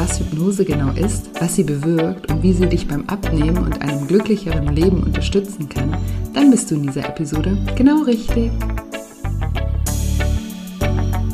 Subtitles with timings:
[0.00, 4.06] Was Hypnose genau ist, was sie bewirkt und wie sie dich beim Abnehmen und einem
[4.06, 5.94] glücklicheren Leben unterstützen kann,
[6.32, 8.50] dann bist du in dieser Episode genau richtig.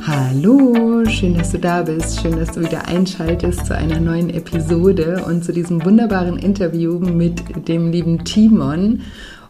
[0.05, 2.21] Hallo, schön, dass du da bist.
[2.21, 7.68] Schön, dass du wieder einschaltest zu einer neuen Episode und zu diesem wunderbaren Interview mit
[7.68, 9.02] dem lieben Timon.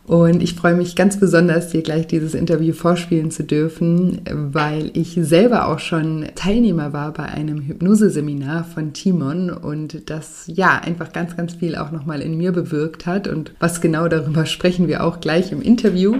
[0.07, 5.19] Und ich freue mich ganz besonders, dir gleich dieses Interview vorspielen zu dürfen, weil ich
[5.21, 11.37] selber auch schon Teilnehmer war bei einem Hypnoseseminar von Timon und das ja einfach ganz,
[11.37, 13.27] ganz viel auch nochmal in mir bewirkt hat.
[13.27, 16.19] Und was genau darüber sprechen wir auch gleich im Interview.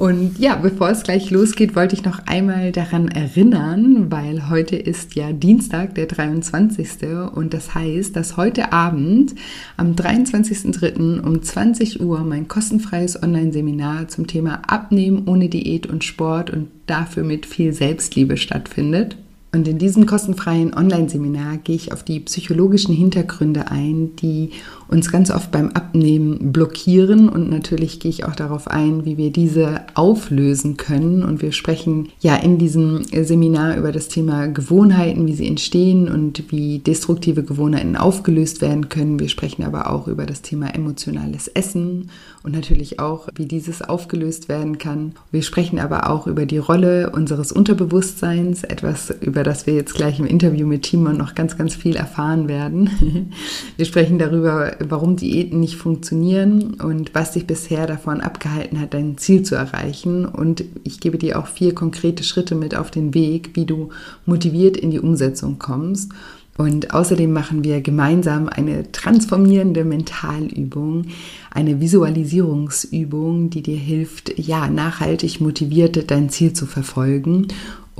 [0.00, 5.14] Und ja, bevor es gleich losgeht, wollte ich noch einmal daran erinnern, weil heute ist
[5.14, 7.06] ja Dienstag, der 23.
[7.34, 9.34] Und das heißt, dass heute Abend
[9.76, 11.20] am 23.03.
[11.20, 17.22] um 20 Uhr mein kostenfreies Online-Seminar zum Thema Abnehmen ohne Diät und Sport und dafür
[17.22, 19.18] mit viel Selbstliebe stattfindet.
[19.52, 24.52] Und in diesem kostenfreien Online-Seminar gehe ich auf die psychologischen Hintergründe ein, die
[24.90, 27.28] uns ganz oft beim Abnehmen blockieren.
[27.28, 31.22] Und natürlich gehe ich auch darauf ein, wie wir diese auflösen können.
[31.22, 36.50] Und wir sprechen ja in diesem Seminar über das Thema Gewohnheiten, wie sie entstehen und
[36.50, 39.20] wie destruktive Gewohnheiten aufgelöst werden können.
[39.20, 42.10] Wir sprechen aber auch über das Thema emotionales Essen
[42.42, 45.12] und natürlich auch, wie dieses aufgelöst werden kann.
[45.30, 50.18] Wir sprechen aber auch über die Rolle unseres Unterbewusstseins, etwas, über das wir jetzt gleich
[50.18, 53.32] im Interview mit Timon noch ganz, ganz viel erfahren werden.
[53.76, 59.18] Wir sprechen darüber, warum Diäten nicht funktionieren und was dich bisher davon abgehalten hat, dein
[59.18, 60.24] Ziel zu erreichen.
[60.24, 63.90] Und ich gebe dir auch vier konkrete Schritte mit auf den Weg, wie du
[64.26, 66.12] motiviert in die Umsetzung kommst.
[66.56, 71.06] Und außerdem machen wir gemeinsam eine transformierende Mentalübung,
[71.50, 77.48] eine Visualisierungsübung, die dir hilft, ja, nachhaltig motiviert dein Ziel zu verfolgen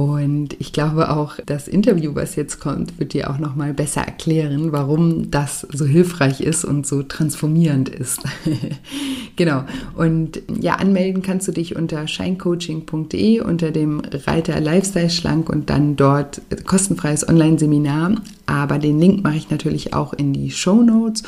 [0.01, 4.01] und ich glaube auch, das Interview, was jetzt kommt, wird dir auch noch mal besser
[4.01, 8.23] erklären, warum das so hilfreich ist und so transformierend ist.
[9.37, 9.65] genau.
[9.95, 15.97] Und ja, anmelden kannst du dich unter shinecoaching.de unter dem Reiter Lifestyle schlank und dann
[15.97, 18.23] dort kostenfreies Online-Seminar.
[18.47, 21.25] Aber den Link mache ich natürlich auch in die Show Notes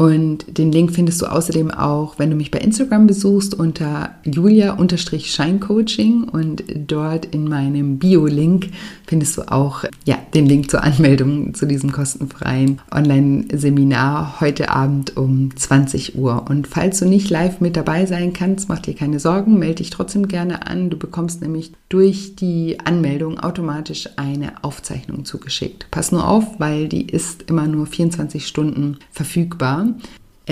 [0.00, 6.24] und den Link findest du außerdem auch, wenn du mich bei Instagram besuchst, unter julia-scheincoaching.
[6.24, 8.70] Und dort in meinem Bio-Link
[9.06, 15.54] findest du auch ja, den Link zur Anmeldung zu diesem kostenfreien Online-Seminar heute Abend um
[15.54, 16.46] 20 Uhr.
[16.48, 19.90] Und falls du nicht live mit dabei sein kannst, mach dir keine Sorgen, melde dich
[19.90, 20.88] trotzdem gerne an.
[20.88, 25.88] Du bekommst nämlich durch die Anmeldung automatisch eine Aufzeichnung zugeschickt.
[25.90, 29.89] Pass nur auf, weil die ist immer nur 24 Stunden verfügbar.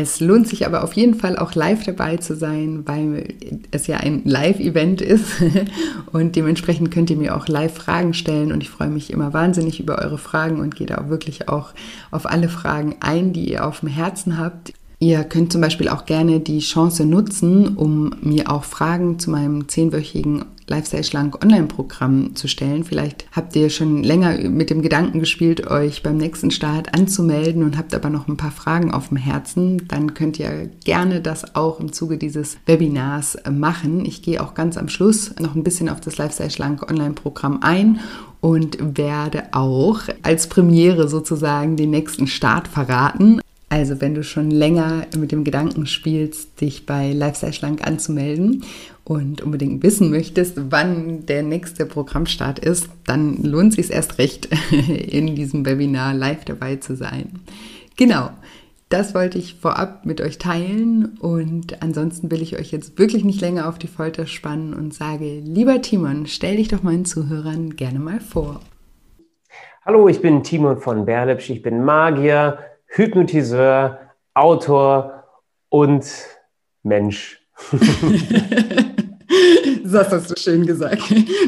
[0.00, 3.34] Es lohnt sich aber auf jeden Fall auch live dabei zu sein, weil
[3.72, 5.42] es ja ein Live-Event ist
[6.12, 9.80] und dementsprechend könnt ihr mir auch live Fragen stellen und ich freue mich immer wahnsinnig
[9.80, 11.70] über eure Fragen und gehe da auch wirklich auch
[12.12, 14.72] auf alle Fragen ein, die ihr auf dem Herzen habt.
[15.00, 19.68] Ihr könnt zum Beispiel auch gerne die Chance nutzen, um mir auch Fragen zu meinem
[19.68, 22.84] zehnwöchigen Lifestyle Schlank Online-Programm zu stellen.
[22.84, 27.76] Vielleicht habt ihr schon länger mit dem Gedanken gespielt, euch beim nächsten Start anzumelden und
[27.76, 29.88] habt aber noch ein paar Fragen auf dem Herzen.
[29.88, 34.04] Dann könnt ihr gerne das auch im Zuge dieses Webinars machen.
[34.04, 38.00] Ich gehe auch ganz am Schluss noch ein bisschen auf das Lifestyle Schlank Online-Programm ein
[38.40, 43.40] und werde auch als Premiere sozusagen den nächsten Start verraten.
[43.70, 48.64] Also wenn du schon länger mit dem Gedanken spielst, dich bei Lifestyle Schlank anzumelden
[49.04, 54.48] und unbedingt wissen möchtest, wann der nächste Programmstart ist, dann lohnt es sich erst recht,
[54.70, 57.40] in diesem Webinar live dabei zu sein.
[57.96, 58.30] Genau,
[58.88, 63.42] das wollte ich vorab mit euch teilen und ansonsten will ich euch jetzt wirklich nicht
[63.42, 67.98] länger auf die Folter spannen und sage, lieber Timon, stell dich doch meinen Zuhörern gerne
[67.98, 68.60] mal vor.
[69.84, 73.98] Hallo, ich bin Timon von Berlepsch, ich bin Magier, Hypnotiseur,
[74.34, 75.24] Autor
[75.68, 76.04] und
[76.82, 77.40] Mensch.
[79.90, 81.02] Das hast du schön gesagt.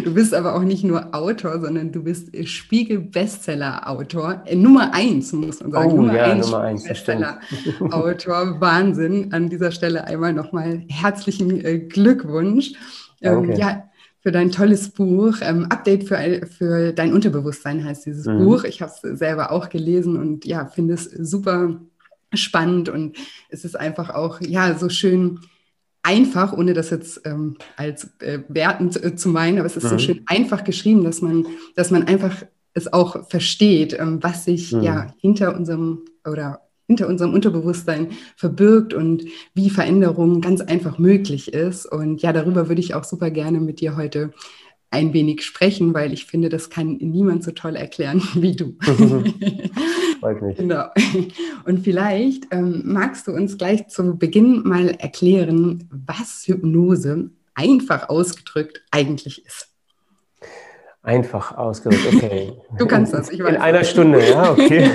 [0.05, 4.43] Du bist aber auch nicht nur Autor, sondern du bist Spiegel-Bestseller-Autor.
[4.47, 5.93] Äh, Nummer eins, muss man sagen.
[5.93, 6.85] Oh, Nummer ja, eins Nummer eins.
[6.85, 8.61] Bestseller-Autor.
[8.61, 9.33] Wahnsinn.
[9.33, 12.73] An dieser Stelle einmal nochmal herzlichen äh, Glückwunsch.
[13.21, 13.90] Ähm, ja,
[14.21, 15.37] für dein tolles Buch.
[15.41, 18.45] Ähm, Update für, für dein Unterbewusstsein heißt dieses mhm.
[18.45, 18.65] Buch.
[18.65, 21.81] Ich habe es selber auch gelesen und ja, finde es super
[22.33, 23.17] spannend und
[23.49, 25.41] es ist einfach auch ja so schön
[26.03, 29.89] einfach, ohne das jetzt ähm, als äh, wertend äh, zu meinen, aber es ist mhm.
[29.89, 34.73] so schön einfach geschrieben, dass man, dass man einfach es auch versteht, ähm, was sich
[34.73, 34.83] mhm.
[34.83, 41.87] ja hinter unserem oder hinter unserem Unterbewusstsein verbirgt und wie Veränderung ganz einfach möglich ist.
[41.87, 44.33] Und ja, darüber würde ich auch super gerne mit dir heute
[44.91, 48.77] ein wenig sprechen, weil ich finde, das kann niemand so toll erklären wie du.
[50.21, 50.57] Freut mich.
[50.57, 50.87] Genau.
[51.65, 58.83] Und vielleicht ähm, magst du uns gleich zu Beginn mal erklären, was Hypnose einfach ausgedrückt
[58.91, 59.69] eigentlich ist.
[61.03, 62.53] Einfach ausgedrückt, okay.
[62.79, 63.55] du kannst das, ich weiß.
[63.55, 64.91] In einer Stunde, ja, okay.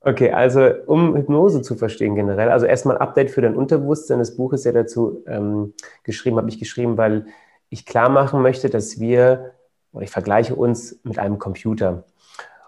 [0.00, 4.18] Okay, also um Hypnose zu verstehen generell, also erstmal Update für dein Unterbewusstsein.
[4.18, 7.26] Das Buch ist ja dazu ähm, geschrieben, habe ich geschrieben, weil
[7.68, 9.52] ich klar machen möchte, dass wir,
[9.92, 12.04] oder ich vergleiche uns mit einem Computer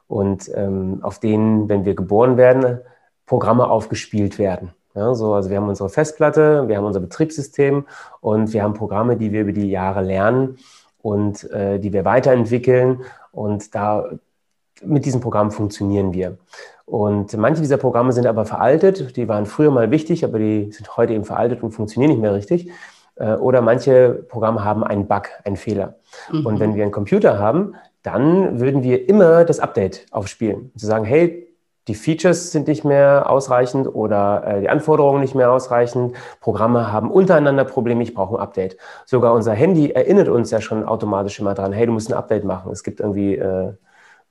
[0.06, 2.80] und ähm, auf denen, wenn wir geboren werden,
[3.26, 4.72] Programme aufgespielt werden.
[4.94, 7.86] Ja, so, also wir haben unsere Festplatte, wir haben unser Betriebssystem
[8.20, 10.58] und wir haben Programme, die wir über die Jahre lernen
[11.00, 13.02] und äh, die wir weiterentwickeln.
[13.32, 14.10] Und da
[14.84, 16.38] mit diesem Programm funktionieren wir.
[16.84, 20.96] Und manche dieser Programme sind aber veraltet, die waren früher mal wichtig, aber die sind
[20.96, 22.70] heute eben veraltet und funktionieren nicht mehr richtig.
[23.16, 25.94] Äh, oder manche Programme haben einen Bug, einen Fehler.
[26.30, 26.46] Mhm.
[26.46, 30.72] Und wenn wir einen Computer haben, dann würden wir immer das Update aufspielen.
[30.76, 31.48] Zu sagen, hey,
[31.88, 36.14] die Features sind nicht mehr ausreichend oder äh, die Anforderungen nicht mehr ausreichend.
[36.40, 38.76] Programme haben untereinander Probleme, ich brauche ein Update.
[39.04, 42.44] Sogar unser Handy erinnert uns ja schon automatisch immer dran, hey, du musst ein Update
[42.44, 42.70] machen.
[42.70, 43.72] Es gibt irgendwie äh,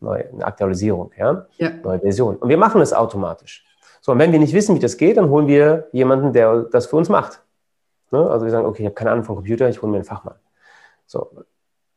[0.01, 1.45] neu, eine Aktualisierung, ja?
[1.57, 1.69] ja?
[1.83, 2.35] neue Version.
[2.35, 3.65] Und wir machen es automatisch.
[4.01, 6.87] So, und wenn wir nicht wissen, wie das geht, dann holen wir jemanden, der das
[6.87, 7.41] für uns macht.
[8.11, 8.29] Ne?
[8.29, 10.35] Also wir sagen, okay, ich habe keine Ahnung vom Computer, ich hole mir einen Fachmann.
[11.05, 11.31] So,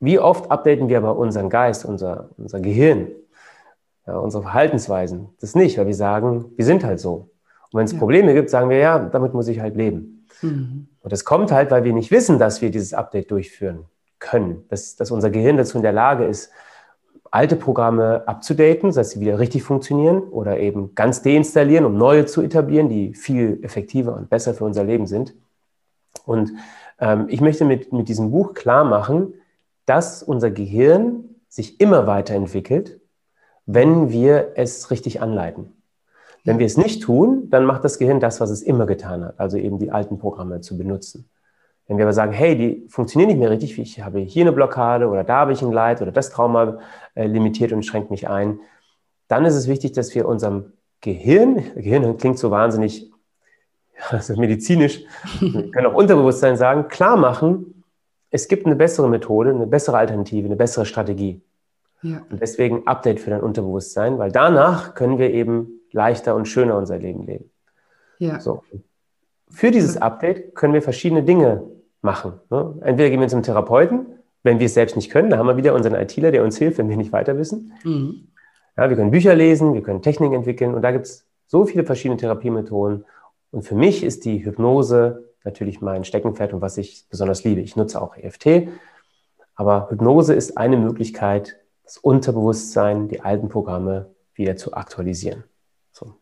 [0.00, 3.08] wie oft updaten wir aber unseren Geist, unser, unser Gehirn,
[4.06, 5.28] ja, unsere Verhaltensweisen?
[5.40, 7.30] Das nicht, weil wir sagen, wir sind halt so.
[7.70, 7.98] Und wenn es ja.
[7.98, 10.26] Probleme gibt, sagen wir, ja, damit muss ich halt leben.
[10.42, 10.88] Mhm.
[11.00, 13.86] Und das kommt halt, weil wir nicht wissen, dass wir dieses Update durchführen
[14.18, 16.50] können, dass, dass unser Gehirn dazu in der Lage ist,
[17.34, 22.42] alte Programme abzudaten, dass sie wieder richtig funktionieren oder eben ganz deinstallieren, um neue zu
[22.42, 25.34] etablieren, die viel effektiver und besser für unser Leben sind.
[26.26, 26.52] Und
[27.00, 29.34] ähm, ich möchte mit, mit diesem Buch klar machen,
[29.84, 33.00] dass unser Gehirn sich immer weiterentwickelt,
[33.66, 35.72] wenn wir es richtig anleiten.
[36.44, 39.40] Wenn wir es nicht tun, dann macht das Gehirn das, was es immer getan hat,
[39.40, 41.28] also eben die alten Programme zu benutzen.
[41.86, 45.08] Wenn wir aber sagen, hey, die funktionieren nicht mehr richtig, ich habe hier eine Blockade
[45.08, 46.78] oder da habe ich ein Leid oder das Trauma
[47.14, 48.60] äh, limitiert und schränkt mich ein,
[49.28, 53.10] dann ist es wichtig, dass wir unserem Gehirn, Gehirn klingt so wahnsinnig
[54.10, 55.04] also medizinisch,
[55.40, 57.84] wir können auch Unterbewusstsein sagen, klar machen,
[58.30, 61.40] es gibt eine bessere Methode, eine bessere Alternative, eine bessere Strategie.
[62.02, 62.22] Ja.
[62.30, 66.98] Und deswegen Update für dein Unterbewusstsein, weil danach können wir eben leichter und schöner unser
[66.98, 67.50] Leben leben.
[68.18, 68.40] Ja.
[68.40, 68.62] So.
[69.48, 71.62] Für dieses Update können wir verschiedene Dinge
[72.04, 72.34] machen.
[72.50, 72.74] Ne?
[72.82, 74.06] Entweder gehen wir zum Therapeuten,
[74.42, 76.78] wenn wir es selbst nicht können, da haben wir wieder unseren ITler, der uns hilft,
[76.78, 77.72] wenn wir nicht weiter wissen.
[77.82, 78.28] Mhm.
[78.76, 81.84] Ja, wir können Bücher lesen, wir können Techniken entwickeln und da gibt es so viele
[81.84, 83.04] verschiedene Therapiemethoden.
[83.50, 87.60] Und für mich ist die Hypnose natürlich mein Steckenpferd und was ich besonders liebe.
[87.60, 88.68] Ich nutze auch EFT,
[89.54, 95.44] aber Hypnose ist eine Möglichkeit, das Unterbewusstsein, die alten Programme wieder zu aktualisieren.
[95.92, 96.14] So.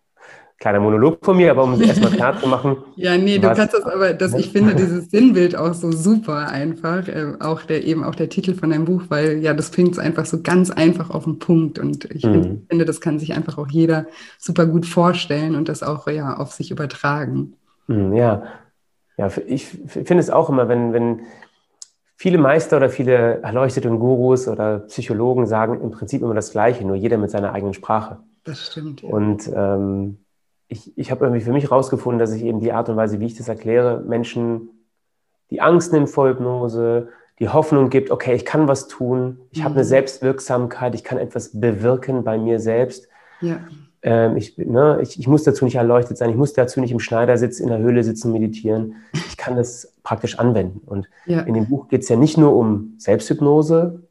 [0.63, 2.77] Kleiner Monolog von mir, aber um es erstmal klar zu machen.
[2.95, 7.09] ja, nee, du kannst das aber, das, ich finde dieses Sinnbild auch so super einfach,
[7.09, 9.99] äh, auch der, eben auch der Titel von deinem Buch, weil ja, das bringt es
[9.99, 12.65] einfach so ganz einfach auf den Punkt und ich mhm.
[12.69, 14.07] finde, das kann sich einfach auch jeder
[14.39, 17.55] super gut vorstellen und das auch ja auf sich übertragen.
[17.89, 18.45] Mhm, ja,
[19.17, 21.23] ja, ich finde es auch immer, wenn, wenn
[22.15, 26.95] viele Meister oder viele Erleuchtete Gurus oder Psychologen sagen im Prinzip immer das Gleiche, nur
[26.95, 28.19] jeder mit seiner eigenen Sprache.
[28.45, 29.03] Das stimmt.
[29.03, 29.09] Ja.
[29.09, 30.19] Und ähm,
[30.73, 33.27] ich, ich habe irgendwie für mich herausgefunden, dass ich eben die Art und Weise, wie
[33.27, 34.71] ich das erkläre, Menschen
[35.51, 39.65] die Angst nimmt vor Hypnose, die Hoffnung gibt, okay, ich kann was tun, ich mhm.
[39.65, 43.09] habe eine Selbstwirksamkeit, ich kann etwas bewirken bei mir selbst.
[43.43, 43.61] Ja.
[44.01, 47.01] Ähm, ich, ne, ich, ich, muss dazu nicht erleuchtet sein, ich muss dazu nicht im
[47.01, 48.97] Schneidersitz in der Höhle sitzen, meditieren.
[49.13, 50.81] Ich kann das praktisch anwenden.
[50.87, 51.41] Und ja.
[51.41, 54.03] in dem Buch geht es ja nicht nur um Selbsthypnose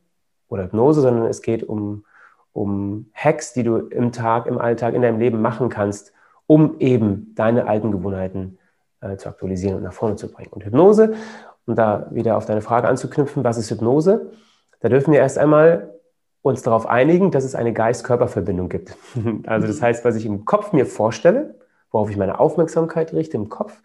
[0.47, 2.05] oder Hypnose, sondern es geht um,
[2.53, 6.13] um Hacks, die du im Tag, im Alltag, in deinem Leben machen kannst,
[6.51, 8.57] um eben deine alten Gewohnheiten
[8.99, 10.51] äh, zu aktualisieren und nach vorne zu bringen.
[10.51, 11.13] Und Hypnose
[11.65, 14.31] um da wieder auf deine Frage anzuknüpfen, was ist Hypnose?
[14.81, 15.93] Da dürfen wir erst einmal
[16.41, 18.97] uns darauf einigen, dass es eine Geist-Körper-Verbindung gibt.
[19.45, 21.55] Also das heißt, was ich im Kopf mir vorstelle,
[21.91, 23.81] worauf ich meine Aufmerksamkeit richte im Kopf,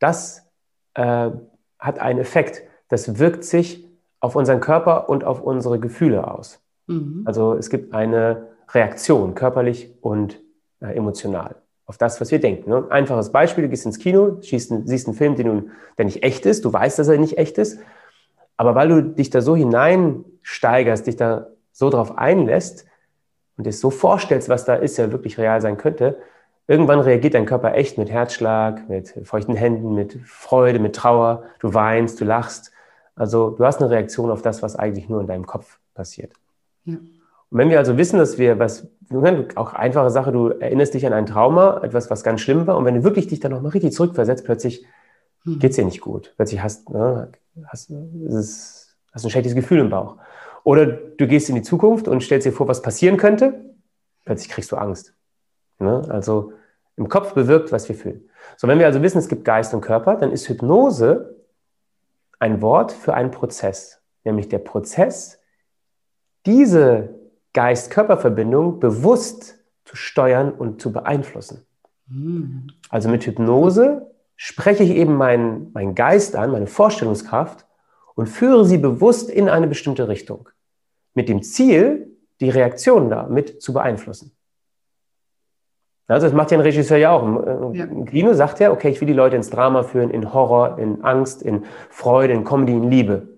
[0.00, 0.46] das
[0.94, 1.30] äh,
[1.78, 2.62] hat einen Effekt.
[2.88, 3.88] Das wirkt sich
[4.20, 6.60] auf unseren Körper und auf unsere Gefühle aus.
[6.88, 7.22] Mhm.
[7.24, 10.40] Also es gibt eine Reaktion, körperlich und
[10.80, 11.56] äh, emotional,
[11.86, 12.70] auf das, was wir denken.
[12.70, 12.86] Ne?
[12.90, 16.64] Einfaches Beispiel, du gehst ins Kino, siehst einen, Film, den du, der nicht echt ist,
[16.64, 17.78] du weißt, dass er nicht echt ist,
[18.56, 22.86] aber weil du dich da so hineinsteigerst, dich da so drauf einlässt
[23.56, 26.18] und dir so vorstellst, was da ist, ja wirklich real sein könnte,
[26.66, 31.44] irgendwann reagiert dein Körper echt mit Herzschlag, mit feuchten Händen, mit Freude, mit Trauer.
[31.58, 32.72] Du weinst, du lachst.
[33.16, 36.32] Also du hast eine Reaktion auf das, was eigentlich nur in deinem Kopf passiert.
[36.84, 36.96] Ja.
[37.50, 38.88] Und wenn wir also wissen, dass wir was,
[39.54, 42.84] auch einfache Sache, du erinnerst dich an ein Trauma, etwas, was ganz schlimm war, und
[42.84, 44.84] wenn du wirklich dich dann nochmal richtig zurückversetzt, plötzlich
[45.44, 45.58] hm.
[45.58, 46.32] geht es dir nicht gut.
[46.36, 47.30] Plötzlich hast, ne,
[47.66, 50.16] hast, ist, hast ein schlechtes Gefühl im Bauch.
[50.64, 53.60] Oder du gehst in die Zukunft und stellst dir vor, was passieren könnte,
[54.24, 55.14] plötzlich kriegst du Angst.
[55.78, 56.02] Ne?
[56.08, 56.52] Also
[56.96, 58.28] im Kopf bewirkt, was wir fühlen.
[58.56, 61.36] So, wenn wir also wissen, es gibt Geist und Körper, dann ist Hypnose
[62.38, 65.40] ein Wort für einen Prozess, nämlich der Prozess,
[66.46, 67.14] diese
[67.54, 71.66] Geist-Körper-Verbindung bewusst zu steuern und zu beeinflussen.
[72.08, 72.66] Mhm.
[72.90, 77.66] Also mit Hypnose spreche ich eben meinen, meinen Geist an, meine Vorstellungskraft
[78.14, 80.48] und führe sie bewusst in eine bestimmte Richtung.
[81.14, 84.32] Mit dem Ziel, die Reaktion da mit zu beeinflussen.
[86.06, 87.22] Also das macht ja ein Regisseur ja auch.
[87.22, 87.86] Im, ja.
[87.86, 91.42] Kino sagt er, okay, ich will die Leute ins Drama führen, in Horror, in Angst,
[91.42, 93.33] in Freude, in Comedy, in Liebe.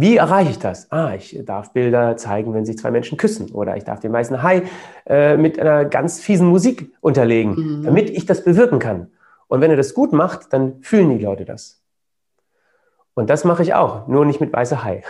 [0.00, 0.90] Wie erreiche ich das?
[0.90, 3.50] Ah, ich darf Bilder zeigen, wenn sich zwei Menschen küssen.
[3.50, 4.62] Oder ich darf den meisten Hai
[5.06, 7.82] äh, mit einer ganz fiesen Musik unterlegen, mhm.
[7.82, 9.08] damit ich das bewirken kann.
[9.48, 11.82] Und wenn er das gut macht, dann fühlen die Leute das.
[13.12, 15.02] Und das mache ich auch, nur nicht mit weißer Hai.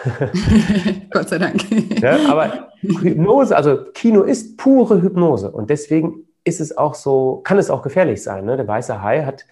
[1.12, 1.62] Gott sei Dank.
[2.00, 5.52] ja, aber Hypnose, also Kino ist pure Hypnose.
[5.52, 8.44] Und deswegen ist es auch so, kann es auch gefährlich sein.
[8.44, 8.56] Ne?
[8.56, 9.44] Der weiße Hai hat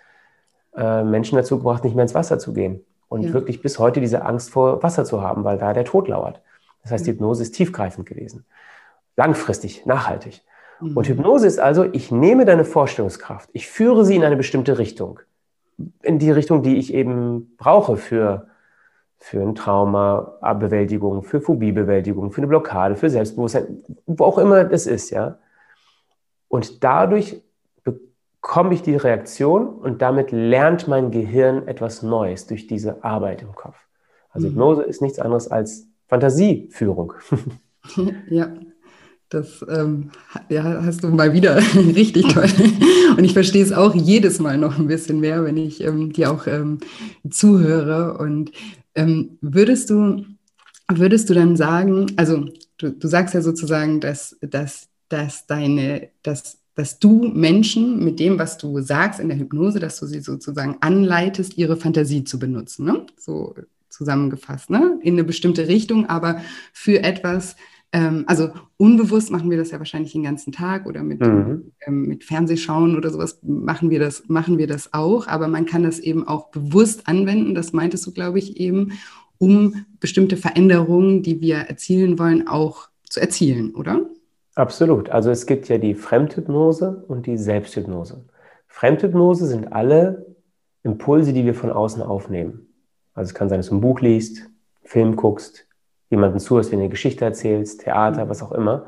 [0.76, 3.32] äh, Menschen dazu gebracht, nicht mehr ins Wasser zu gehen und ja.
[3.32, 6.40] wirklich bis heute diese Angst vor Wasser zu haben, weil da der Tod lauert.
[6.82, 8.44] Das heißt, die Hypnose ist tiefgreifend gewesen,
[9.16, 10.42] langfristig, nachhaltig.
[10.80, 10.96] Mhm.
[10.96, 15.20] Und Hypnose ist also, ich nehme deine Vorstellungskraft, ich führe sie in eine bestimmte Richtung,
[16.02, 18.48] in die Richtung, die ich eben brauche für
[19.20, 24.86] für ein Trauma, Bewältigung, für Phobiebewältigung, für eine Blockade, für Selbstbewusstsein, wo auch immer das
[24.86, 25.38] ist, ja.
[26.46, 27.42] Und dadurch
[28.40, 33.54] bekomme ich die Reaktion und damit lernt mein Gehirn etwas Neues durch diese Arbeit im
[33.54, 33.76] Kopf.
[34.30, 34.52] Also mhm.
[34.52, 37.14] Hypnose ist nichts anderes als Fantasieführung.
[38.30, 38.52] ja,
[39.28, 40.10] das ähm,
[40.48, 42.48] ja, hast du mal wieder richtig toll.
[43.16, 46.30] Und ich verstehe es auch jedes Mal noch ein bisschen mehr, wenn ich ähm, dir
[46.30, 46.78] auch ähm,
[47.28, 48.16] zuhöre.
[48.18, 48.52] Und
[48.94, 50.24] ähm, würdest du,
[50.90, 52.46] würdest du dann sagen, also
[52.78, 58.38] du, du sagst ja sozusagen, dass, dass dass deine, dass, dass du Menschen mit dem,
[58.38, 62.84] was du sagst in der Hypnose, dass du sie sozusagen anleitest, ihre Fantasie zu benutzen.
[62.84, 63.04] Ne?
[63.16, 63.56] So
[63.88, 64.96] zusammengefasst, ne?
[65.02, 66.40] in eine bestimmte Richtung, aber
[66.72, 67.56] für etwas,
[67.90, 71.72] ähm, also unbewusst machen wir das ja wahrscheinlich den ganzen Tag oder mit, mhm.
[71.84, 75.82] ähm, mit Fernsehschauen oder sowas machen wir, das, machen wir das auch, aber man kann
[75.82, 78.92] das eben auch bewusst anwenden, das meintest du, glaube ich, eben,
[79.38, 84.08] um bestimmte Veränderungen, die wir erzielen wollen, auch zu erzielen, oder?
[84.58, 85.08] Absolut.
[85.10, 88.24] Also es gibt ja die Fremdhypnose und die Selbsthypnose.
[88.66, 90.26] Fremdhypnose sind alle
[90.82, 92.66] Impulse, die wir von außen aufnehmen.
[93.14, 94.50] Also es kann sein, dass du ein Buch liest,
[94.82, 95.68] Film guckst,
[96.10, 98.86] jemanden zuhörst, wenn du eine Geschichte erzählst, Theater, was auch immer.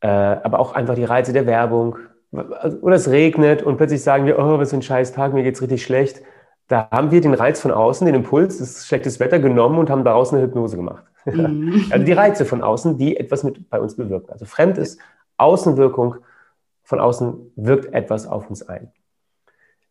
[0.00, 1.98] Äh, aber auch einfach die Reize der Werbung.
[2.32, 5.60] Oder es regnet und plötzlich sagen wir, oh, was für ein scheiß Tag, mir geht's
[5.60, 6.22] richtig schlecht.
[6.68, 10.02] Da haben wir den Reiz von außen, den Impuls, das schlechtes Wetter genommen und haben
[10.02, 11.04] daraus eine Hypnose gemacht.
[11.24, 11.86] Mhm.
[11.90, 14.30] also die Reize von außen, die etwas mit bei uns bewirken.
[14.30, 15.00] Also fremd ist
[15.36, 16.16] Außenwirkung,
[16.82, 18.92] von außen wirkt etwas auf uns ein.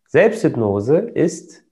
[0.07, 1.63] Selbsthypnose ist,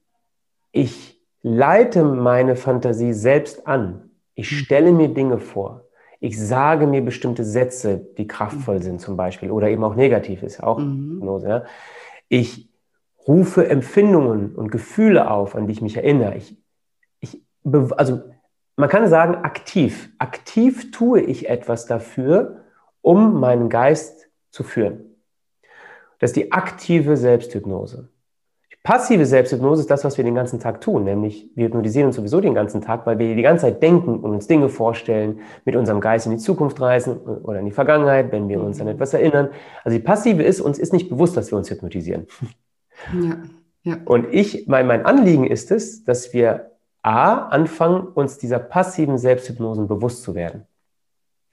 [0.72, 4.10] ich leite meine Fantasie selbst an.
[4.36, 4.56] Ich mhm.
[4.56, 5.86] stelle mir Dinge vor.
[6.20, 8.82] Ich sage mir bestimmte Sätze, die kraftvoll mhm.
[8.82, 11.16] sind zum Beispiel oder eben auch negativ ist, auch mhm.
[11.16, 11.48] Hypnose.
[11.48, 11.64] Ja.
[12.30, 12.70] Ich
[13.28, 16.36] rufe Empfindungen und Gefühle auf, an die ich mich erinnere.
[16.36, 16.56] Ich,
[17.20, 17.42] ich,
[17.98, 18.22] also
[18.82, 20.10] man kann sagen, aktiv.
[20.18, 22.64] Aktiv tue ich etwas dafür,
[23.02, 25.18] um meinen Geist zu führen.
[26.18, 28.10] Das ist die aktive Selbsthypnose.
[28.72, 32.16] Die passive Selbsthypnose ist das, was wir den ganzen Tag tun, nämlich wir hypnotisieren uns
[32.16, 35.76] sowieso den ganzen Tag, weil wir die ganze Zeit denken und uns Dinge vorstellen, mit
[35.76, 39.14] unserem Geist in die Zukunft reisen oder in die Vergangenheit, wenn wir uns an etwas
[39.14, 39.50] erinnern.
[39.84, 42.26] Also die passive ist, uns ist nicht bewusst, dass wir uns hypnotisieren.
[43.14, 43.38] Ja,
[43.84, 43.98] ja.
[44.06, 46.71] Und ich, mein, mein Anliegen ist es, dass wir
[47.04, 50.68] A, anfangen, uns dieser passiven Selbsthypnosen bewusst zu werden.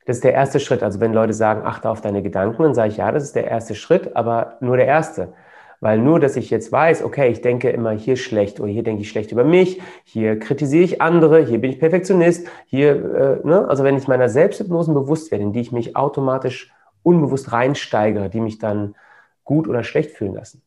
[0.05, 0.83] Das ist der erste Schritt.
[0.83, 3.47] Also wenn Leute sagen, achte auf deine Gedanken, dann sage ich, ja, das ist der
[3.47, 5.35] erste Schritt, aber nur der erste.
[5.81, 9.03] Weil nur, dass ich jetzt weiß, okay, ich denke immer hier schlecht oder hier denke
[9.03, 13.69] ich schlecht über mich, hier kritisiere ich andere, hier bin ich Perfektionist, hier, äh, ne?
[13.69, 18.41] also wenn ich meiner Selbsthypnosen bewusst werde, in die ich mich automatisch unbewusst reinsteigere, die
[18.41, 18.97] mich dann
[19.45, 20.63] gut oder schlecht fühlen lassen,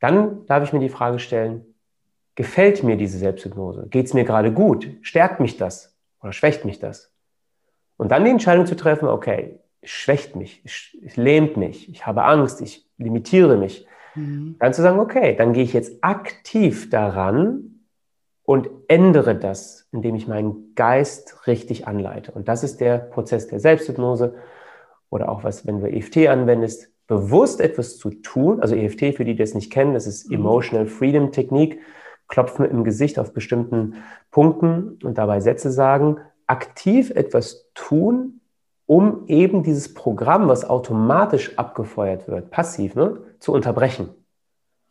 [0.00, 1.69] dann darf ich mir die Frage stellen,
[2.42, 3.86] gefällt mir diese Selbsthypnose?
[3.90, 4.90] Geht es mir gerade gut?
[5.02, 7.12] Stärkt mich das oder schwächt mich das?
[7.96, 12.24] Und dann die Entscheidung zu treffen, okay, es schwächt mich, es lähmt mich, ich habe
[12.24, 14.56] Angst, ich limitiere mich, Mhm.
[14.58, 17.80] Dann zu sagen, okay, dann gehe ich jetzt aktiv daran
[18.44, 22.32] und ändere das, indem ich meinen Geist richtig anleite.
[22.32, 24.34] Und das ist der Prozess der Selbsthypnose
[25.08, 28.60] oder auch was, wenn du EFT anwendest, bewusst etwas zu tun.
[28.60, 30.36] Also EFT, für die, die das nicht kennen, das ist mhm.
[30.36, 31.80] Emotional Freedom Technik.
[32.30, 33.96] Klopfen im Gesicht auf bestimmten
[34.30, 36.16] Punkten und dabei Sätze sagen.
[36.46, 38.40] Aktiv etwas tun,
[38.86, 44.08] um eben dieses Programm, was automatisch abgefeuert wird, passiv, ne, zu unterbrechen.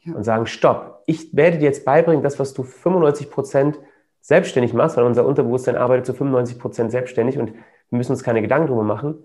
[0.01, 0.13] Ja.
[0.13, 3.79] Und sagen, stopp, ich werde dir jetzt beibringen, das, was du 95 Prozent
[4.21, 8.41] selbstständig machst, weil unser Unterbewusstsein arbeitet zu 95 Prozent selbstständig und wir müssen uns keine
[8.41, 9.23] Gedanken darüber machen.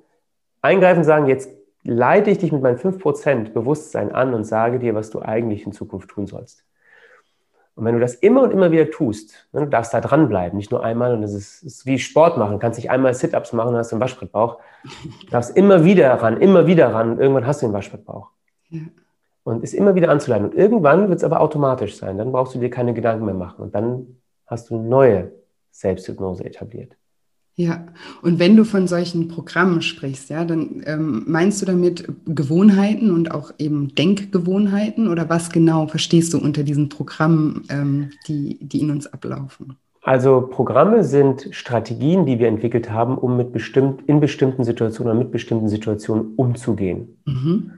[0.63, 1.51] Eingreifen sagen, jetzt
[1.83, 5.67] leite ich dich mit meinen 5 Prozent Bewusstsein an und sage dir, was du eigentlich
[5.67, 6.65] in Zukunft tun sollst.
[7.77, 10.71] Und wenn du das immer und immer wieder tust, ne, du darfst da dranbleiben, nicht
[10.71, 13.71] nur einmal, und das ist, ist wie Sport machen, du kannst nicht einmal Sit-Ups machen
[13.71, 14.59] und hast einen Waschbrettbauch.
[15.23, 18.31] Du darfst immer wieder ran, immer wieder ran, und irgendwann hast du den Waschbrettbauch.
[18.71, 18.83] Ja.
[19.43, 20.47] Und es immer wieder anzuleiten.
[20.47, 23.63] Und irgendwann wird es aber automatisch sein, dann brauchst du dir keine Gedanken mehr machen.
[23.63, 25.33] Und dann hast du eine neue
[25.71, 26.97] Selbsthypnose etabliert.
[27.57, 27.87] Ja,
[28.23, 33.31] und wenn du von solchen Programmen sprichst, ja, dann ähm, meinst du damit Gewohnheiten und
[33.31, 38.91] auch eben Denkgewohnheiten oder was genau verstehst du unter diesen Programmen, ähm, die, die in
[38.91, 39.77] uns ablaufen?
[40.03, 45.25] Also Programme sind Strategien, die wir entwickelt haben, um mit bestimmt, in bestimmten Situationen oder
[45.25, 47.17] mit bestimmten Situationen umzugehen.
[47.25, 47.71] Mhm.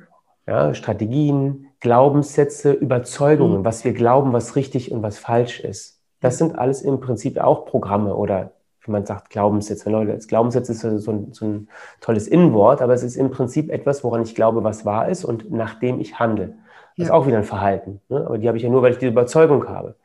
[0.46, 3.64] Ja, Strategien, Glaubenssätze, Überzeugungen, mhm.
[3.64, 6.00] was wir glauben, was richtig und was falsch ist.
[6.20, 8.55] Das sind alles im Prinzip auch Programme oder
[8.86, 9.90] wie man sagt, Glaubenssätze.
[9.90, 11.68] Leute, das Glaubenssatz ist so ein, so ein
[12.00, 15.50] tolles Innenwort, aber es ist im Prinzip etwas, woran ich glaube, was wahr ist und
[15.50, 16.54] nachdem ich handle.
[16.96, 17.04] Das ja.
[17.04, 18.00] ist auch wieder ein Verhalten.
[18.08, 18.24] Ne?
[18.26, 19.96] Aber die habe ich ja nur, weil ich diese Überzeugung habe.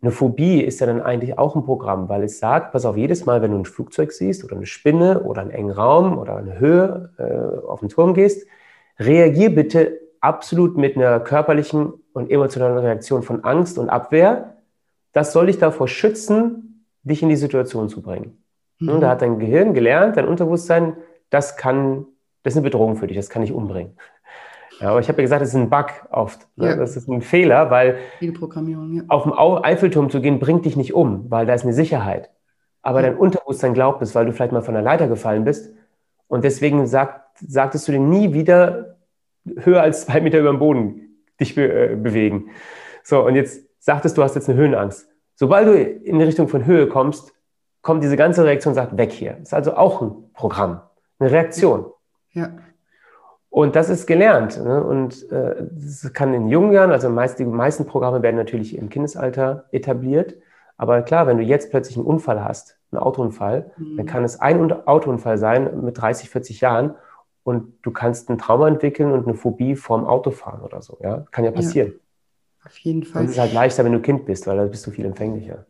[0.00, 3.24] Eine Phobie ist ja dann eigentlich auch ein Programm, weil es sagt, pass auf, jedes
[3.24, 6.58] Mal, wenn du ein Flugzeug siehst oder eine Spinne oder einen engen Raum oder eine
[6.58, 8.46] Höhe äh, auf den Turm gehst,
[8.98, 14.56] reagier bitte absolut mit einer körperlichen und emotionalen Reaktion von Angst und Abwehr.
[15.12, 16.71] Das soll dich davor schützen,
[17.02, 18.42] dich in die Situation zu bringen.
[18.78, 19.00] Mhm.
[19.00, 20.96] Da hat dein Gehirn gelernt, dein Unterbewusstsein,
[21.30, 22.06] das kann,
[22.42, 23.96] das ist eine Bedrohung für dich, das kann dich umbringen.
[24.80, 26.48] Ja, aber ich habe ja gesagt, das ist ein Bug oft.
[26.56, 26.70] Ne?
[26.70, 26.76] Ja.
[26.76, 27.98] Das ist ein Fehler, weil
[28.96, 29.04] ja.
[29.08, 32.30] auf dem Eiffelturm zu gehen, bringt dich nicht um, weil da ist eine Sicherheit.
[32.82, 35.72] Aber dein Unterbewusstsein glaubt es, weil du vielleicht mal von der Leiter gefallen bist.
[36.26, 38.96] Und deswegen sagt, sagtest du dir nie wieder
[39.56, 42.50] höher als zwei Meter über dem Boden dich be äh, bewegen.
[43.04, 45.08] So, und jetzt sagtest du, hast jetzt eine Höhenangst.
[45.34, 47.32] Sobald du in die Richtung von Höhe kommst,
[47.80, 49.32] kommt diese ganze Reaktion und sagt, weg hier.
[49.32, 50.80] Das ist also auch ein Programm,
[51.18, 51.86] eine Reaktion.
[52.30, 52.50] Ja.
[53.50, 54.62] Und das ist gelernt.
[54.62, 54.82] Ne?
[54.82, 58.88] Und äh, das kann in jungen Jahren, also meist, die meisten Programme werden natürlich im
[58.88, 60.36] Kindesalter etabliert.
[60.78, 63.98] Aber klar, wenn du jetzt plötzlich einen Unfall hast, einen Autounfall, mhm.
[63.98, 66.94] dann kann es ein Autounfall sein mit 30, 40 Jahren
[67.44, 70.96] und du kannst ein Trauma entwickeln und eine Phobie vorm Autofahren oder so.
[71.02, 71.88] Ja, kann ja passieren.
[71.88, 71.98] Ja.
[72.64, 73.24] Auf jeden Fall.
[73.24, 75.66] Es ist halt leichter, wenn du Kind bist, weil da bist du viel empfänglicher.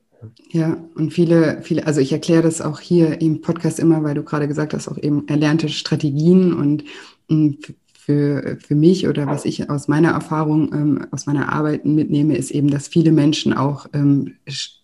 [0.50, 4.22] Ja, und viele, viele, also ich erkläre das auch hier im Podcast immer, weil du
[4.22, 6.84] gerade gesagt hast, auch eben erlernte Strategien und
[7.28, 7.58] hm,
[8.04, 12.50] für, für mich oder was ich aus meiner Erfahrung, ähm, aus meiner Arbeit mitnehme, ist
[12.50, 14.34] eben, dass viele Menschen auch ähm,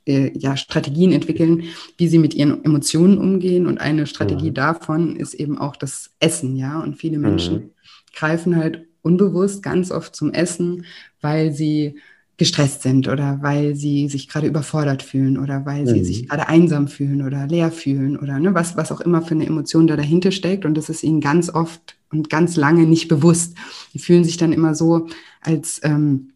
[0.07, 1.64] äh, ja, Strategien entwickeln,
[1.97, 3.66] wie sie mit ihren Emotionen umgehen.
[3.66, 4.55] Und eine Strategie mhm.
[4.55, 6.81] davon ist eben auch das Essen, ja.
[6.81, 7.71] Und viele Menschen mhm.
[8.14, 10.84] greifen halt unbewusst ganz oft zum Essen,
[11.20, 11.96] weil sie
[12.38, 16.04] gestresst sind oder weil sie sich gerade überfordert fühlen oder weil sie mhm.
[16.04, 19.46] sich gerade einsam fühlen oder leer fühlen oder ne, was, was auch immer für eine
[19.46, 20.64] Emotion da dahinter steckt.
[20.64, 23.56] Und das ist ihnen ganz oft und ganz lange nicht bewusst.
[23.92, 25.08] Die fühlen sich dann immer so,
[25.40, 26.30] als ähm,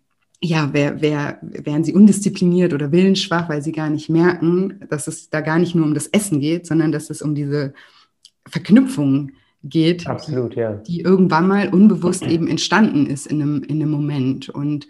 [0.45, 5.31] ja, wer, wer, wären sie undiszipliniert oder willensschwach, weil sie gar nicht merken, dass es
[5.31, 7.75] da gar nicht nur um das Essen geht, sondern dass es um diese
[8.49, 9.31] Verknüpfung
[9.65, 10.75] geht, Absolut, ja.
[10.75, 14.49] die irgendwann mal unbewusst eben entstanden ist in einem, in einem Moment.
[14.49, 14.89] Und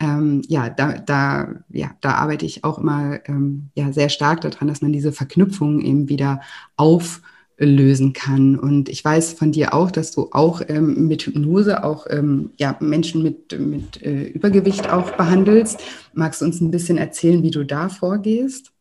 [0.00, 4.68] ähm, ja, da, da, ja, da arbeite ich auch immer ähm, ja, sehr stark daran,
[4.68, 6.40] dass man diese Verknüpfung eben wieder
[6.76, 8.58] auflösen kann.
[8.58, 12.76] Und ich weiß von dir auch, dass du auch ähm, mit Hypnose auch ähm, ja,
[12.80, 15.80] Menschen mit, mit äh, Übergewicht auch behandelst.
[16.14, 18.72] Magst du uns ein bisschen erzählen, wie du da vorgehst?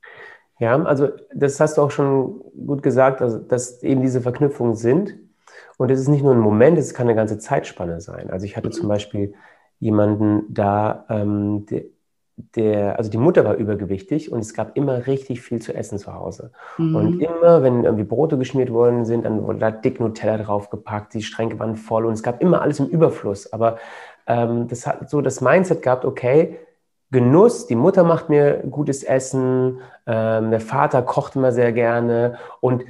[0.62, 5.16] Ja, also das hast du auch schon gut gesagt, also dass eben diese Verknüpfungen sind.
[5.78, 8.30] Und es ist nicht nur ein Moment, es kann eine ganze Zeitspanne sein.
[8.30, 9.34] Also ich hatte zum Beispiel
[9.80, 11.84] jemanden da, ähm, der,
[12.56, 16.14] der, also die Mutter war übergewichtig und es gab immer richtig viel zu essen zu
[16.14, 16.52] Hause.
[16.78, 16.96] Mhm.
[16.96, 21.24] Und immer, wenn irgendwie Brote geschmiert worden sind, dann wurde da dick Nutella draufgepackt, die
[21.24, 23.52] Schränke waren voll und es gab immer alles im Überfluss.
[23.52, 23.78] Aber
[24.28, 26.58] ähm, das hat so das Mindset gehabt, okay,
[27.12, 32.86] Genuss, die Mutter macht mir gutes Essen, ähm, der Vater kocht immer sehr gerne und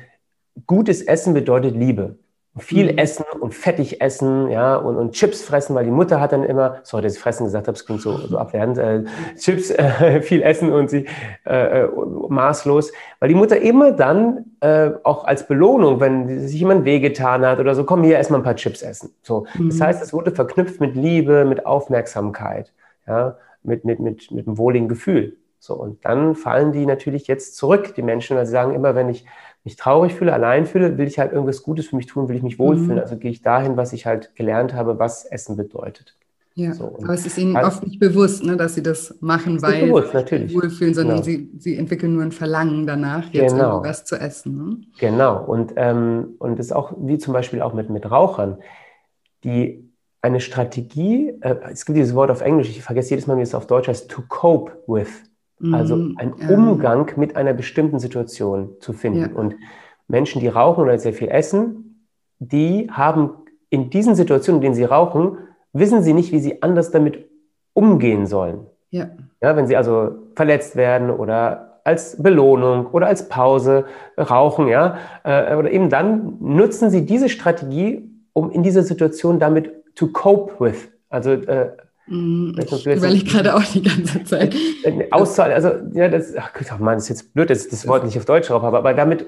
[0.68, 2.18] gutes Essen bedeutet Liebe
[2.58, 2.98] viel mhm.
[2.98, 6.80] essen und fettig essen, ja, und, und Chips fressen, weil die Mutter hat dann immer,
[6.84, 9.04] sorry, dass ich fressen gesagt habe, es klingt so, so abwertend, äh,
[9.38, 11.06] Chips, äh, viel essen und sie
[11.46, 11.90] äh, äh,
[12.28, 17.60] maßlos, weil die Mutter immer dann äh, auch als Belohnung, wenn sich jemand wehgetan hat
[17.60, 19.14] oder so, komm hier erstmal ein paar Chips essen.
[19.22, 19.70] So, mhm.
[19.70, 22.74] das heißt, es wurde verknüpft mit Liebe, mit Aufmerksamkeit,
[23.08, 25.38] ja, mit mit mit mit einem wohligen Gefühl.
[25.60, 29.10] So und dann fallen die natürlich jetzt zurück, die Menschen, weil sie sagen immer, wenn
[29.10, 29.26] ich
[29.64, 32.44] mich traurig fühle, allein fühle, will ich halt irgendwas Gutes für mich tun, will ich
[32.44, 32.96] mich wohlfühlen.
[32.96, 33.02] Mhm.
[33.02, 36.16] Also gehe ich dahin, was ich halt gelernt habe, was Essen bedeutet.
[36.54, 39.62] Ja, so, aber es ist ihnen also, oft nicht bewusst, ne, dass sie das machen,
[39.62, 40.52] weil bewusst, natürlich.
[40.52, 41.24] sie wohlfühlen, sondern genau.
[41.24, 43.70] sie, sie entwickeln nur ein Verlangen danach, jetzt genau.
[43.76, 44.58] irgendwas zu essen.
[44.58, 44.78] Ne?
[45.00, 48.58] Genau, und, ähm, und das ist auch wie zum Beispiel auch mit, mit Rauchern,
[49.46, 49.90] die
[50.22, 53.56] eine Strategie, äh, es gibt dieses Wort auf Englisch, ich vergesse jedes Mal, wie es
[53.56, 55.24] auf Deutsch heißt, to cope with.
[55.74, 59.20] Also mhm, ein Umgang mit einer bestimmten Situation zu finden.
[59.20, 59.30] Ja.
[59.34, 59.56] Und
[60.08, 62.08] Menschen, die rauchen oder sehr viel essen,
[62.40, 63.32] die haben
[63.70, 65.38] in diesen Situationen, in denen sie rauchen,
[65.74, 67.30] wissen sie nicht, wie sie anders damit
[67.74, 68.66] umgehen sollen.
[68.90, 69.10] Ja.
[69.42, 73.86] ja wenn sie also verletzt werden oder als Belohnung oder als Pause
[74.18, 79.72] rauchen, ja, äh, oder eben dann nutzen sie diese Strategie, um in dieser Situation damit
[79.96, 81.72] to cope with, also äh,
[82.08, 84.56] ich überlege gerade auch die ganze Zeit.
[85.12, 88.18] Auszahl, also, ja, das, ach Mann, das ist jetzt blöd, dass ich das Wort nicht
[88.18, 89.28] auf Deutsch drauf habe, aber damit,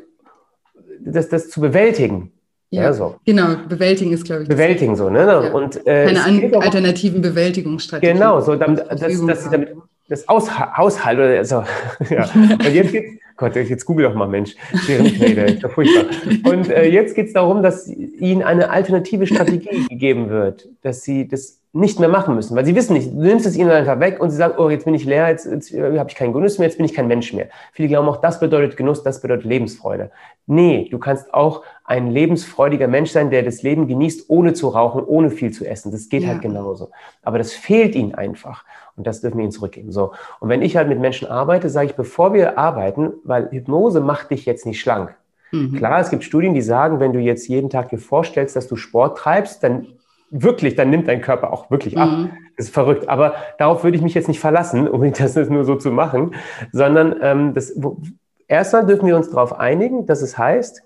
[0.99, 2.31] das, das zu bewältigen.
[2.69, 3.17] Ja, ja, so.
[3.23, 4.49] genau, bewältigen ist, glaube ich.
[4.49, 5.19] Bewältigen so, ne?
[5.19, 5.51] Ja.
[5.51, 8.15] Und, äh, Keine an, alternativen Bewältigungsstrategien.
[8.17, 9.75] Genau, so, damit, dass, dass sie damit
[10.09, 11.63] das Aus, Haushalt oder so.
[12.09, 12.29] ja.
[12.33, 14.55] Und jetzt geht's, Gott, jetzt google doch mal, Mensch.
[14.73, 16.05] ist ja furchtbar.
[16.51, 21.27] Und äh, jetzt geht es darum, dass ihnen eine alternative Strategie gegeben wird, dass sie
[21.27, 24.19] das nicht mehr machen müssen, weil sie wissen nicht, du nimmst es ihnen einfach weg
[24.19, 26.67] und sie sagen, oh, jetzt bin ich leer, jetzt, jetzt habe ich keinen Genuss mehr,
[26.67, 27.47] jetzt bin ich kein Mensch mehr.
[27.71, 30.11] Viele glauben auch, das bedeutet Genuss, das bedeutet Lebensfreude.
[30.45, 35.03] Nee, du kannst auch ein lebensfreudiger Mensch sein, der das Leben genießt, ohne zu rauchen,
[35.03, 35.91] ohne viel zu essen.
[35.91, 36.33] Das geht halt ja.
[36.33, 36.91] halt genauso.
[37.23, 38.65] Aber das fehlt ihnen einfach.
[38.95, 39.91] Und das dürfen wir ihnen zurückgeben.
[39.91, 40.11] So.
[40.39, 44.29] Und wenn ich halt mit Menschen arbeite, sage ich, bevor wir arbeiten, weil Hypnose macht
[44.29, 45.15] dich jetzt nicht schlank.
[45.51, 45.73] Mhm.
[45.75, 48.75] Klar, es gibt Studien, die sagen, wenn du jetzt jeden Tag dir vorstellst, dass du
[48.75, 49.87] Sport treibst, dann
[50.33, 52.09] wirklich, dann nimmt dein Körper auch wirklich ab.
[52.09, 52.31] Mhm.
[52.57, 53.07] Das ist verrückt.
[53.07, 56.35] Aber darauf würde ich mich jetzt nicht verlassen, um das nur so zu machen,
[56.71, 58.01] sondern ähm, das, wo,
[58.47, 60.83] erstmal dürfen wir uns darauf einigen, dass es heißt,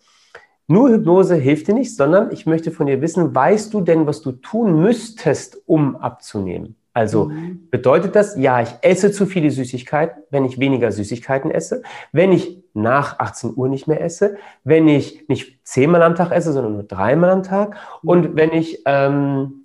[0.67, 4.21] nur Hypnose hilft dir nicht, sondern ich möchte von dir wissen, weißt du denn, was
[4.21, 6.75] du tun müsstest, um abzunehmen?
[6.97, 7.67] Also mhm.
[7.69, 12.63] bedeutet das, ja, ich esse zu viele Süßigkeiten, wenn ich weniger Süßigkeiten esse, wenn ich
[12.73, 16.81] nach 18 Uhr nicht mehr esse, wenn ich nicht zehnmal am Tag esse, sondern nur
[16.81, 18.09] dreimal am Tag mhm.
[18.09, 19.63] und wenn ich ähm,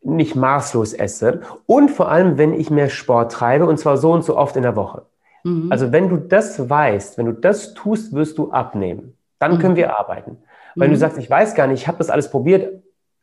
[0.00, 4.22] nicht maßlos esse und vor allem, wenn ich mehr Sport treibe und zwar so und
[4.24, 5.02] so oft in der Woche.
[5.42, 5.72] Mhm.
[5.72, 9.16] Also wenn du das weißt, wenn du das tust, wirst du abnehmen.
[9.40, 9.78] Dann können mhm.
[9.78, 10.36] wir arbeiten.
[10.76, 11.00] Wenn du mhm.
[11.00, 12.80] sagst, ich weiß gar nicht, ich habe das alles probiert,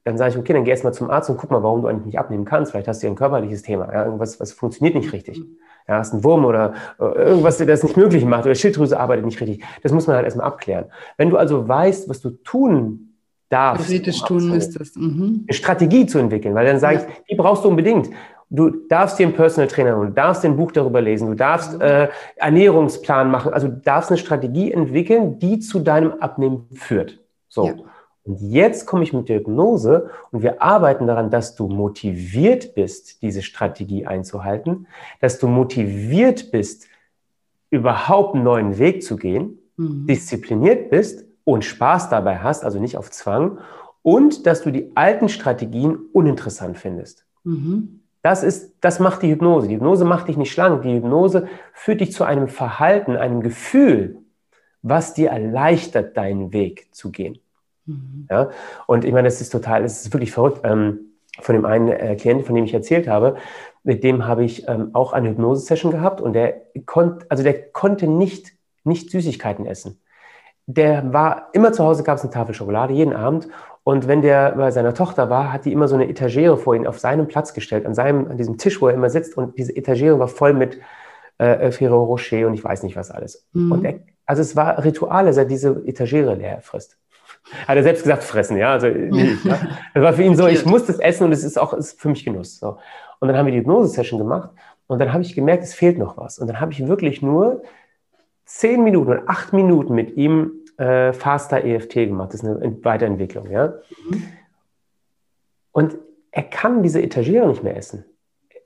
[0.07, 2.05] dann sage ich, okay, dann geh erstmal zum Arzt und guck mal, warum du eigentlich
[2.05, 2.71] nicht abnehmen kannst.
[2.71, 5.41] Vielleicht hast du ja ein körperliches Thema, ja, irgendwas, was funktioniert nicht richtig.
[5.85, 9.25] Ja, hast einen Wurm oder äh, irgendwas, der das nicht möglich macht oder Schilddrüse arbeitet
[9.25, 9.65] nicht richtig.
[9.83, 10.85] Das muss man halt erstmal abklären.
[11.17, 13.15] Wenn du also weißt, was du tun
[13.49, 15.45] darfst, theoretisch um tun müsstest, mhm.
[15.45, 17.01] eine Strategie zu entwickeln, weil dann sage ja.
[17.01, 18.09] ich, die brauchst du unbedingt.
[18.49, 21.73] Du darfst dir einen Personal Trainer holen, du darfst ein Buch darüber lesen, du darfst
[21.73, 21.81] mhm.
[21.81, 27.19] äh, Ernährungsplan machen, also du darfst eine Strategie entwickeln, die zu deinem Abnehmen führt.
[27.49, 27.67] So.
[27.67, 27.73] Ja.
[28.27, 33.21] Und jetzt komme ich mit der Hypnose und wir arbeiten daran, dass du motiviert bist,
[33.21, 34.87] diese Strategie einzuhalten,
[35.21, 36.87] dass du motiviert bist,
[37.69, 40.07] überhaupt einen neuen Weg zu gehen, mhm.
[40.07, 43.59] diszipliniert bist und Spaß dabei hast, also nicht auf Zwang,
[44.01, 47.25] und dass du die alten Strategien uninteressant findest.
[47.45, 48.01] Mhm.
[48.21, 49.69] Das ist, das macht die Hypnose.
[49.69, 50.81] Die Hypnose macht dich nicht schlank.
[50.81, 54.17] Die Hypnose führt dich zu einem Verhalten, einem Gefühl,
[54.81, 57.39] was dir erleichtert, deinen Weg zu gehen.
[57.87, 58.27] Mhm.
[58.29, 58.49] Ja?
[58.85, 60.61] Und ich meine, das ist total, das ist wirklich verrückt.
[60.63, 60.99] Ähm,
[61.39, 63.35] von dem einen äh, Klienten, von dem ich erzählt habe,
[63.83, 68.07] mit dem habe ich ähm, auch eine Hypnose-Session gehabt und der konnte, also der konnte
[68.07, 70.01] nicht, nicht Süßigkeiten essen.
[70.65, 73.47] Der war immer zu Hause, gab es eine Tafel Schokolade jeden Abend
[73.83, 76.87] und wenn der bei seiner Tochter war, hat die immer so eine Etagere vor ihn
[76.87, 79.75] auf seinem Platz gestellt, an seinem, an diesem Tisch, wo er immer sitzt und diese
[79.75, 80.79] Etagere war voll mit
[81.37, 83.47] äh, Ferrero Rocher und ich weiß nicht was alles.
[83.53, 83.71] Mhm.
[83.71, 86.97] Und er, also es war Ritual, dass er diese Etagere leer frisst.
[87.67, 88.73] Hat er selbst gesagt, fressen, ja.
[88.73, 89.59] Also, nee, ja.
[89.93, 92.09] Das war für ihn so, ich muss das essen und es ist auch ist für
[92.09, 92.59] mich Genuss.
[92.59, 92.77] So.
[93.19, 94.49] Und dann haben wir die Hypnose-Session gemacht
[94.87, 96.39] und dann habe ich gemerkt, es fehlt noch was.
[96.39, 97.63] Und dann habe ich wirklich nur
[98.45, 102.33] zehn Minuten oder acht Minuten mit ihm äh, Faster EFT gemacht.
[102.33, 103.73] Das ist eine Weiterentwicklung, ja.
[104.09, 104.23] Mhm.
[105.71, 105.97] Und
[106.31, 108.05] er kann diese Etagere nicht mehr essen.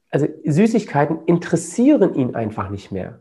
[0.10, 3.21] Also Süßigkeiten interessieren ihn einfach nicht mehr.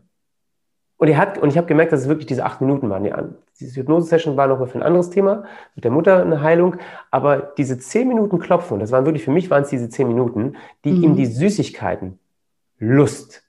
[1.01, 3.03] Und er hat, und ich habe gemerkt, dass es wirklich diese acht Minuten waren.
[3.03, 3.11] Die,
[3.59, 6.75] diese Hypnose-Session war nochmal für ein anderes Thema, mit der Mutter eine Heilung.
[7.09, 10.57] Aber diese zehn Minuten Klopfen, das waren wirklich, für mich waren es diese zehn Minuten,
[10.85, 11.03] die mhm.
[11.03, 12.19] ihm die Süßigkeiten,
[12.77, 13.41] Lust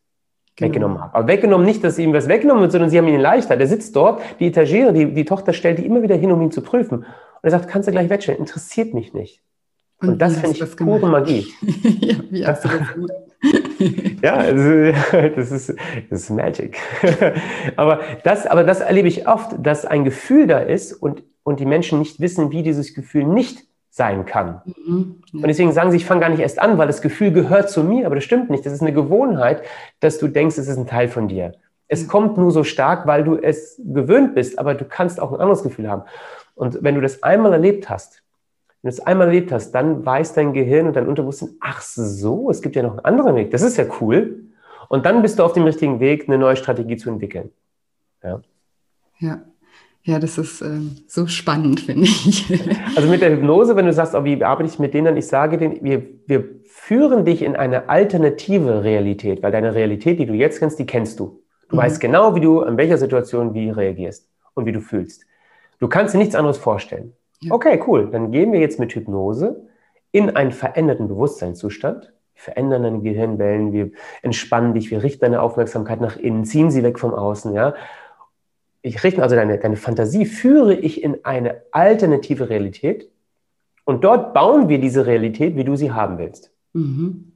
[0.56, 0.70] genau.
[0.70, 1.10] weggenommen haben.
[1.12, 3.58] Aber weggenommen nicht, dass ihm was weggenommen wird, sondern sie haben ihn leichter.
[3.58, 6.52] Der sitzt dort, die Etagere, die, die Tochter stellt die immer wieder hin, um ihn
[6.52, 7.00] zu prüfen.
[7.00, 7.06] Und
[7.42, 9.42] er sagt, kannst du gleich wegstellen, interessiert mich nicht.
[10.02, 11.46] Und, und das finde ich pure Magie.
[12.00, 12.62] ja, wie das
[12.94, 13.12] gemacht?
[14.22, 14.92] ja, also,
[15.36, 15.74] das ist,
[16.10, 16.78] das ist Magic.
[17.76, 21.66] aber, das, aber das erlebe ich oft, dass ein Gefühl da ist und, und die
[21.66, 24.62] Menschen nicht wissen, wie dieses Gefühl nicht sein kann.
[24.64, 25.22] Mhm.
[25.34, 27.84] Und deswegen sagen sie, ich fange gar nicht erst an, weil das Gefühl gehört zu
[27.84, 28.64] mir, aber das stimmt nicht.
[28.64, 29.62] Das ist eine Gewohnheit,
[30.00, 31.52] dass du denkst, es ist ein Teil von dir.
[31.88, 32.08] Es mhm.
[32.08, 35.62] kommt nur so stark, weil du es gewöhnt bist, aber du kannst auch ein anderes
[35.62, 36.04] Gefühl haben.
[36.54, 38.22] Und wenn du das einmal erlebt hast,
[38.82, 42.50] wenn du es einmal erlebt hast, dann weiß dein Gehirn und dein Unterbewusstsein, ach so,
[42.50, 43.52] es gibt ja noch einen anderen Weg.
[43.52, 44.40] Das ist ja cool.
[44.88, 47.50] Und dann bist du auf dem richtigen Weg, eine neue Strategie zu entwickeln.
[48.22, 48.40] Ja.
[49.20, 49.42] Ja.
[50.04, 52.50] Ja, das ist äh, so spannend, finde ich.
[52.96, 55.58] Also mit der Hypnose, wenn du sagst, oh, wie arbeite ich mit denen, ich sage
[55.58, 60.58] denen, wir, wir führen dich in eine alternative Realität, weil deine Realität, die du jetzt
[60.58, 61.40] kennst, die kennst du.
[61.68, 61.80] Du mhm.
[61.80, 65.24] weißt genau, wie du an welcher Situation wie reagierst und wie du fühlst.
[65.78, 67.12] Du kannst dir nichts anderes vorstellen.
[67.50, 68.08] Okay, cool.
[68.10, 69.68] Dann gehen wir jetzt mit Hypnose
[70.12, 72.12] in einen veränderten Bewusstseinszustand.
[72.34, 73.90] Wir verändern deine Gehirnwellen, wir
[74.22, 77.74] entspannen dich, wir richten deine Aufmerksamkeit nach innen, ziehen sie weg vom Außen, ja.
[78.82, 83.08] Ich richte also deine, deine Fantasie, führe ich in eine alternative Realität
[83.84, 86.52] und dort bauen wir diese Realität, wie du sie haben willst.
[86.72, 87.32] Mhm.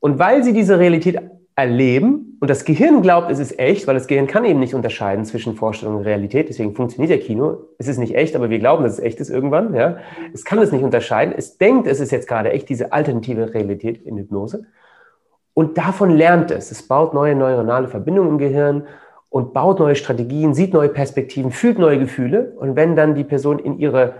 [0.00, 1.20] Und weil sie diese Realität
[1.54, 5.24] erleben und das Gehirn glaubt, es ist echt, weil das Gehirn kann eben nicht unterscheiden
[5.24, 7.64] zwischen Vorstellung und Realität, deswegen funktioniert der Kino.
[7.78, 9.74] Es ist nicht echt, aber wir glauben, dass es echt ist irgendwann.
[9.74, 9.96] Ja?
[10.32, 11.34] Es kann es nicht unterscheiden.
[11.36, 14.66] Es denkt, es ist jetzt gerade echt, diese alternative Realität in Hypnose.
[15.52, 16.70] Und davon lernt es.
[16.70, 18.86] Es baut neue neuronale Verbindungen im Gehirn
[19.30, 22.52] und baut neue Strategien, sieht neue Perspektiven, fühlt neue Gefühle.
[22.56, 24.14] Und wenn dann die Person in ihre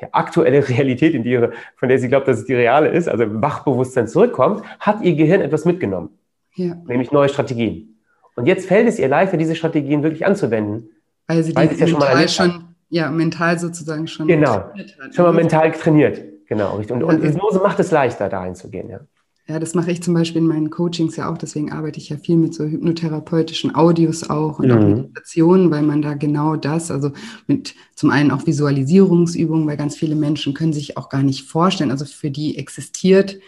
[0.00, 3.08] ja, aktuelle Realität, in die ihre, von der sie glaubt, dass es die reale ist,
[3.08, 6.10] also Wachbewusstsein zurückkommt, hat ihr Gehirn etwas mitgenommen
[6.56, 6.74] ja.
[6.86, 7.98] nämlich neue Strategien.
[8.34, 10.90] Und jetzt fällt es ihr leichter, diese Strategien wirklich anzuwenden.
[11.26, 15.14] Weil sie weil die ja schon mal schon, ja, mental sozusagen schon genau, hat.
[15.14, 16.76] Schon mal mental trainiert, genau.
[16.76, 19.00] Und, und Hypnose macht es leichter, da reinzugehen, ja.
[19.48, 21.38] Ja, das mache ich zum Beispiel in meinen Coachings ja auch.
[21.38, 24.72] Deswegen arbeite ich ja viel mit so hypnotherapeutischen Audios auch und mhm.
[24.72, 27.12] auch Meditationen, weil man da genau das, also
[27.46, 31.92] mit zum einen auch Visualisierungsübungen, weil ganz viele Menschen können sich auch gar nicht vorstellen.
[31.92, 33.38] Also für die existiert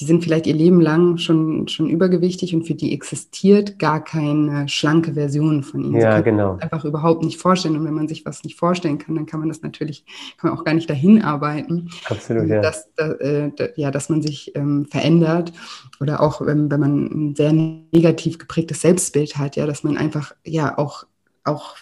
[0.00, 4.66] die sind vielleicht ihr Leben lang schon, schon übergewichtig und für die existiert gar keine
[4.66, 6.00] schlanke Version von ihnen.
[6.00, 6.56] Ja, genau.
[6.58, 7.76] Einfach überhaupt nicht vorstellen.
[7.76, 10.06] Und wenn man sich was nicht vorstellen kann, dann kann man das natürlich,
[10.38, 11.90] kann man auch gar nicht dahin arbeiten.
[12.08, 12.62] Absolut, ja.
[12.62, 15.52] Dass, da, äh, ja, dass man sich ähm, verändert
[16.00, 20.32] oder auch, wenn, wenn man ein sehr negativ geprägtes Selbstbild hat, ja, dass man einfach,
[20.46, 21.04] ja, auch,
[21.44, 21.76] auch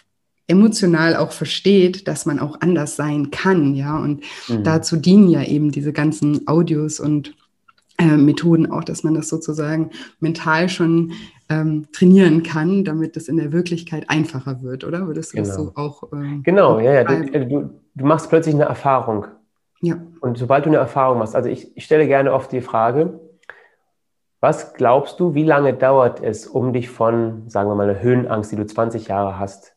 [0.48, 3.96] emotional auch versteht, dass man auch anders sein kann, ja.
[3.96, 4.64] Und mhm.
[4.64, 7.36] dazu dienen ja eben diese ganzen Audios und
[7.98, 11.12] äh, Methoden auch, dass man das sozusagen mental schon
[11.48, 15.06] ähm, trainieren kann, damit es in der Wirklichkeit einfacher wird, oder?
[15.06, 15.48] Würdest du genau.
[15.48, 16.12] das so auch?
[16.12, 17.04] Ähm, genau, ja, ja.
[17.04, 19.26] Du, äh, du, du, machst plötzlich eine Erfahrung.
[19.80, 19.96] Ja.
[20.20, 23.18] Und sobald du eine Erfahrung machst, also ich, ich stelle gerne oft die Frage,
[24.40, 28.52] was glaubst du, wie lange dauert es, um dich von, sagen wir mal, einer Höhenangst,
[28.52, 29.74] die du 20 Jahre hast,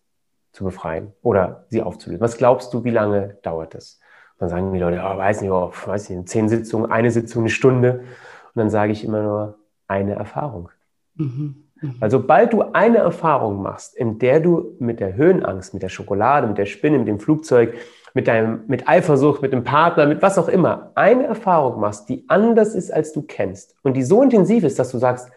[0.51, 2.21] zu befreien oder sie aufzulösen?
[2.21, 4.00] Was glaubst du, wie lange dauert es?
[4.41, 7.51] Dann sagen die Leute, oh, weiß nicht, oh, weiß nicht, zehn Sitzungen, eine Sitzung, eine
[7.51, 7.99] Stunde.
[7.99, 10.69] Und dann sage ich immer nur, eine Erfahrung.
[11.13, 11.67] Mhm.
[11.79, 11.95] Mhm.
[11.99, 16.47] Weil sobald du eine Erfahrung machst, in der du mit der Höhenangst, mit der Schokolade,
[16.47, 17.75] mit der Spinne, mit dem Flugzeug,
[18.15, 22.25] mit deinem, mit Eifersucht, mit dem Partner, mit was auch immer, eine Erfahrung machst, die
[22.27, 25.29] anders ist, als du kennst und die so intensiv ist, dass du sagst,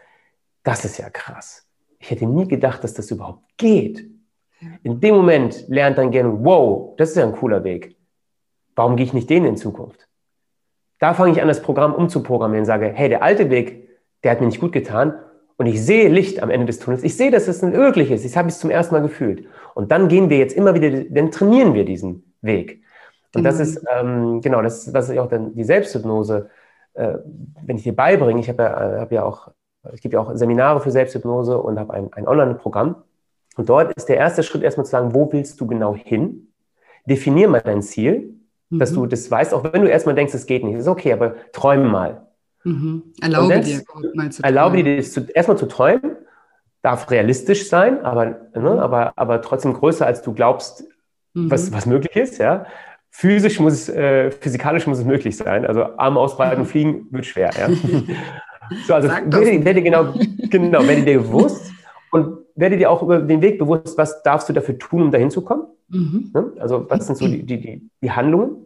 [0.63, 1.69] das ist ja krass.
[1.99, 4.09] Ich hätte nie gedacht, dass das überhaupt geht.
[4.83, 7.99] In dem Moment lernt dein Gehirn, wow, das ist ja ein cooler Weg.
[8.77, 10.09] Warum gehe ich nicht den in Zukunft?
[10.99, 13.89] Da fange ich an, das Programm umzuprogrammieren und sage, hey, der alte Weg,
[14.23, 15.15] der hat mir nicht gut getan
[15.57, 17.05] und ich sehe Licht am Ende des Tunnels.
[17.05, 18.25] Ich sehe, dass es möglich ist.
[18.25, 19.47] Ich habe es zum ersten Mal gefühlt.
[19.75, 22.83] Und dann gehen wir jetzt immer wieder, dann trainieren wir diesen Weg.
[23.35, 23.51] Und genau.
[23.51, 26.49] das ist, ähm, genau, das ist, was ich auch dann die Selbsthypnose,
[26.95, 27.15] äh,
[27.65, 29.51] wenn ich dir beibringe, ich habe ja, äh, hab ja auch
[29.93, 32.97] ich gebe ja auch Seminare für Selbsthypnose und habe ein, ein Online-Programm.
[33.57, 36.49] Und dort ist der erste Schritt erstmal zu sagen, wo willst du genau hin?
[37.07, 38.35] Definier mal dein Ziel,
[38.75, 38.79] mhm.
[38.79, 40.77] dass du das weißt, auch wenn du erstmal denkst, es geht nicht.
[40.77, 42.27] ist okay, aber träume mal.
[42.65, 43.03] Mhm.
[43.21, 43.83] Erlaube dir
[44.15, 44.57] mal zu träumen.
[44.57, 46.17] Erlaube dir das erstmal zu träumen,
[46.83, 48.67] darf realistisch sein, aber, ne, mhm.
[48.67, 50.85] aber, aber trotzdem größer, als du glaubst,
[51.35, 51.51] mhm.
[51.51, 52.67] was, was möglich ist, ja.
[53.11, 55.65] Physisch muss es, äh, physikalisch muss es möglich sein.
[55.65, 57.69] Also Arme ausbreiten und fliegen wird schwer, ja.
[58.87, 60.15] so, also werde, werde, genau,
[60.51, 61.73] genau, werde dir bewusst
[62.11, 65.31] und werde dir auch über den Weg bewusst, was darfst du dafür tun, um dahin
[65.31, 65.65] zu kommen.
[65.89, 66.31] Mhm.
[66.33, 66.53] Ne?
[66.59, 68.64] Also was sind so die, die, die Handlungen?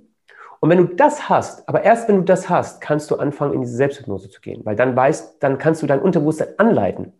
[0.61, 3.61] Und wenn du das hast, aber erst wenn du das hast, kannst du anfangen, in
[3.61, 7.12] diese Selbsthypnose zu gehen, weil dann weißt, dann kannst du dein Unterbewusstsein anleiten.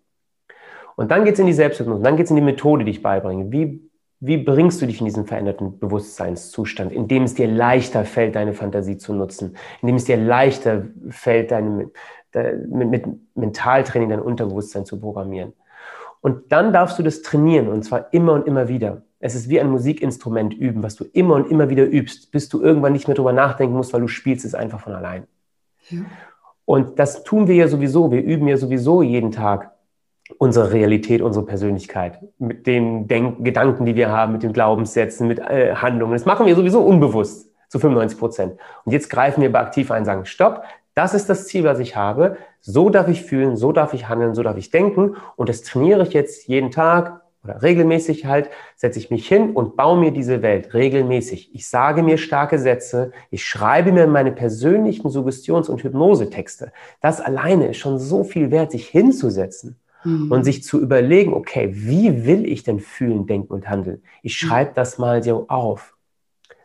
[0.96, 3.03] Und dann geht es in die Selbsthypnose, dann geht es in die Methode, die ich
[3.03, 3.53] beibringe.
[3.53, 8.35] Wie, wie bringst du dich in diesen veränderten Bewusstseinszustand, in dem es dir leichter fällt,
[8.35, 11.90] deine Fantasie zu nutzen, in dem es dir leichter fällt, deine,
[12.68, 15.53] mit, mit Mentaltraining dein Unterbewusstsein zu programmieren.
[16.20, 19.03] Und dann darfst du das trainieren und zwar immer und immer wieder.
[19.20, 22.62] Es ist wie ein Musikinstrument üben, was du immer und immer wieder übst, bis du
[22.62, 25.26] irgendwann nicht mehr drüber nachdenken musst, weil du spielst es einfach von allein.
[25.90, 26.00] Ja.
[26.64, 28.12] Und das tun wir ja sowieso.
[28.12, 29.72] Wir üben ja sowieso jeden Tag
[30.37, 35.38] unsere Realität, unsere Persönlichkeit mit den Denk Gedanken, die wir haben, mit den Glaubenssätzen, mit
[35.38, 36.12] äh, Handlungen.
[36.12, 38.61] Das machen wir sowieso unbewusst zu 95 Prozent.
[38.85, 40.62] Und jetzt greifen wir aktiv ein, sagen, stopp,
[40.94, 42.37] das ist das Ziel, was ich habe.
[42.61, 45.16] So darf ich fühlen, so darf ich handeln, so darf ich denken.
[45.37, 49.77] Und das trainiere ich jetzt jeden Tag oder regelmäßig halt, setze ich mich hin und
[49.77, 51.55] baue mir diese Welt regelmäßig.
[51.55, 56.72] Ich sage mir starke Sätze, ich schreibe mir meine persönlichen Suggestions- und Hypnosetexte.
[57.01, 60.33] Das alleine ist schon so viel wert, sich hinzusetzen mhm.
[60.33, 64.03] und sich zu überlegen, okay, wie will ich denn fühlen, denken und handeln?
[64.22, 64.46] Ich mhm.
[64.46, 65.96] schreibe das mal so auf.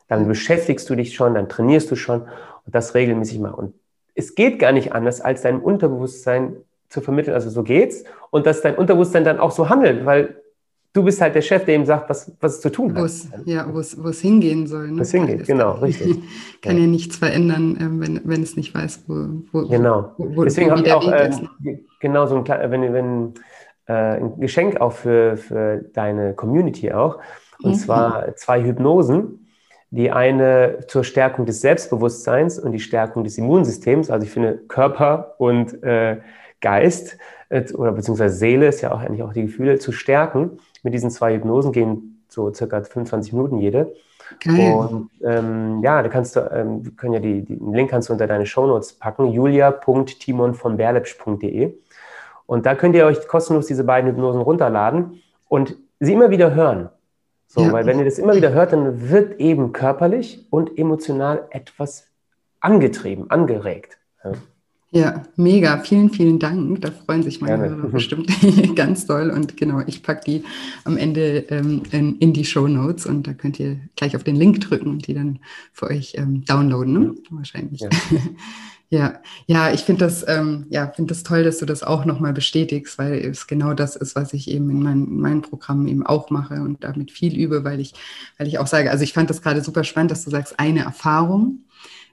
[0.07, 2.21] Dann beschäftigst du dich schon, dann trainierst du schon
[2.65, 3.51] und das regelmäßig mal.
[3.51, 3.73] Und
[4.15, 6.57] es geht gar nicht anders, als deinem Unterbewusstsein
[6.89, 10.42] zu vermitteln, also so geht's, und dass dein Unterbewusstsein dann auch so handelt, weil
[10.93, 13.11] du bist halt der Chef, der ihm sagt, was, was es zu tun hat.
[13.45, 14.91] Ja, wo es hingehen soll.
[14.91, 14.99] Ne?
[14.99, 16.19] Wo es hingeht, genau, richtig.
[16.61, 16.83] Kann ja.
[16.83, 16.87] ja.
[16.87, 20.11] nichts verändern, ähm, wenn, wenn es nicht weiß, wo, wo Genau.
[20.17, 21.29] Wo, Deswegen habe ich auch äh,
[21.59, 21.79] ne?
[21.99, 23.33] genau so ein, wenn, wenn,
[23.87, 27.19] äh, ein Geschenk auch für, für deine Community auch.
[27.61, 27.75] Und mhm.
[27.75, 29.39] zwar zwei Hypnosen.
[29.89, 34.09] Die eine zur Stärkung des Selbstbewusstseins und die Stärkung des Immunsystems.
[34.09, 36.17] Also ich finde Körper und äh,
[36.61, 40.93] Geist äh, oder beziehungsweise Seele ist ja auch eigentlich auch die Gefühle zu stärken mit
[40.93, 43.95] diesen zwei Hypnosen gehen so circa 25 Minuten jede.
[44.39, 44.73] Geil.
[44.73, 48.09] Und ähm, ja, da kannst du, ähm, wir können ja die, die, den Link kannst
[48.09, 51.73] du unter deine Shownotes packen, julia.timonvonberlepsch.de.
[52.45, 56.89] Und da könnt ihr euch kostenlos diese beiden Hypnosen runterladen und sie immer wieder hören.
[57.47, 57.71] So, ja.
[57.71, 62.07] weil wenn ihr das immer wieder hört, dann wird eben körperlich und emotional etwas
[62.59, 63.99] angetrieben, angeregt.
[64.23, 64.31] Ja.
[64.93, 65.79] Ja, mega.
[65.79, 66.81] Vielen, vielen Dank.
[66.81, 68.31] Da freuen sich meine Hörer bestimmt
[68.75, 69.31] ganz doll.
[69.31, 70.43] Und genau, ich packe die
[70.83, 74.35] am Ende ähm, in, in, die Show Notes und da könnt ihr gleich auf den
[74.35, 75.39] Link drücken und die dann
[75.71, 77.15] für euch ähm, downloaden, ne?
[77.31, 77.81] Wahrscheinlich.
[77.81, 77.89] Ja.
[78.89, 79.13] ja,
[79.47, 82.99] ja, ich finde das, ähm, ja, finde das toll, dass du das auch nochmal bestätigst,
[82.99, 86.29] weil es genau das ist, was ich eben in, mein, in meinen Programmen eben auch
[86.29, 87.95] mache und damit viel übe, weil ich,
[88.37, 90.83] weil ich auch sage, also ich fand das gerade super spannend, dass du sagst, eine
[90.83, 91.63] Erfahrung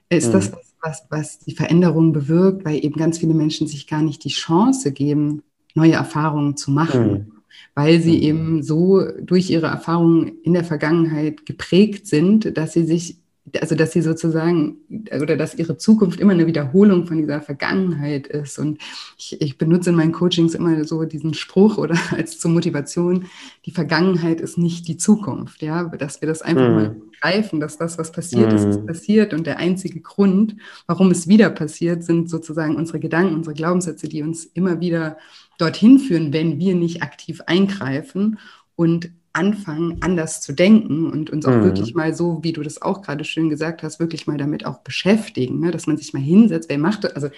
[0.09, 0.33] ist mhm.
[0.33, 4.25] das, was was, was die Veränderung bewirkt, weil eben ganz viele Menschen sich gar nicht
[4.25, 5.43] die Chance geben,
[5.75, 7.33] neue Erfahrungen zu machen, mhm.
[7.75, 8.23] weil sie mhm.
[8.23, 13.20] eben so durch ihre Erfahrungen in der Vergangenheit geprägt sind, dass sie sich
[13.61, 14.77] also dass sie sozusagen
[15.21, 18.59] oder dass ihre Zukunft immer eine Wiederholung von dieser Vergangenheit ist.
[18.59, 18.79] Und
[19.17, 23.27] ich, ich, benutze in meinen Coachings immer so diesen Spruch oder als zur Motivation,
[23.67, 26.75] die Vergangenheit ist nicht die Zukunft, ja, dass wir das einfach mhm.
[26.75, 28.57] mal greifen, dass das, was passiert mhm.
[28.57, 33.35] ist, ist passiert und der einzige Grund, warum es wieder passiert, sind sozusagen unsere Gedanken,
[33.35, 35.17] unsere Glaubenssätze, die uns immer wieder
[35.59, 38.39] dorthin führen, wenn wir nicht aktiv eingreifen
[38.77, 41.65] und anfangen, anders zu denken und uns auch mhm.
[41.65, 44.79] wirklich mal so, wie du das auch gerade schön gesagt hast, wirklich mal damit auch
[44.79, 45.71] beschäftigen, ne?
[45.71, 46.69] dass man sich mal hinsetzt.
[46.69, 47.15] Wer macht das?
[47.15, 47.29] Also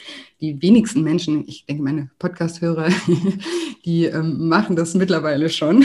[0.41, 2.89] die wenigsten Menschen, ich denke, meine Podcast-Hörer,
[3.85, 5.85] die ähm, machen das mittlerweile schon,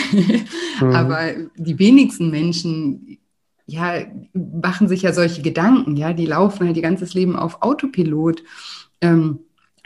[0.79, 0.91] mhm.
[0.91, 3.17] aber die wenigsten Menschen
[3.65, 8.43] ja, machen sich ja solche Gedanken, ja, die laufen halt ihr ganzes Leben auf Autopilot.
[9.01, 9.39] Ähm,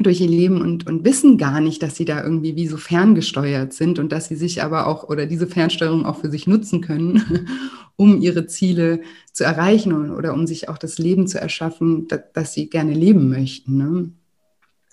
[0.04, 3.74] durch ihr Leben und, und wissen gar nicht, dass sie da irgendwie wie so ferngesteuert
[3.74, 7.48] sind und dass sie sich aber auch oder diese Fernsteuerung auch für sich nutzen können,
[7.96, 9.02] um ihre Ziele
[9.34, 13.30] zu erreichen oder um sich auch das Leben zu erschaffen, das, das sie gerne leben
[13.30, 13.78] möchten.
[13.78, 14.12] Ne?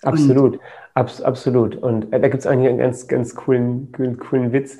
[0.01, 0.59] Absolut,
[0.93, 1.75] Abs absolut.
[1.75, 4.77] Und äh, da gibt es eigentlich einen ganz, ganz coolen, coolen, coolen Witz.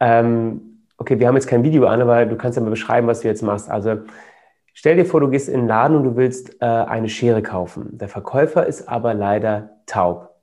[0.00, 0.60] Ähm,
[0.98, 3.28] okay, wir haben jetzt kein Video an, aber du kannst ja mal beschreiben, was du
[3.28, 3.70] jetzt machst.
[3.70, 3.98] Also
[4.78, 7.96] Stell dir vor, du gehst in den Laden und du willst äh, eine Schere kaufen.
[7.96, 10.34] Der Verkäufer ist aber leider taub.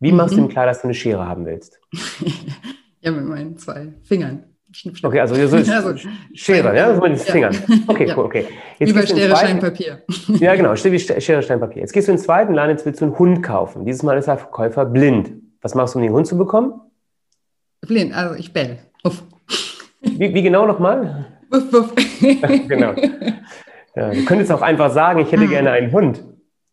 [0.00, 0.16] Wie mhm.
[0.16, 1.78] machst du ihm klar, dass du eine Schere haben willst?
[3.02, 4.44] ja, mit meinen zwei Fingern.
[4.72, 4.96] Schnipp.
[5.04, 7.54] Okay, also so ist also, Schere, ja, so mit den Fingern.
[7.86, 8.46] Okay, cool, okay.
[8.78, 10.02] Jetzt wie bei Schere, Stein, Papier.
[10.28, 11.82] Ja, genau, wie Schere, Stein, Papier.
[11.82, 13.84] Jetzt gehst du in den zweiten Laden, jetzt willst du einen Hund kaufen.
[13.84, 15.30] Dieses Mal ist der Verkäufer blind.
[15.60, 16.80] Was machst du, um den Hund zu bekommen?
[17.82, 18.78] Blind, also ich bell.
[19.04, 19.22] Uff.
[20.00, 21.26] Wie, wie genau nochmal?
[21.50, 21.94] Wuff, wuff.
[22.66, 22.94] genau.
[23.96, 25.48] Ja, du könntest auch einfach sagen, ich hätte ah.
[25.48, 26.24] gerne einen Hund.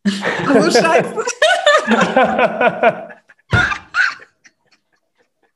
[0.06, 1.14] Oh, scheiße.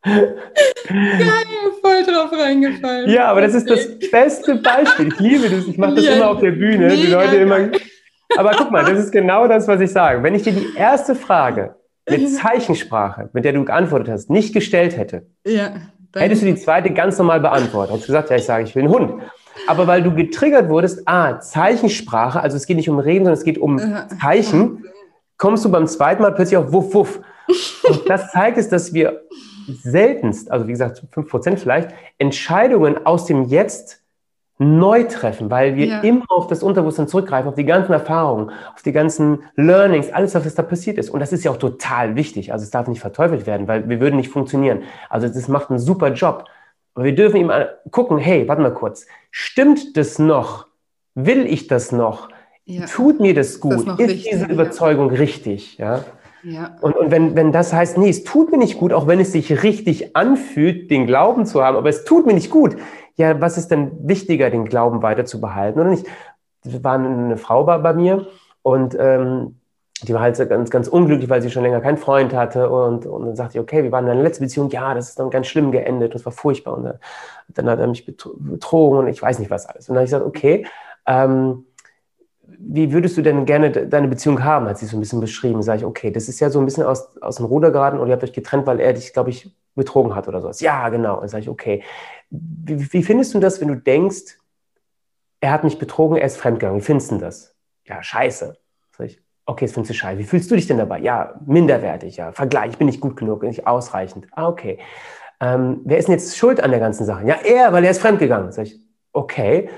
[0.06, 1.46] Geil,
[1.82, 3.10] voll drauf reingefallen.
[3.10, 5.08] Ja, aber das ist das beste Beispiel.
[5.08, 5.66] Ich liebe das.
[5.66, 6.94] Ich mache das immer auf der Bühne.
[6.94, 7.70] Die Leute immer.
[8.36, 10.22] Aber guck mal, das ist genau das, was ich sage.
[10.22, 11.76] Wenn ich dir die erste Frage
[12.08, 15.74] mit Zeichensprache, mit der du geantwortet hast, nicht gestellt hätte, ja,
[16.14, 17.94] hättest du die zweite ganz normal beantwortet.
[17.94, 19.22] Hättest gesagt, ja, ich sage, ich will einen Hund.
[19.66, 23.44] Aber weil du getriggert wurdest, ah, Zeichensprache, also es geht nicht um Reden, sondern es
[23.44, 23.80] geht um
[24.20, 24.84] Zeichen,
[25.38, 27.20] kommst du beim zweiten Mal plötzlich auf Wuff, Wuff.
[27.88, 29.22] Und das zeigt es, dass wir
[29.68, 34.02] seltenst, also wie gesagt, 5% vielleicht, Entscheidungen aus dem Jetzt
[34.58, 36.00] neu treffen, weil wir ja.
[36.00, 40.54] immer auf das Unterbewusstsein zurückgreifen, auf die ganzen Erfahrungen, auf die ganzen Learnings, alles, was
[40.54, 41.10] da passiert ist.
[41.10, 42.52] Und das ist ja auch total wichtig.
[42.52, 44.84] Also es darf nicht verteufelt werden, weil wir würden nicht funktionieren.
[45.10, 46.46] Also das macht einen super Job.
[46.96, 47.52] Aber wir dürfen ihm
[47.90, 50.66] gucken, hey, warte mal kurz, stimmt das noch?
[51.14, 52.30] Will ich das noch?
[52.64, 52.86] Ja.
[52.86, 53.74] Tut mir das gut?
[53.74, 55.18] Ist, das ist richtig, diese Überzeugung ja.
[55.18, 55.76] richtig?
[55.76, 56.04] Ja?
[56.42, 56.76] Ja.
[56.80, 59.32] Und, und wenn, wenn das heißt, nee, es tut mir nicht gut, auch wenn es
[59.32, 62.76] sich richtig anfühlt, den Glauben zu haben, aber es tut mir nicht gut,
[63.16, 66.06] ja, was ist denn wichtiger, den Glauben weiter zu behalten oder nicht?
[66.64, 68.26] Das war eine Frau bei, bei mir
[68.62, 69.56] und ähm,
[70.02, 72.68] die war halt ganz, ganz unglücklich, weil sie schon länger keinen Freund hatte.
[72.68, 74.68] Und, und dann sagte ich, okay, wir waren in einer letzten Beziehung.
[74.68, 76.14] Ja, das ist dann ganz schlimm geendet.
[76.14, 76.76] Das war furchtbar.
[76.76, 76.98] Und dann,
[77.48, 79.88] dann hat er mich betrogen und ich weiß nicht was alles.
[79.88, 80.66] Und dann habe ich gesagt, okay,
[81.06, 81.64] ähm,
[82.58, 84.68] wie würdest du denn gerne deine Beziehung haben?
[84.68, 85.62] Hat sie so ein bisschen beschrieben.
[85.62, 88.08] Sage ich, okay, das ist ja so ein bisschen aus, aus dem Ruder geraten oder
[88.08, 90.60] ihr habt euch getrennt, weil er dich, glaube ich, betrogen hat oder sowas.
[90.60, 91.20] Ja, genau.
[91.20, 91.82] Dann sage ich, okay.
[92.30, 94.38] Wie, wie, findest du das, wenn du denkst,
[95.40, 96.80] er hat mich betrogen, er ist fremdgegangen?
[96.80, 97.54] Wie findest du das?
[97.84, 98.56] Ja, scheiße.
[98.96, 100.18] Sag ich, okay, das findest du scheiße.
[100.18, 100.98] Wie fühlst du dich denn dabei?
[100.98, 102.32] Ja, minderwertig, ja.
[102.32, 104.26] Vergleich, ich bin nicht gut genug, nicht ausreichend.
[104.32, 104.78] Ah, okay.
[105.40, 107.26] Ähm, wer ist denn jetzt schuld an der ganzen Sache?
[107.26, 108.52] Ja, er, weil er ist fremdgegangen.
[108.52, 108.80] Sag ich,
[109.12, 109.70] okay.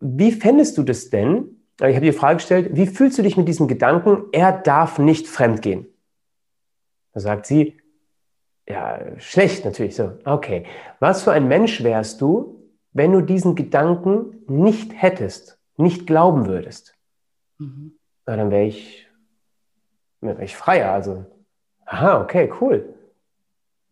[0.00, 3.48] Wie fändest du das denn, ich habe die Frage gestellt, wie fühlst du dich mit
[3.48, 5.86] diesem Gedanken, er darf nicht fremdgehen?
[7.12, 7.78] Da sagt sie,
[8.68, 10.12] ja, schlecht natürlich so.
[10.24, 10.64] Okay.
[10.98, 16.94] Was für ein Mensch wärst du, wenn du diesen Gedanken nicht hättest, nicht glauben würdest?
[17.58, 17.98] Mhm.
[18.26, 19.08] Na, dann wäre ich,
[20.20, 20.92] wär ich freier.
[20.92, 21.24] Also,
[21.86, 22.94] aha, okay, cool.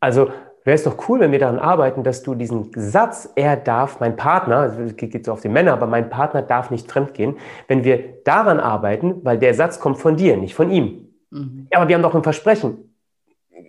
[0.01, 0.31] Also,
[0.65, 4.17] wäre es doch cool, wenn wir daran arbeiten, dass du diesen Satz, er darf, mein
[4.17, 8.23] Partner, also geht so auf die Männer, aber mein Partner darf nicht fremdgehen, wenn wir
[8.25, 11.09] daran arbeiten, weil der Satz kommt von dir, nicht von ihm.
[11.31, 11.69] Mhm.
[11.73, 12.95] Ja, aber wir haben doch ein Versprechen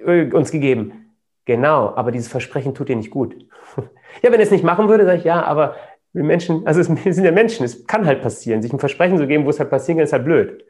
[0.06, 1.16] äh, uns gegeben.
[1.46, 3.36] Genau, aber dieses Versprechen tut dir nicht gut.
[4.22, 5.76] ja, wenn er es nicht machen würde, sage ich, ja, aber
[6.14, 8.62] wir Menschen, also wir sind ja Menschen, es kann halt passieren.
[8.62, 10.66] Sich ein Versprechen zu geben, wo es halt passieren kann, ist halt blöd.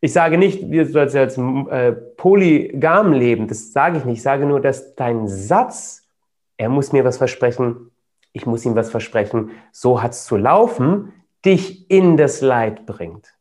[0.00, 4.16] Ich sage nicht, wir sollten jetzt äh, polygam leben, das sage ich nicht.
[4.16, 6.08] Ich sage nur, dass dein Satz,
[6.56, 7.92] er muss mir was versprechen,
[8.32, 11.12] ich muss ihm was versprechen, so hat es zu laufen,
[11.44, 13.32] dich in das Leid bringt.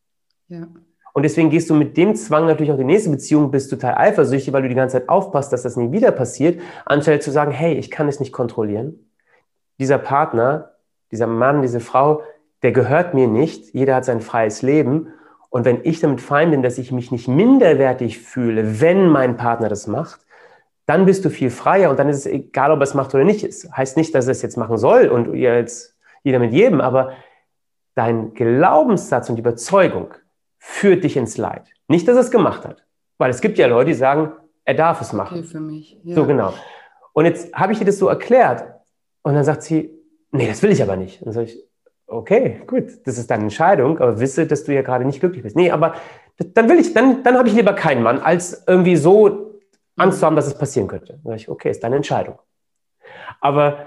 [0.50, 0.68] Ja.
[1.14, 3.96] Und deswegen gehst du mit dem Zwang natürlich auch in die nächste Beziehung, bist total
[3.96, 7.52] eifersüchtig, weil du die ganze Zeit aufpasst, dass das nie wieder passiert, anstelle zu sagen,
[7.52, 9.08] hey, ich kann es nicht kontrollieren.
[9.80, 10.71] Dieser Partner,
[11.12, 12.24] dieser Mann, diese Frau,
[12.64, 13.74] der gehört mir nicht.
[13.74, 15.14] Jeder hat sein freies Leben.
[15.50, 19.68] Und wenn ich damit fein bin, dass ich mich nicht minderwertig fühle, wenn mein Partner
[19.68, 20.22] das macht,
[20.86, 23.24] dann bist du viel freier und dann ist es egal, ob er es macht oder
[23.24, 23.44] nicht.
[23.44, 27.14] Es heißt nicht, dass er es jetzt machen soll und jetzt jeder mit jedem, aber
[27.96, 30.14] dein Glaubenssatz und Überzeugung
[30.58, 31.64] führt dich ins Leid.
[31.88, 32.86] Nicht, dass er es gemacht hat.
[33.18, 34.32] Weil es gibt ja Leute, die sagen,
[34.66, 35.40] er darf es machen.
[35.40, 36.00] Okay, für mich.
[36.04, 36.16] Ja.
[36.16, 36.54] So genau.
[37.14, 38.64] Und jetzt habe ich ihr das so erklärt
[39.22, 39.92] und dann sagt sie,
[40.32, 41.26] nee, das will ich aber nicht.
[41.26, 41.58] Dann sage ich,
[42.08, 45.56] okay, gut, das ist deine Entscheidung, aber wisse, dass du ja gerade nicht glücklich bist.
[45.56, 45.96] Nee, aber
[46.38, 49.60] dann will ich, dann, dann habe ich lieber keinen Mann, als irgendwie so
[49.98, 51.14] Angst zu haben, dass es passieren könnte.
[51.14, 52.40] Dann sage ich, okay, ist deine Entscheidung.
[53.40, 53.86] Aber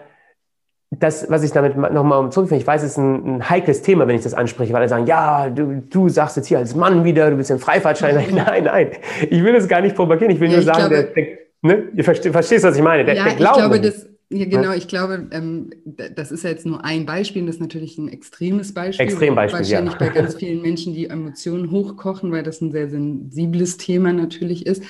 [0.91, 4.17] das, was ich damit nochmal zurückführe, ich weiß, es ist ein, ein, heikles Thema, wenn
[4.17, 7.31] ich das anspreche, weil alle sagen, ja, du, du sagst jetzt hier als Mann wieder,
[7.31, 8.15] du bist ein Freifahrtschein.
[8.35, 8.91] Nein, nein,
[9.29, 10.33] ich will das gar nicht propagieren.
[10.33, 11.89] Ich will ja, nur sagen, glaube, der, der, ne?
[11.95, 13.05] ihr verstehst, was ich meine.
[13.05, 14.07] Der, ja, der ich glaube, das,
[14.37, 14.73] ja, genau.
[14.73, 17.47] Ich glaube, ähm, das ist ja jetzt nur ein Beispiel.
[17.47, 19.07] Das ist natürlich ein extremes Beispiel.
[19.07, 19.99] Extrembeispiel, Wahrscheinlich ja.
[19.99, 24.83] bei ganz vielen Menschen, die Emotionen hochkochen, weil das ein sehr sensibles Thema natürlich ist.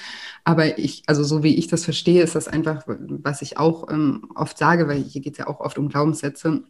[0.44, 4.30] Aber ich, also so wie ich das verstehe, ist das einfach, was ich auch ähm,
[4.34, 6.62] oft sage, weil hier geht es ja auch oft um Glaubenssätze.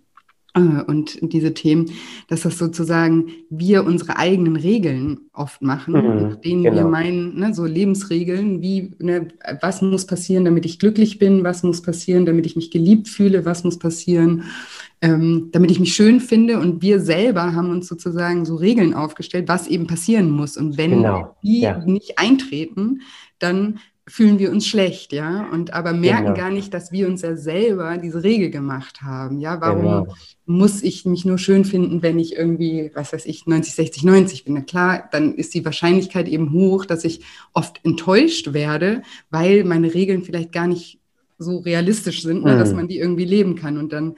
[0.55, 1.91] Äh, und diese Themen,
[2.29, 6.77] dass das sozusagen wir unsere eigenen Regeln oft machen, mhm, nach denen genau.
[6.77, 9.29] wir meinen, ne, so Lebensregeln, wie, ne,
[9.61, 13.45] was muss passieren, damit ich glücklich bin, was muss passieren, damit ich mich geliebt fühle,
[13.45, 14.45] was muss passieren,
[15.01, 16.61] ähm, damit ich mich schön finde.
[16.61, 20.57] Und wir selber haben uns sozusagen so Regeln aufgestellt, was eben passieren muss.
[20.57, 21.37] Und wenn genau.
[21.43, 21.85] die ja.
[21.85, 23.01] nicht eintreten,
[23.41, 26.37] dann fühlen wir uns schlecht, ja, und aber merken genau.
[26.37, 30.17] gar nicht, dass wir uns ja selber diese Regel gemacht haben, ja, warum genau.
[30.45, 34.45] muss ich mich nur schön finden, wenn ich irgendwie, was weiß ich, 90, 60, 90
[34.45, 37.25] bin, na klar, dann ist die Wahrscheinlichkeit eben hoch, dass ich
[37.55, 41.01] oft enttäuscht werde, weil meine Regeln vielleicht gar nicht
[41.39, 42.77] so realistisch sind, ne, dass mhm.
[42.77, 44.17] man die irgendwie leben kann und dann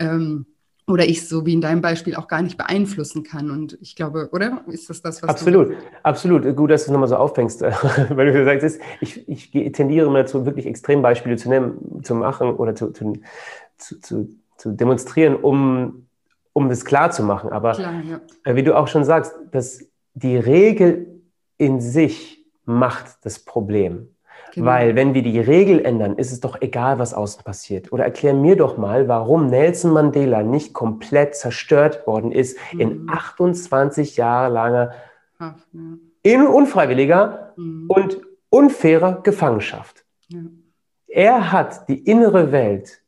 [0.00, 0.46] ähm,
[0.88, 3.50] oder ich so wie in deinem Beispiel auch gar nicht beeinflussen kann.
[3.50, 4.62] Und ich glaube, oder?
[4.68, 6.56] Ist das das, was Absolut, du absolut.
[6.56, 7.60] Gut, dass du es nochmal so aufhängst,
[8.10, 12.74] weil du sagst, ich, ich tendiere immer dazu, wirklich Extrembeispiele zu nehmen, zu machen oder
[12.74, 13.12] zu, zu,
[13.76, 16.06] zu, zu demonstrieren, um,
[16.54, 17.50] um das klar zu machen.
[17.50, 18.20] Aber klar, ja.
[18.44, 19.84] Äh, wie du auch schon sagst, dass
[20.14, 21.20] die Regel
[21.58, 24.14] in sich macht das Problem.
[24.58, 24.70] Genau.
[24.70, 27.92] Weil wenn wir die Regel ändern, ist es doch egal, was außen passiert.
[27.92, 32.80] Oder erklär mir doch mal, warum Nelson Mandela nicht komplett zerstört worden ist mhm.
[32.80, 34.92] in 28 Jahre langer
[35.38, 35.80] Haft, ja.
[36.22, 37.86] in unfreiwilliger mhm.
[37.88, 40.04] und unfairer Gefangenschaft.
[40.28, 40.40] Ja.
[41.06, 43.02] Er hat die innere Welt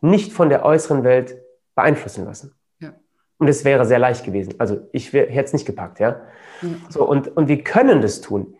[0.00, 1.38] nicht von der äußeren Welt
[1.76, 2.54] beeinflussen lassen.
[2.80, 2.92] Ja.
[3.38, 4.54] Und es wäre sehr leicht gewesen.
[4.58, 6.20] Also ich hätte es nicht gepackt, ja.
[6.88, 8.56] So, und, und wir können das tun.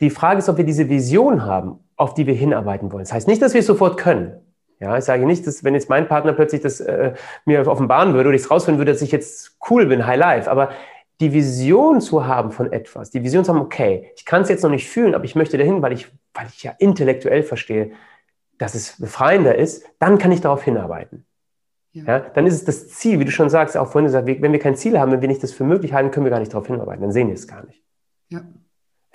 [0.00, 3.04] Die Frage ist, ob wir diese Vision haben, auf die wir hinarbeiten wollen.
[3.04, 4.40] Das heißt nicht, dass wir es sofort können.
[4.80, 7.12] Ja, ich sage nicht, dass wenn jetzt mein Partner plötzlich das äh,
[7.44, 10.50] mir offenbaren würde oder ich es rausfinden würde, dass ich jetzt cool bin, High Life,
[10.50, 10.70] aber
[11.20, 14.62] die Vision zu haben von etwas, die Vision zu haben, okay, ich kann es jetzt
[14.62, 17.90] noch nicht fühlen, aber ich möchte dahin, weil ich, weil ich ja intellektuell verstehe,
[18.56, 21.26] dass es befreiender ist, dann kann ich darauf hinarbeiten.
[21.92, 22.04] Ja.
[22.04, 22.18] ja.
[22.20, 24.76] dann ist es das Ziel, wie du schon sagst, auch vorhin gesagt, wenn wir kein
[24.76, 27.02] Ziel haben, wenn wir nicht das für möglich halten, können wir gar nicht darauf hinarbeiten,
[27.02, 27.82] dann sehen wir es gar nicht.
[28.28, 28.40] Ja.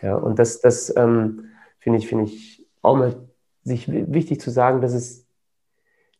[0.01, 3.15] Ja, und das, das ähm, finde ich, finde ich auch mal
[3.63, 5.25] sich wichtig zu sagen, dass es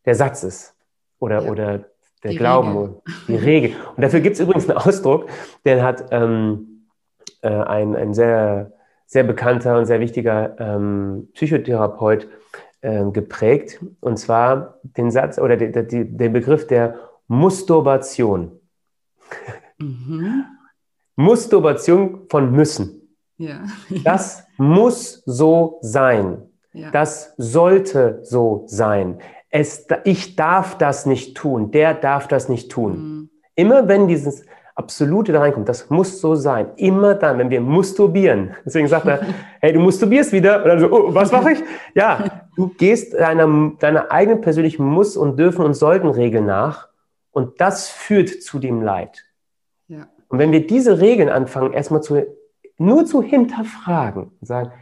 [0.04, 0.74] der Satz ist
[1.18, 1.50] oder, ja.
[1.50, 1.84] oder
[2.22, 3.00] der die Glauben, Regel.
[3.28, 3.76] die Regel.
[3.94, 5.28] Und dafür gibt es übrigens einen Ausdruck,
[5.64, 6.86] den hat ähm,
[7.42, 8.72] äh, ein, ein sehr,
[9.06, 12.28] sehr bekannter und sehr wichtiger ähm, Psychotherapeut
[12.80, 16.98] äh, geprägt, und zwar den Satz oder den, den, den Begriff der
[17.28, 18.60] Musturbation.
[19.78, 20.44] Mhm.
[21.16, 22.95] Musturbation von müssen.
[23.38, 23.64] Ja.
[24.04, 26.42] das muss so sein.
[26.72, 26.90] Ja.
[26.90, 29.18] Das sollte so sein.
[29.50, 31.70] Es, ich darf das nicht tun.
[31.70, 32.92] Der darf das nicht tun.
[32.92, 33.30] Mhm.
[33.54, 36.68] Immer wenn dieses Absolute da reinkommt, das muss so sein.
[36.76, 38.54] Immer dann, wenn wir musturbieren.
[38.66, 39.20] Deswegen sagt er,
[39.60, 40.62] hey, du musturbierst wieder.
[40.62, 41.62] Und dann so, oh, was mache ich?
[41.94, 46.88] Ja, du gehst deiner, deiner eigenen persönlichen Muss- und Dürfen- und Sollten-Regel nach.
[47.30, 49.24] Und das führt zu dem Leid.
[49.88, 50.08] Ja.
[50.28, 52.26] Und wenn wir diese Regeln anfangen, erstmal zu
[52.78, 54.72] nur zu hinterfragen und sagen,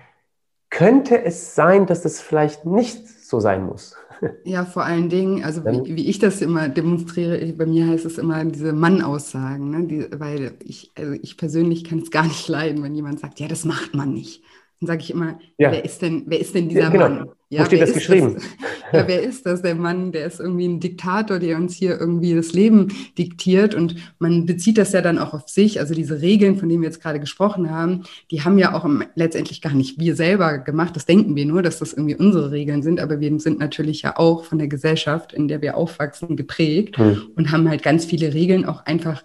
[0.70, 3.96] könnte es sein, dass das vielleicht nicht so sein muss?
[4.44, 8.16] Ja, vor allen Dingen, also wie, wie ich das immer demonstriere, bei mir heißt es
[8.16, 9.86] immer diese Mann-Aussagen, ne?
[9.86, 13.48] Die, weil ich, also ich persönlich kann es gar nicht leiden, wenn jemand sagt, ja,
[13.48, 14.42] das macht man nicht.
[14.80, 15.72] Dann sage ich immer, ja.
[15.72, 17.08] wer, ist denn, wer ist denn dieser ja, genau.
[17.08, 17.28] Mann?
[17.48, 18.34] Ja, Wo steht das geschrieben?
[18.34, 18.44] Das?
[18.92, 19.60] Ja, wer ist das?
[19.60, 23.74] Der Mann, der ist irgendwie ein Diktator, der uns hier irgendwie das Leben diktiert.
[23.74, 25.80] Und man bezieht das ja dann auch auf sich.
[25.80, 29.62] Also diese Regeln, von denen wir jetzt gerade gesprochen haben, die haben ja auch letztendlich
[29.62, 30.94] gar nicht wir selber gemacht.
[30.94, 33.00] Das denken wir nur, dass das irgendwie unsere Regeln sind.
[33.00, 37.22] Aber wir sind natürlich ja auch von der Gesellschaft, in der wir aufwachsen, geprägt mhm.
[37.34, 39.24] und haben halt ganz viele Regeln auch einfach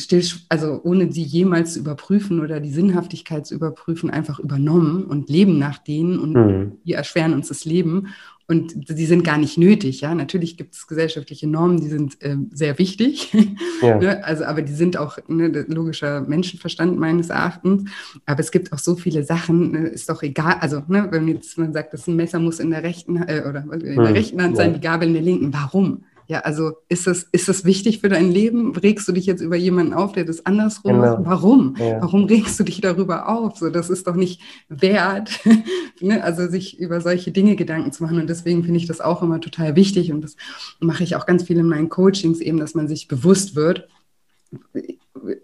[0.00, 5.28] still, also ohne sie jemals zu überprüfen oder die Sinnhaftigkeit zu überprüfen, einfach übernommen und
[5.28, 6.72] leben nach denen und mhm.
[6.84, 8.08] die erschweren uns das Leben.
[8.50, 10.12] Und die sind gar nicht nötig, ja.
[10.12, 13.32] Natürlich gibt es gesellschaftliche Normen, die sind äh, sehr wichtig.
[13.82, 13.96] Ja.
[13.96, 14.22] ne?
[14.24, 17.88] Also, aber die sind auch ne, logischer Menschenverstand meines Erachtens.
[18.26, 20.56] Aber es gibt auch so viele Sachen, ne, ist doch egal.
[20.60, 23.80] Also, ne, wenn jetzt man sagt, das Messer muss in der rechten äh, oder in
[23.80, 24.12] der mhm.
[24.12, 26.04] rechten Hand sein, die Gabel in der linken, warum?
[26.30, 28.76] Ja, also ist das, ist das wichtig für dein Leben?
[28.76, 31.16] Regst du dich jetzt über jemanden auf, der das andersrum genau.
[31.16, 31.26] macht?
[31.26, 31.74] Warum?
[31.76, 32.00] Ja.
[32.00, 33.56] Warum regst du dich darüber auf?
[33.56, 35.40] So, das ist doch nicht wert,
[36.00, 36.22] ne?
[36.22, 38.20] also sich über solche Dinge Gedanken zu machen.
[38.20, 40.12] Und deswegen finde ich das auch immer total wichtig.
[40.12, 40.36] Und das
[40.78, 43.88] mache ich auch ganz viel in meinen Coachings eben, dass man sich bewusst wird,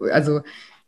[0.09, 0.39] also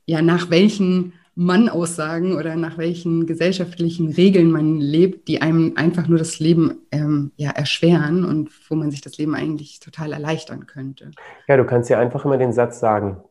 [0.05, 6.19] ja, nach welchen Mann-Aussagen oder nach welchen gesellschaftlichen Regeln man lebt, die einem einfach nur
[6.19, 11.11] das Leben ähm, ja, erschweren und wo man sich das Leben eigentlich total erleichtern könnte.
[11.47, 13.23] Ja, du kannst ja einfach immer den Satz sagen,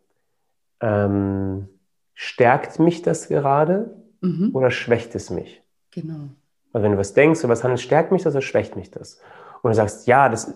[0.81, 1.69] ähm,
[2.15, 4.53] stärkt mich das gerade mhm.
[4.55, 5.61] oder schwächt es mich?
[5.91, 6.31] Genau.
[6.73, 9.21] Also wenn du was denkst oder was handelst, stärkt mich das oder schwächt mich das?
[9.61, 10.55] Und du sagst, ja, das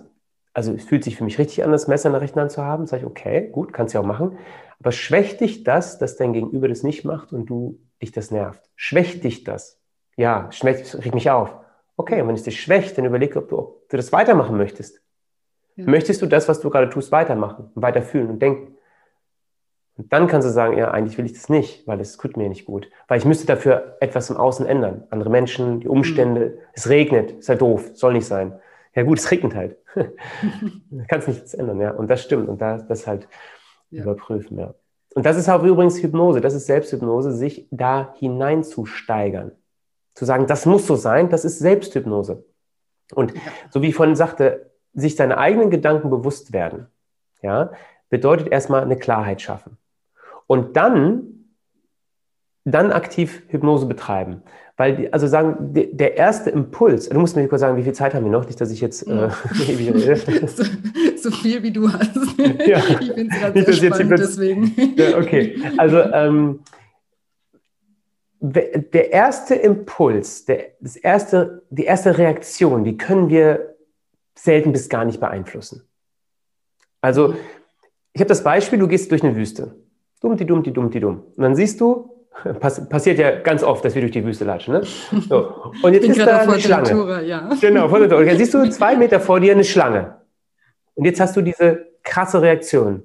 [0.54, 2.64] Also es fühlt sich für mich richtig an, das Messer in der rechten Hand zu
[2.64, 2.86] haben.
[2.86, 4.38] Sage ich, okay, gut, kannst du ja auch machen.
[4.80, 8.68] Aber schwächt dich das, dass dein Gegenüber das nicht macht und du dich das nervt?
[8.76, 9.80] Schwächt dich das?
[10.16, 11.54] Ja, schwächt, regt mich auf.
[11.96, 15.00] Okay, und wenn es dich schwächt, dann überleg, ob du, ob du das weitermachen möchtest.
[15.76, 15.84] Ja.
[15.86, 18.76] Möchtest du das, was du gerade tust, weitermachen, weiterfühlen und denken?
[19.96, 22.48] Und dann kannst du sagen, ja, eigentlich will ich das nicht, weil es tut mir
[22.48, 22.90] nicht gut.
[23.08, 25.04] Weil ich müsste dafür etwas im Außen ändern.
[25.10, 26.58] Andere Menschen, die Umstände, mhm.
[26.72, 28.58] es regnet, ist halt doof, soll nicht sein.
[28.94, 29.76] Ja gut, es regnet halt.
[31.08, 31.92] kannst nichts ändern, ja.
[31.92, 32.48] Und das stimmt.
[32.48, 33.28] Und da, das halt
[33.90, 34.02] ja.
[34.02, 34.74] überprüfen, ja.
[35.14, 39.52] Und das ist auch übrigens Hypnose, das ist Selbsthypnose, sich da hineinzusteigern.
[40.14, 42.44] Zu sagen, das muss so sein, das ist Selbsthypnose.
[43.14, 43.40] Und ja.
[43.70, 46.86] so wie ich vorhin sagte, sich seine eigenen Gedanken bewusst werden,
[47.42, 47.72] ja,
[48.08, 49.78] bedeutet erstmal eine Klarheit schaffen.
[50.46, 51.31] Und dann,
[52.64, 54.42] dann aktiv Hypnose betreiben.
[54.76, 57.92] Weil, die, also sagen, die, der erste Impuls, du musst mir kurz sagen, wie viel
[57.92, 58.46] Zeit haben wir noch?
[58.46, 59.28] Nicht, dass ich jetzt äh,
[60.46, 60.64] so,
[61.16, 62.16] so, viel wie du hast.
[62.66, 62.78] Ja.
[62.78, 64.74] Ich finde es gerade sehr spannend, deswegen.
[64.96, 66.60] Ja, okay, also ähm,
[68.40, 73.76] der erste Impuls, der, das erste, die erste Reaktion, die können wir
[74.34, 75.82] selten bis gar nicht beeinflussen.
[77.00, 77.34] Also,
[78.12, 79.76] ich habe das Beispiel, du gehst durch eine Wüste.
[80.20, 81.22] Dummti, dummti, dummti, dumm.
[81.36, 82.21] Und dann siehst du,
[82.60, 84.74] Pass, passiert ja ganz oft, dass wir durch die Wüste latschen.
[84.74, 84.82] Ne?
[85.28, 85.72] So.
[85.82, 86.90] Und jetzt ist da eine Schlange.
[86.90, 87.48] Tour, ja.
[87.60, 88.22] Genau, vor der Tour.
[88.22, 90.16] Jetzt siehst du zwei Meter vor dir eine Schlange.
[90.94, 93.04] Und jetzt hast du diese krasse Reaktion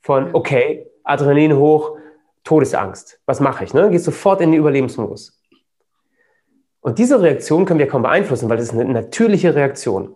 [0.00, 1.96] von, okay, Adrenalin hoch,
[2.44, 3.20] Todesangst.
[3.26, 3.74] Was mache ich?
[3.74, 3.90] Ne?
[3.90, 5.38] Gehst sofort in den Überlebensmodus.
[6.80, 10.14] Und diese Reaktion können wir kaum beeinflussen, weil das ist eine natürliche Reaktion.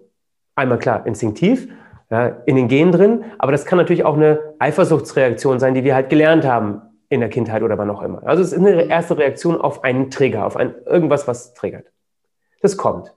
[0.55, 1.69] Einmal klar, instinktiv,
[2.11, 5.95] ja, in den Genen drin, aber das kann natürlich auch eine Eifersuchtsreaktion sein, die wir
[5.95, 6.83] halt gelernt haben
[7.13, 8.27] in der Kindheit oder wann auch immer.
[8.27, 11.93] Also es ist eine erste Reaktion auf einen Trigger, auf ein, irgendwas, was triggert.
[12.63, 13.15] Das kommt.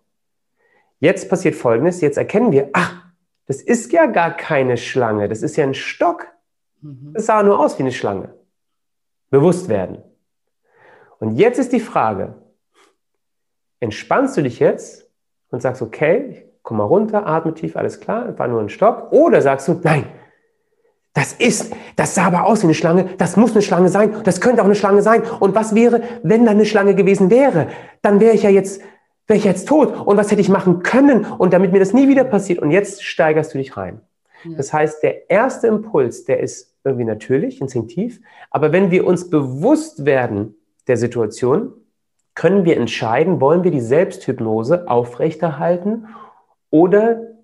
[0.99, 3.05] Jetzt passiert Folgendes, jetzt erkennen wir, ach,
[3.45, 6.27] das ist ja gar keine Schlange, das ist ja ein Stock.
[6.81, 7.13] Mhm.
[7.13, 8.33] Das sah nur aus wie eine Schlange.
[9.29, 10.03] Bewusst werden.
[11.19, 12.35] Und jetzt ist die Frage,
[13.79, 15.09] entspannst du dich jetzt
[15.51, 19.41] und sagst, okay, komm mal runter, atme tief, alles klar, war nur ein Stock, oder
[19.41, 20.05] sagst du, nein,
[21.16, 24.41] das ist, das sah aber aus wie eine Schlange, das muss eine Schlange sein, das
[24.41, 25.24] könnte auch eine Schlange sein.
[25.39, 27.68] Und was wäre, wenn da eine Schlange gewesen wäre?
[28.01, 28.82] Dann wäre ich ja jetzt,
[29.26, 29.95] wäre ich jetzt tot.
[30.05, 31.26] Und was hätte ich machen können?
[31.26, 32.59] Und damit mir das nie wieder passiert.
[32.59, 34.01] Und jetzt steigerst du dich rein.
[34.43, 34.57] Ja.
[34.57, 38.20] Das heißt, der erste Impuls, der ist irgendwie natürlich, instinktiv.
[38.51, 40.55] Aber wenn wir uns bewusst werden
[40.88, 41.72] der Situation,
[42.36, 46.07] können wir entscheiden, wollen wir die Selbsthypnose aufrechterhalten
[46.72, 47.34] oder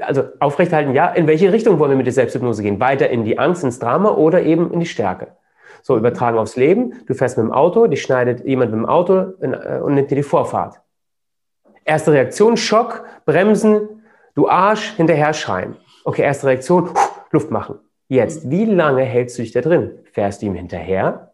[0.00, 2.80] also aufrechterhalten, ja, in welche Richtung wollen wir mit der Selbsthypnose gehen?
[2.80, 5.28] Weiter in die Angst, ins Drama oder eben in die Stärke?
[5.82, 6.94] So, übertragen aufs Leben.
[7.06, 10.16] Du fährst mit dem Auto, dich schneidet jemand mit dem Auto äh, und nimmt dir
[10.16, 10.80] die Vorfahrt.
[11.84, 14.02] Erste Reaktion, Schock, bremsen,
[14.34, 15.76] du Arsch, hinterher schreien.
[16.04, 16.90] Okay, erste Reaktion,
[17.30, 17.78] Luft machen.
[18.08, 19.98] Jetzt, wie lange hältst du dich da drin?
[20.12, 21.32] Fährst du ihm hinterher?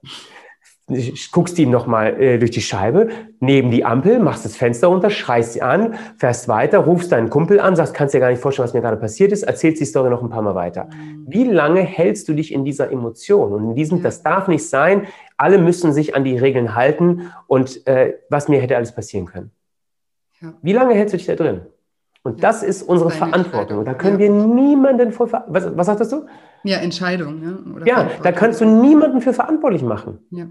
[1.31, 3.09] Guckst ihm nochmal äh, durch die Scheibe,
[3.41, 7.61] neben die Ampel, machst das Fenster runter, schreist sie an, fährst weiter, rufst deinen Kumpel
[7.61, 10.11] an, sagst, kannst dir gar nicht vorstellen, was mir gerade passiert ist, erzählst die Story
[10.11, 10.85] noch ein paar Mal weiter.
[10.87, 11.27] Mhm.
[11.29, 13.53] Wie lange hältst du dich in dieser Emotion?
[13.53, 15.07] Und in diesem, das darf nicht sein,
[15.37, 19.51] alle müssen sich an die Regeln halten und äh, was mir hätte alles passieren können.
[20.41, 20.55] Ja.
[20.63, 21.63] Wie lange hältst du dich da drin?
[22.25, 23.79] Und ja, das ist unsere Verantwortung.
[23.79, 24.27] Und da können ja.
[24.27, 26.27] wir niemanden vor, was, was sagtest du?
[26.65, 27.85] Ja, Entscheidung.
[27.85, 30.19] Ja, ja da kannst du niemanden für verantwortlich machen.
[30.31, 30.47] Ja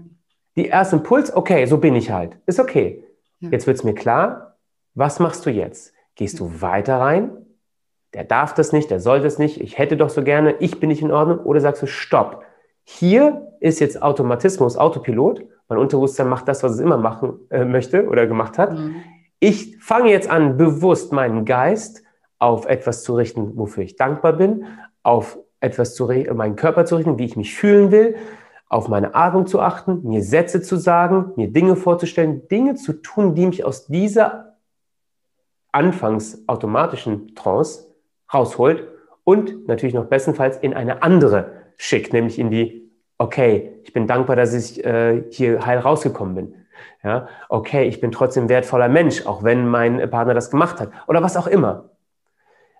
[0.56, 2.36] die erste Impuls, okay, so bin ich halt.
[2.46, 3.04] Ist okay.
[3.40, 3.50] Ja.
[3.50, 4.56] Jetzt wird es mir klar,
[4.94, 5.94] was machst du jetzt?
[6.14, 7.30] Gehst du weiter rein?
[8.14, 10.90] Der darf das nicht, der soll das nicht, ich hätte doch so gerne, ich bin
[10.90, 11.38] nicht in Ordnung.
[11.38, 12.44] Oder sagst du, stopp.
[12.84, 15.46] Hier ist jetzt Automatismus, Autopilot.
[15.68, 18.74] Mein Unterbewusstsein macht das, was es immer machen äh, möchte oder gemacht hat.
[18.74, 18.96] Mhm.
[19.38, 22.02] Ich fange jetzt an, bewusst meinen Geist
[22.38, 24.66] auf etwas zu richten, wofür ich dankbar bin,
[25.02, 28.16] auf etwas zu meinen Körper zu richten, wie ich mich fühlen will,
[28.72, 33.34] auf meine Atmung zu achten, mir Sätze zu sagen, mir Dinge vorzustellen, Dinge zu tun,
[33.34, 34.56] die mich aus dieser
[35.72, 37.94] anfangs automatischen Trance
[38.32, 38.88] rausholt
[39.24, 44.36] und natürlich noch bestenfalls in eine andere schickt, nämlich in die, okay, ich bin dankbar,
[44.36, 46.54] dass ich äh, hier heil rausgekommen bin.
[47.04, 51.22] Ja, okay, ich bin trotzdem wertvoller Mensch, auch wenn mein Partner das gemacht hat oder
[51.22, 51.90] was auch immer.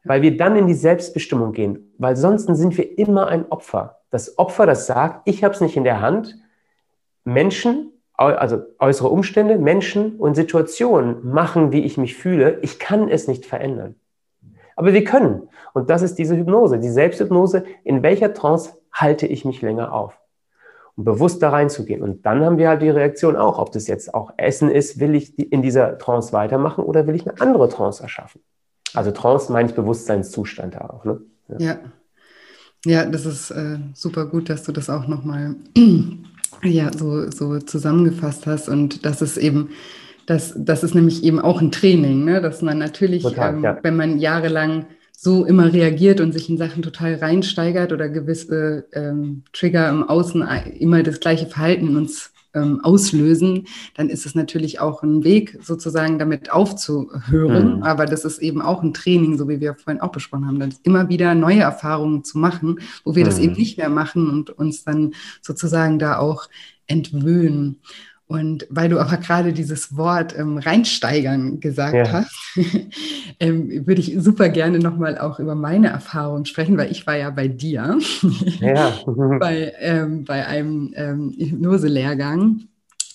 [0.05, 4.38] Weil wir dann in die Selbstbestimmung gehen, weil sonst sind wir immer ein Opfer das
[4.38, 6.36] Opfer, das sagt, ich habe es nicht in der Hand,
[7.24, 12.58] Menschen, also äußere Umstände, Menschen und Situationen machen, wie ich mich fühle.
[12.60, 13.96] Ich kann es nicht verändern.
[14.76, 15.48] Aber wir können.
[15.72, 17.64] Und das ist diese Hypnose, die Selbsthypnose.
[17.84, 20.20] In welcher Trance halte ich mich länger auf?
[20.94, 22.02] Um bewusst da reinzugehen.
[22.02, 25.14] Und dann haben wir halt die Reaktion auch, ob das jetzt auch Essen ist, will
[25.14, 28.42] ich in dieser Trance weitermachen oder will ich eine andere Trance erschaffen?
[28.92, 31.06] Also Trance meine ich Bewusstseinszustand auch.
[31.06, 31.22] Ne?
[31.48, 31.58] Ja.
[31.58, 31.78] ja.
[32.85, 33.07] Ja.
[33.07, 35.57] das ist äh, super gut, dass du das auch nochmal
[36.62, 38.68] ja, so, so zusammengefasst hast.
[38.68, 39.70] Und das ist eben,
[40.26, 42.41] das, das ist nämlich eben auch ein Training, ne?
[42.41, 43.78] dass man natürlich, Total, ähm, ja.
[43.83, 49.45] wenn man jahrelang so immer reagiert und sich in Sachen total reinsteigert oder gewisse ähm,
[49.53, 50.45] Trigger im Außen
[50.78, 55.59] immer das gleiche Verhalten in uns ähm, auslösen, dann ist es natürlich auch ein Weg,
[55.62, 57.76] sozusagen damit aufzuhören.
[57.76, 57.82] Mhm.
[57.82, 60.74] Aber das ist eben auch ein Training, so wie wir vorhin auch besprochen haben, dann
[60.82, 63.28] immer wieder neue Erfahrungen zu machen, wo wir mhm.
[63.28, 66.48] das eben nicht mehr machen und uns dann sozusagen da auch
[66.86, 67.80] entwöhnen.
[68.33, 72.11] Und weil du aber gerade dieses Wort ähm, reinsteigern gesagt ja.
[72.11, 72.33] hast,
[73.41, 77.28] ähm, würde ich super gerne nochmal auch über meine Erfahrung sprechen, weil ich war ja
[77.28, 77.99] bei dir,
[78.61, 78.93] ja.
[79.39, 82.62] bei, ähm, bei einem ähm, Hypnose-Lehrgang,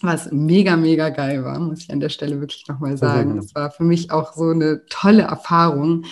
[0.02, 3.38] was mega, mega geil war, muss ich an der Stelle wirklich nochmal sagen.
[3.38, 6.06] Das war für mich auch so eine tolle Erfahrung.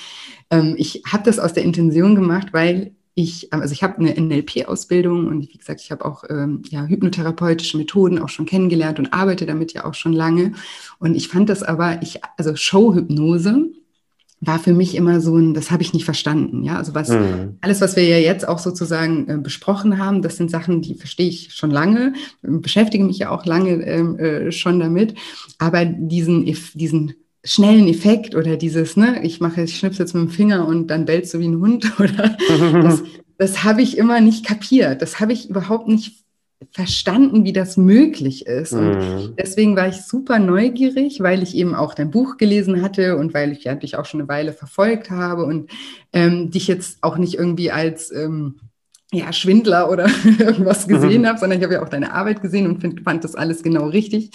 [0.49, 5.27] Ähm, ich habe das aus der Intention gemacht, weil ich, also ich habe eine NLP-Ausbildung
[5.27, 9.45] und wie gesagt, ich habe auch ähm, ja, hypnotherapeutische Methoden auch schon kennengelernt und arbeite
[9.45, 10.51] damit ja auch schon lange.
[10.99, 13.69] Und ich fand das aber, ich, also Showhypnose
[14.41, 16.63] war für mich immer so ein, das habe ich nicht verstanden.
[16.63, 17.57] Ja, also was, mhm.
[17.61, 21.29] alles, was wir ja jetzt auch sozusagen äh, besprochen haben, das sind Sachen, die verstehe
[21.29, 25.15] ich schon lange, beschäftige mich ja auch lange ähm, äh, schon damit.
[25.57, 27.13] Aber diesen, diesen
[27.45, 31.05] schnellen Effekt oder dieses, ne, ich mache, ich schnips jetzt mit dem Finger und dann
[31.05, 32.35] bellst du wie ein Hund oder
[32.81, 33.03] das,
[33.37, 35.01] das habe ich immer nicht kapiert.
[35.01, 36.25] Das habe ich überhaupt nicht
[36.71, 38.73] verstanden, wie das möglich ist.
[38.73, 39.33] Und mhm.
[39.37, 43.51] deswegen war ich super neugierig, weil ich eben auch dein Buch gelesen hatte und weil
[43.51, 45.69] ich ja dich auch schon eine Weile verfolgt habe und
[46.13, 48.55] ähm, dich jetzt auch nicht irgendwie als ähm,
[49.11, 50.07] ja, Schwindler oder
[50.39, 51.27] irgendwas gesehen mhm.
[51.27, 53.87] habe, sondern ich habe ja auch deine Arbeit gesehen und find, fand das alles genau
[53.87, 54.31] richtig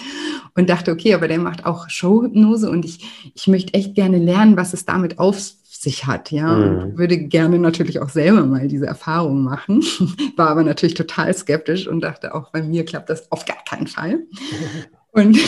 [0.55, 4.57] und dachte, okay, aber der macht auch Showhypnose und ich, ich möchte echt gerne lernen,
[4.57, 5.37] was es damit auf
[5.81, 6.79] sich hat, ja, mhm.
[6.79, 9.83] und würde gerne natürlich auch selber mal diese Erfahrung machen,
[10.37, 13.87] war aber natürlich total skeptisch und dachte auch, bei mir klappt das auf gar keinen
[13.87, 14.21] Fall.
[15.12, 15.38] Und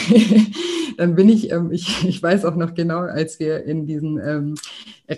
[0.96, 4.54] dann bin ich, ähm, ich, ich weiß auch noch genau, als wir in diesen ähm,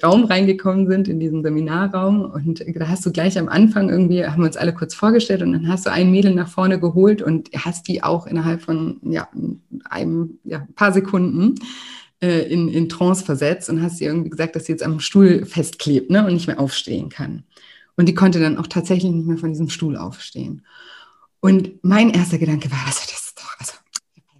[0.03, 4.43] Raum reingekommen sind, in diesen Seminarraum, und da hast du gleich am Anfang irgendwie, haben
[4.43, 7.51] wir uns alle kurz vorgestellt und dann hast du ein Mädel nach vorne geholt und
[7.55, 9.29] hast die auch innerhalb von ja,
[9.89, 11.55] einem ja, paar Sekunden
[12.21, 15.45] äh, in, in Trance versetzt und hast ihr irgendwie gesagt, dass sie jetzt am Stuhl
[15.45, 17.45] festklebt ne, und nicht mehr aufstehen kann.
[17.97, 20.63] Und die konnte dann auch tatsächlich nicht mehr von diesem Stuhl aufstehen.
[21.41, 23.24] Und mein erster Gedanke war, was das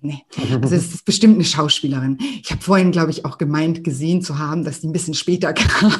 [0.05, 0.23] nee.
[0.63, 2.19] Also es ist bestimmt eine Schauspielerin.
[2.43, 5.53] Ich habe vorhin, glaube ich, auch gemeint, gesehen zu haben, dass die ein bisschen später
[5.53, 5.93] kam.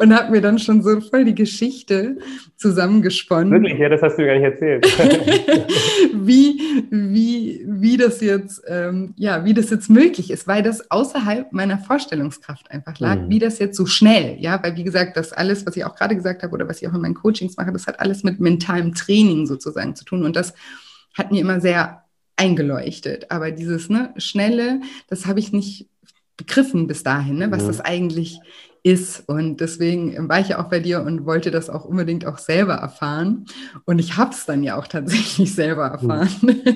[0.00, 2.18] und habe mir dann schon so voll die Geschichte
[2.56, 3.52] zusammengesponnen.
[3.52, 4.84] Wirklich, ja, das hast du gar nicht erzählt.
[6.14, 6.60] wie,
[6.90, 11.78] wie, wie das jetzt, ähm, ja, wie das jetzt möglich ist, weil das außerhalb meiner
[11.78, 13.30] Vorstellungskraft einfach lag, mhm.
[13.30, 16.16] wie das jetzt so schnell, ja, weil wie gesagt, das alles, was ich auch gerade
[16.16, 18.94] gesagt habe oder was ich auch in meinen Coachings mache, das hat alles mit mentalem
[18.94, 20.54] Training sozusagen zu tun und das
[21.14, 22.01] hat mir immer sehr
[22.36, 23.30] eingeleuchtet.
[23.30, 25.88] Aber dieses ne, Schnelle, das habe ich nicht
[26.36, 27.68] begriffen bis dahin, ne, was ja.
[27.68, 28.40] das eigentlich
[28.82, 29.28] ist.
[29.28, 32.74] Und deswegen war ich ja auch bei dir und wollte das auch unbedingt auch selber
[32.74, 33.46] erfahren.
[33.84, 36.28] Und ich habe es dann ja auch tatsächlich selber erfahren.
[36.42, 36.72] Ja.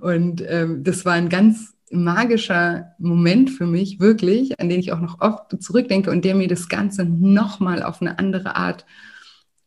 [0.00, 5.00] Und ähm, das war ein ganz magischer Moment für mich, wirklich, an den ich auch
[5.00, 8.84] noch oft zurückdenke und der mir das Ganze nochmal auf eine andere Art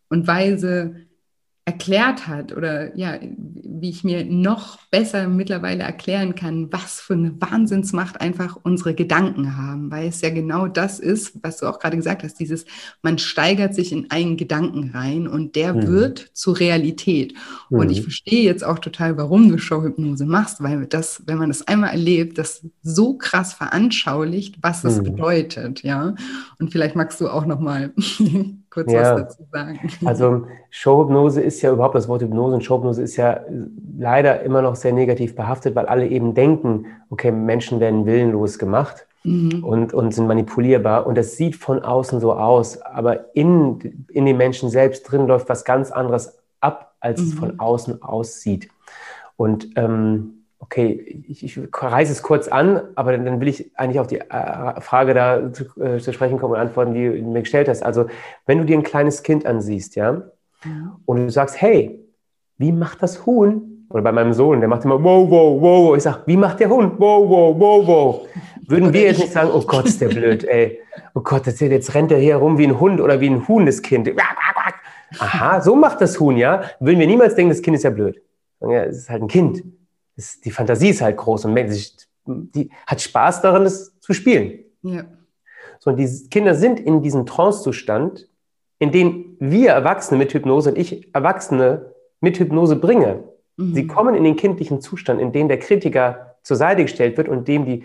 [0.09, 1.06] und Weise
[1.67, 7.33] erklärt hat oder ja, wie ich mir noch besser mittlerweile erklären kann, was für eine
[7.41, 11.97] Wahnsinnsmacht einfach unsere Gedanken haben, weil es ja genau das ist, was du auch gerade
[11.97, 12.63] gesagt hast, dieses,
[13.01, 15.87] man steigert sich in einen Gedanken rein und der mhm.
[15.87, 17.33] wird zur Realität.
[17.69, 17.79] Mhm.
[17.79, 18.03] Und ich mhm.
[18.03, 22.37] verstehe jetzt auch total, warum du Showhypnose machst, weil das, wenn man das einmal erlebt,
[22.37, 25.03] das so krass veranschaulicht, was es mhm.
[25.03, 26.15] bedeutet, ja.
[26.59, 27.93] Und vielleicht magst du auch noch mal
[28.69, 29.15] kurz ja.
[29.15, 29.79] was dazu sagen.
[30.05, 33.41] Also Showhypnose ist ja überhaupt, das Wort Hypnose und Showhypnose ist ja
[33.97, 39.07] leider immer noch sehr negativ behaftet, weil alle eben denken, okay, Menschen werden willenlos gemacht
[39.23, 39.63] mhm.
[39.63, 44.37] und, und sind manipulierbar und das sieht von außen so aus, aber in, in den
[44.37, 47.27] Menschen selbst drin läuft was ganz anderes ab, als mhm.
[47.27, 48.69] es von außen aussieht.
[49.35, 53.99] Und ähm, Okay, ich, ich reiße es kurz an, aber dann, dann will ich eigentlich
[53.99, 57.41] auf die äh, Frage da zu, äh, zu, sprechen kommen und antworten, die du mir
[57.41, 57.83] gestellt hast.
[57.83, 58.07] Also,
[58.47, 60.23] wenn du dir ein kleines Kind ansiehst, ja,
[60.65, 60.97] ja.
[61.05, 62.03] und du sagst, hey,
[62.57, 63.85] wie macht das Huhn?
[63.89, 65.95] Oder bei meinem Sohn, der macht immer wow, wow, wow.
[65.95, 66.95] Ich sage, wie macht der Hund?
[66.97, 68.27] Wow, wow, wow, wow.
[68.67, 70.79] Würden wir jetzt nicht sagen, oh Gott, ist der blöd, ey.
[71.13, 73.81] Oh Gott, jetzt rennt der hier rum wie ein Hund oder wie ein Huhn, das
[73.81, 74.11] Kind.
[75.19, 76.63] Aha, so macht das Huhn, ja.
[76.81, 78.21] Würden wir niemals denken, das Kind ist ja blöd.
[78.59, 79.63] Ja, es ist halt ein Kind
[80.17, 81.55] ist, die Fantasie ist halt groß und
[82.25, 84.59] die hat Spaß daran, das zu spielen.
[84.81, 85.05] Ja.
[85.79, 88.27] So, sondern die Kinder sind in diesem Trance-Zustand,
[88.79, 93.23] in den wir Erwachsene mit Hypnose und ich Erwachsene mit Hypnose bringe.
[93.57, 93.73] Mhm.
[93.73, 97.47] Sie kommen in den kindlichen Zustand, in dem der Kritiker zur Seite gestellt wird und
[97.47, 97.83] dem die,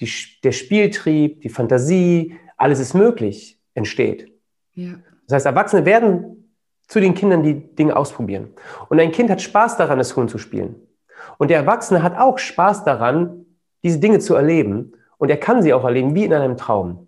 [0.00, 0.10] die,
[0.42, 4.32] der Spieltrieb, die Fantasie, alles ist möglich, entsteht.
[4.72, 4.94] Ja.
[5.26, 6.52] Das heißt, Erwachsene werden
[6.86, 8.48] zu den Kindern, die Dinge ausprobieren.
[8.88, 10.76] Und ein Kind hat Spaß daran, das Huhn zu spielen.
[11.38, 13.46] Und der Erwachsene hat auch Spaß daran,
[13.82, 14.92] diese Dinge zu erleben.
[15.18, 17.06] Und er kann sie auch erleben, wie in einem Traum.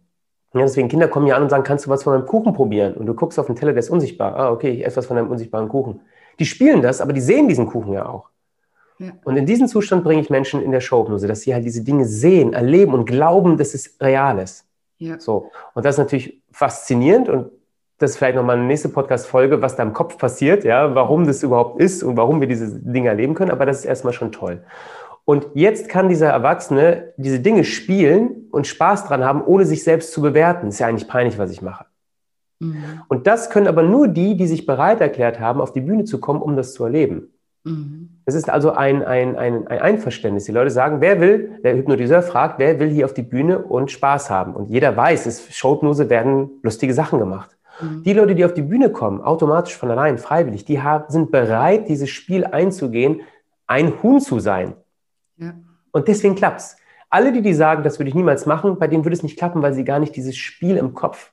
[0.54, 2.94] Ja, deswegen Kinder kommen ja an und sagen, kannst du was von meinem Kuchen probieren?
[2.94, 4.36] Und du guckst auf den Teller, der ist unsichtbar.
[4.36, 6.00] Ah, okay, ich esse was von einem unsichtbaren Kuchen.
[6.38, 8.30] Die spielen das, aber die sehen diesen Kuchen ja auch.
[8.98, 9.12] Ja.
[9.24, 12.06] Und in diesen Zustand bringe ich Menschen in der Showhypnose, dass sie halt diese Dinge
[12.06, 14.64] sehen, erleben und glauben, dass es real ist.
[14.98, 15.18] Ja.
[15.18, 15.50] So.
[15.74, 17.50] Und das ist natürlich faszinierend und
[17.98, 21.42] das ist vielleicht nochmal eine nächste Podcast-Folge, was da im Kopf passiert, ja, warum das
[21.42, 24.62] überhaupt ist und warum wir diese Dinge erleben können, aber das ist erstmal schon toll.
[25.24, 30.12] Und jetzt kann dieser Erwachsene diese Dinge spielen und Spaß dran haben, ohne sich selbst
[30.12, 30.68] zu bewerten.
[30.68, 31.86] Ist ja eigentlich peinlich, was ich mache.
[32.60, 33.02] Mhm.
[33.08, 36.20] Und das können aber nur die, die sich bereit erklärt haben, auf die Bühne zu
[36.20, 37.32] kommen, um das zu erleben.
[37.64, 38.20] Mhm.
[38.24, 40.44] Es ist also ein, ein, ein, ein Einverständnis.
[40.44, 43.90] Die Leute sagen, wer will, der Hypnotiseur fragt, wer will hier auf die Bühne und
[43.90, 44.54] Spaß haben?
[44.54, 47.55] Und jeder weiß, es Showhypnose werden lustige Sachen gemacht.
[47.80, 48.02] Mhm.
[48.02, 51.88] Die Leute, die auf die Bühne kommen, automatisch von allein, freiwillig, die haben, sind bereit,
[51.88, 53.22] dieses Spiel einzugehen,
[53.66, 54.74] ein Huhn zu sein.
[55.36, 55.54] Ja.
[55.92, 56.76] Und deswegen klappt's.
[57.08, 59.62] Alle, die, die sagen, das würde ich niemals machen, bei denen würde es nicht klappen,
[59.62, 61.32] weil sie gar nicht dieses Spiel im Kopf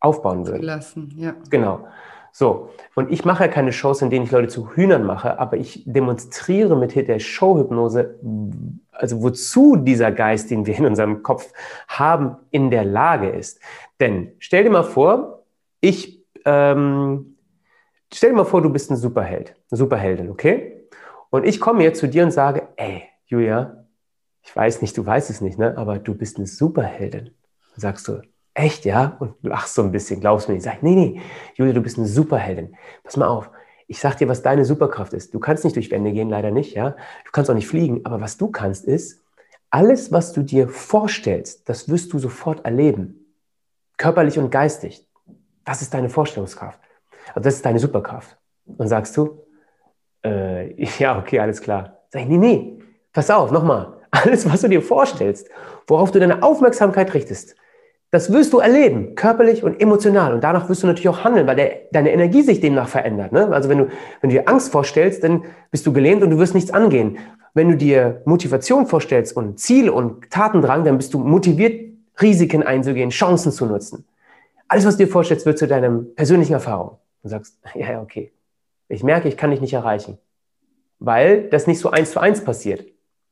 [0.00, 0.62] aufbauen würden.
[0.62, 1.34] Lassen, ja.
[1.50, 1.86] Genau.
[2.32, 5.56] So, und ich mache ja keine Shows, in denen ich Leute zu Hühnern mache, aber
[5.56, 8.18] ich demonstriere mit der Showhypnose,
[8.92, 11.52] also wozu dieser Geist, den wir in unserem Kopf
[11.88, 13.60] haben, in der Lage ist.
[13.98, 15.39] Denn stell dir mal vor,
[15.80, 17.36] ich, ähm,
[18.12, 20.88] stell dir mal vor, du bist ein Superheld, eine Superheldin, okay?
[21.30, 23.86] Und ich komme jetzt zu dir und sage, ey, Julia,
[24.42, 25.76] ich weiß nicht, du weißt es nicht, ne?
[25.76, 27.26] aber du bist eine Superheldin.
[27.26, 28.22] Dann sagst du,
[28.54, 29.16] echt, ja?
[29.20, 30.64] Und lachst so ein bisschen, glaubst mir nicht.
[30.64, 31.20] Sag, nee, nee,
[31.54, 32.76] Julia, du bist eine Superheldin.
[33.04, 33.50] Pass mal auf.
[33.86, 35.34] Ich sag dir, was deine Superkraft ist.
[35.34, 36.90] Du kannst nicht durch Wände gehen, leider nicht, ja?
[37.24, 39.22] Du kannst auch nicht fliegen, aber was du kannst ist,
[39.70, 43.34] alles, was du dir vorstellst, das wirst du sofort erleben.
[43.96, 45.06] Körperlich und geistig.
[45.64, 46.80] Das ist deine Vorstellungskraft.
[47.28, 48.36] Also das ist deine Superkraft.
[48.66, 49.44] Und sagst du,
[50.24, 51.98] äh, ja, okay, alles klar.
[52.10, 52.78] Sag ich, nee, nee,
[53.12, 53.98] pass auf, nochmal.
[54.10, 55.48] Alles, was du dir vorstellst,
[55.86, 57.54] worauf du deine Aufmerksamkeit richtest,
[58.12, 60.34] das wirst du erleben, körperlich und emotional.
[60.34, 63.30] Und danach wirst du natürlich auch handeln, weil der, deine Energie sich demnach verändert.
[63.30, 63.48] Ne?
[63.52, 63.86] Also wenn du,
[64.20, 67.18] wenn du dir Angst vorstellst, dann bist du gelähmt und du wirst nichts angehen.
[67.54, 73.10] Wenn du dir Motivation vorstellst und Ziel und Tatendrang, dann bist du motiviert, Risiken einzugehen,
[73.10, 74.04] Chancen zu nutzen.
[74.70, 76.98] Alles, was du dir vorstellst, wird zu deinem persönlichen Erfahrung.
[77.24, 78.32] Du sagst, ja, ja, okay.
[78.86, 80.16] Ich merke, ich kann dich nicht erreichen.
[81.00, 82.84] Weil das nicht so eins zu eins passiert.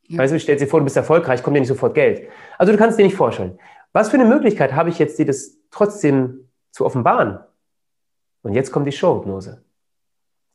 [0.09, 0.19] Ja.
[0.19, 2.29] Weißt du, stell dir vor, du bist erfolgreich, kommt dir nicht sofort Geld.
[2.59, 3.57] Also du kannst dir nicht vorstellen.
[3.93, 7.39] Was für eine Möglichkeit habe ich jetzt, dir das trotzdem zu offenbaren?
[8.43, 9.63] Und jetzt kommt die Showhypnose.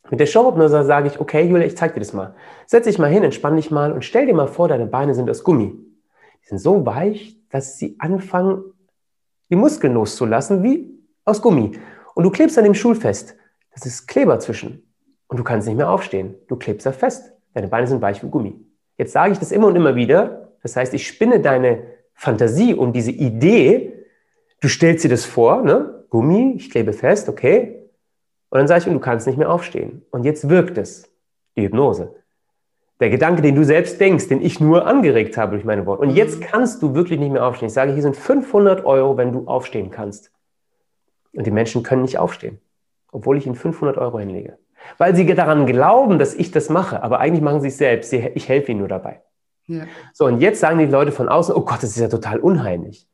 [0.10, 2.36] Mit der Showhypnose sage ich, okay, Julia, ich zeig dir das mal.
[2.66, 5.30] Setz dich mal hin, entspann dich mal und stell dir mal vor, deine Beine sind
[5.30, 5.78] aus Gummi.
[6.44, 8.73] Die sind so weich, dass sie anfangen,
[9.54, 10.90] die Muskeln loszulassen, wie
[11.26, 11.74] aus Gummi.
[12.16, 13.36] Und du klebst an dem Stuhl fest.
[13.72, 14.82] Das ist Kleber zwischen.
[15.28, 16.34] Und du kannst nicht mehr aufstehen.
[16.48, 17.32] Du klebst da fest.
[17.54, 18.60] Deine Beine sind weich wie Gummi.
[18.98, 20.50] Jetzt sage ich das immer und immer wieder.
[20.64, 21.84] Das heißt, ich spinne deine
[22.16, 23.94] Fantasie um diese Idee.
[24.60, 26.04] Du stellst dir das vor, ne?
[26.10, 27.90] Gummi, ich klebe fest, okay.
[28.50, 30.04] Und dann sage ich, und du kannst nicht mehr aufstehen.
[30.10, 31.12] Und jetzt wirkt es,
[31.56, 32.16] die Hypnose.
[33.04, 36.04] Der Gedanke, den du selbst denkst, den ich nur angeregt habe durch meine Worte.
[36.04, 36.46] Und jetzt mhm.
[36.46, 37.68] kannst du wirklich nicht mehr aufstehen.
[37.68, 40.32] Ich sage, hier sind 500 Euro, wenn du aufstehen kannst.
[41.34, 42.62] Und die Menschen können nicht aufstehen,
[43.12, 44.58] obwohl ich ihnen 500 Euro hinlege.
[44.98, 47.04] Weil sie daran glauben, dass ich das mache.
[47.04, 48.14] Aber eigentlich machen sie es selbst.
[48.14, 49.22] Ich helfe ihnen nur dabei.
[49.68, 49.84] Ja.
[50.14, 53.06] So, und jetzt sagen die Leute von außen, oh Gott, das ist ja total unheimlich.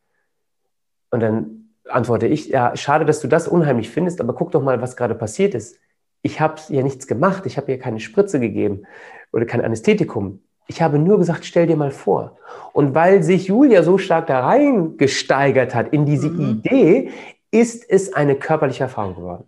[1.10, 4.84] Und dann antworte ich, ja, schade, dass du das unheimlich findest, aber guck doch mal,
[4.84, 5.80] was gerade passiert ist.
[6.22, 8.86] Ich habe ja nichts gemacht, ich habe ihr keine Spritze gegeben
[9.32, 10.42] oder kein Anästhetikum.
[10.68, 12.38] Ich habe nur gesagt, stell dir mal vor.
[12.74, 16.62] Und weil sich Julia so stark da reingesteigert hat in diese mhm.
[16.64, 17.10] Idee,
[17.52, 19.46] ist es eine körperliche Erfahrung geworden.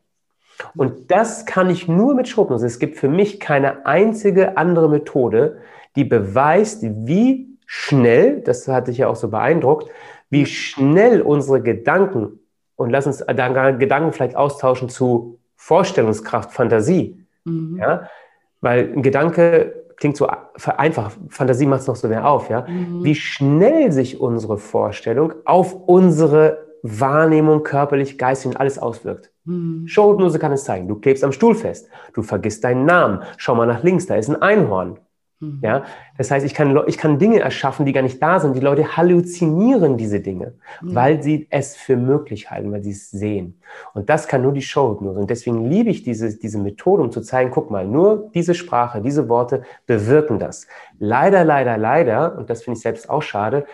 [0.75, 2.63] Und das kann ich nur mit Schrottnuss.
[2.63, 5.57] Es gibt für mich keine einzige andere Methode,
[5.95, 9.89] die beweist, wie schnell, das hat dich ja auch so beeindruckt,
[10.29, 12.39] wie schnell unsere Gedanken,
[12.75, 17.23] und lass uns Gedanken vielleicht austauschen zu Vorstellungskraft, Fantasie.
[17.43, 17.77] Mhm.
[17.77, 18.09] Ja?
[18.61, 20.27] Weil ein Gedanke klingt so
[20.77, 22.65] einfach, Fantasie macht es noch so mehr auf, ja.
[22.67, 23.03] Mhm.
[23.03, 29.31] Wie schnell sich unsere Vorstellung auf unsere Wahrnehmung, körperlich, geistig und alles auswirkt.
[29.45, 29.87] Mhm.
[29.87, 30.87] Showhypnose kann es zeigen.
[30.87, 31.87] Du klebst am Stuhl fest.
[32.13, 33.21] Du vergisst deinen Namen.
[33.37, 34.99] Schau mal nach links, da ist ein Einhorn.
[35.41, 35.59] Mhm.
[35.63, 35.83] Ja,
[36.17, 38.55] das heißt, ich kann, ich kann Dinge erschaffen, die gar nicht da sind.
[38.55, 40.95] Die Leute halluzinieren diese Dinge, mhm.
[40.95, 43.59] weil sie es für möglich halten, weil sie es sehen.
[43.93, 45.19] Und das kann nur die Showhypnose.
[45.19, 49.01] Und deswegen liebe ich diese, diese Methode, um zu zeigen, guck mal, nur diese Sprache,
[49.01, 50.67] diese Worte bewirken das.
[50.99, 53.65] Leider, leider, leider, und das finde ich selbst auch schade,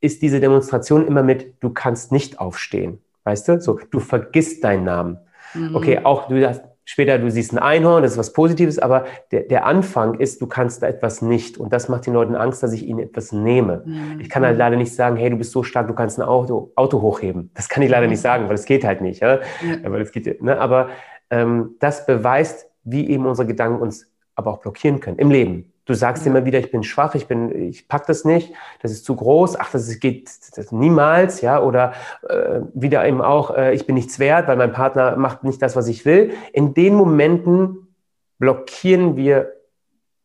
[0.00, 3.00] ist diese Demonstration immer mit, du kannst nicht aufstehen.
[3.24, 3.60] Weißt du?
[3.60, 5.18] So, du vergisst deinen Namen.
[5.52, 5.74] Mhm.
[5.74, 9.42] Okay, auch du hast, Später, du siehst ein Einhorn, das ist was Positives, aber der,
[9.42, 11.58] der Anfang ist, du kannst da etwas nicht.
[11.58, 13.82] Und das macht den Leuten Angst, dass ich ihnen etwas nehme.
[13.84, 14.20] Mhm.
[14.20, 16.70] Ich kann halt leider nicht sagen, hey, du bist so stark, du kannst ein Auto,
[16.76, 17.50] Auto hochheben.
[17.54, 19.20] Das kann ich leider nicht sagen, weil es geht halt nicht.
[19.20, 19.40] Ja?
[19.40, 19.40] ja.
[19.84, 20.60] Aber, das geht, ne?
[20.60, 20.90] aber
[21.30, 25.72] ähm, das beweist, wie eben unsere Gedanken uns aber auch blockieren können im Leben.
[25.86, 26.30] Du sagst ja.
[26.30, 29.58] immer wieder, ich bin schwach, ich bin, ich pack das nicht, das ist zu groß,
[29.58, 31.92] ach, das geht das niemals, ja, oder
[32.28, 35.76] äh, wieder eben auch, äh, ich bin nichts wert, weil mein Partner macht nicht das,
[35.76, 36.32] was ich will.
[36.52, 37.94] In den Momenten
[38.38, 39.52] blockieren wir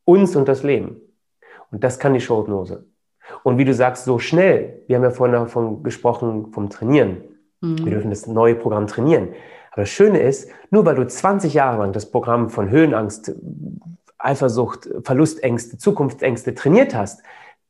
[0.03, 0.97] uns und das Leben.
[1.71, 2.85] Und das kann die Showhypnose.
[3.43, 7.23] Und wie du sagst, so schnell, wir haben ja vorhin davon gesprochen, vom Trainieren.
[7.61, 7.85] Mhm.
[7.85, 9.29] Wir dürfen das neue Programm trainieren.
[9.71, 13.33] Aber das Schöne ist, nur weil du 20 Jahre lang das Programm von Höhenangst
[14.23, 17.23] Eifersucht, Verlustängste, Zukunftsängste trainiert hast,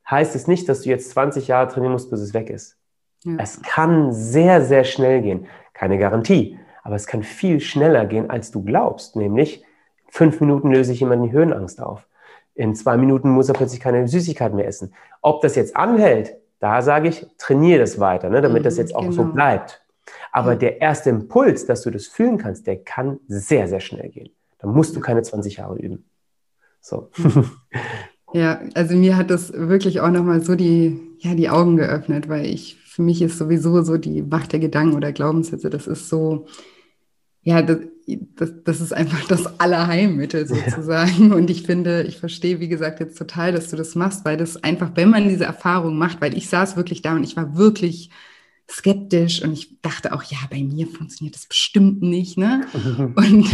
[0.09, 2.77] heißt es nicht, dass du jetzt 20 Jahre trainieren musst, bis es weg ist.
[3.23, 3.35] Ja.
[3.37, 5.47] Es kann sehr, sehr schnell gehen.
[5.73, 9.15] Keine Garantie, aber es kann viel schneller gehen, als du glaubst.
[9.15, 9.63] Nämlich,
[10.05, 12.07] in fünf Minuten löse ich jemand die Höhenangst auf.
[12.53, 14.93] In zwei Minuten muss er plötzlich keine Süßigkeit mehr essen.
[15.21, 18.93] Ob das jetzt anhält, da sage ich, trainiere das weiter, ne, damit mhm, das jetzt
[18.93, 19.13] auch genau.
[19.13, 19.81] so bleibt.
[20.31, 20.57] Aber ja.
[20.57, 24.29] der erste Impuls, dass du das fühlen kannst, der kann sehr, sehr schnell gehen.
[24.59, 26.05] Da musst du keine 20 Jahre üben.
[26.81, 27.09] So.
[28.33, 32.45] Ja, also mir hat das wirklich auch nochmal so die, ja, die Augen geöffnet, weil
[32.45, 36.45] ich, für mich ist sowieso so die Macht der Gedanken oder Glaubenssätze, das ist so,
[37.41, 37.79] ja, das,
[38.35, 41.29] das, das ist einfach das Allerheilmittel sozusagen.
[41.29, 41.35] Ja.
[41.35, 44.63] Und ich finde, ich verstehe, wie gesagt, jetzt total, dass du das machst, weil das
[44.63, 48.11] einfach, wenn man diese Erfahrung macht, weil ich saß wirklich da und ich war wirklich
[48.71, 52.61] skeptisch und ich dachte auch, ja, bei mir funktioniert das bestimmt nicht, ne?
[53.15, 53.45] und,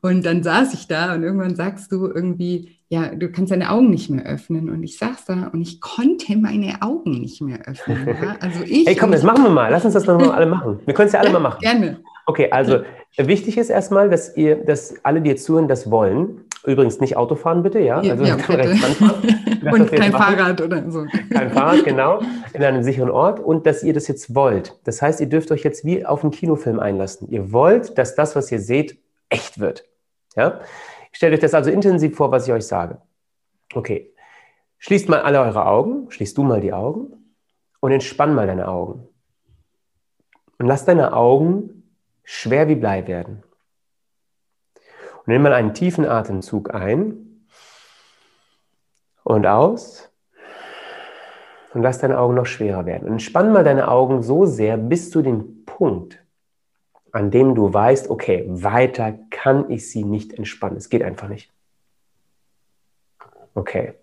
[0.00, 3.88] und dann saß ich da und irgendwann sagst du irgendwie, ja, du kannst deine Augen
[3.88, 4.68] nicht mehr öffnen.
[4.68, 8.06] Und ich saß da und ich konnte meine Augen nicht mehr öffnen.
[8.06, 8.36] Ja?
[8.40, 8.86] Also ich.
[8.86, 9.70] Hey, komm, das machen wir mal.
[9.70, 10.80] Lass uns das doch mal alle machen.
[10.84, 11.60] Wir können es ja alle ja, mal machen.
[11.62, 12.00] Gerne.
[12.26, 12.80] Okay, also
[13.16, 16.42] wichtig ist erstmal, dass ihr, dass alle, die jetzt zuhören, das wollen.
[16.64, 17.96] Übrigens nicht Autofahren bitte, ja?
[17.98, 18.70] Also ja, bitte.
[19.72, 21.04] und kein Fahrrad oder so.
[21.30, 22.20] Kein Fahrrad, genau,
[22.52, 24.78] in einem sicheren Ort und dass ihr das jetzt wollt.
[24.84, 27.28] Das heißt, ihr dürft euch jetzt wie auf einen Kinofilm einlassen.
[27.30, 28.98] Ihr wollt, dass das, was ihr seht,
[29.28, 29.84] echt wird.
[30.36, 30.60] Ja?
[31.10, 32.98] Stellt euch das also intensiv vor, was ich euch sage.
[33.74, 34.12] Okay,
[34.78, 37.34] schließt mal alle eure Augen, schließt du mal die Augen
[37.80, 39.08] und entspann mal deine Augen.
[40.58, 41.82] Und lass deine Augen
[42.22, 43.42] schwer wie Blei werden.
[45.24, 47.46] Und nimm mal einen tiefen Atemzug ein
[49.22, 50.10] und aus.
[51.74, 53.06] Und lass deine Augen noch schwerer werden.
[53.06, 56.18] Und entspann mal deine Augen so sehr bis zu dem Punkt,
[57.12, 60.76] an dem du weißt, okay, weiter kann ich sie nicht entspannen.
[60.76, 61.50] Es geht einfach nicht.
[63.54, 63.94] Okay.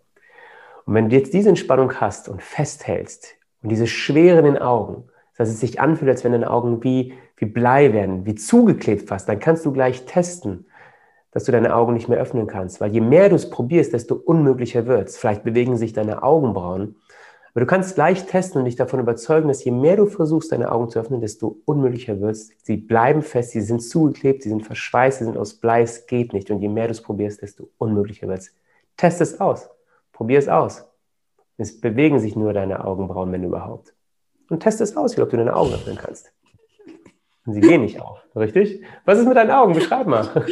[0.86, 5.04] Und wenn du jetzt diese Entspannung hast und festhältst und diese Schwere in den Augen,
[5.38, 9.30] dass es sich anfühlt, als wenn deine Augen wie, wie Blei werden, wie zugeklebt fast,
[9.30, 10.66] dann kannst du gleich testen,
[11.32, 12.82] dass du deine Augen nicht mehr öffnen kannst.
[12.82, 15.18] Weil je mehr du es probierst, desto unmöglicher wird es.
[15.18, 16.96] Vielleicht bewegen sich deine Augenbrauen.
[17.54, 20.72] Aber du kannst leicht testen und dich davon überzeugen, dass je mehr du versuchst, deine
[20.72, 22.52] Augen zu öffnen, desto unmöglicher wird es.
[22.64, 26.34] Sie bleiben fest, sie sind zugeklebt, sie sind verschweißt, sie sind aus Blei, es geht
[26.34, 26.52] nicht.
[26.52, 28.56] Und je mehr du es probierst, desto unmöglicher wird es.
[28.98, 29.70] Test es aus.
[30.14, 30.86] Probier es aus.
[31.58, 33.94] Es bewegen sich nur deine Augenbrauen, wenn überhaupt.
[34.50, 36.32] Und test es aus, wie ob du deine Augen öffnen kannst.
[37.46, 38.84] Und sie gehen nicht auf, richtig?
[39.06, 39.74] Was ist mit deinen Augen?
[39.74, 40.46] Beschreib mal.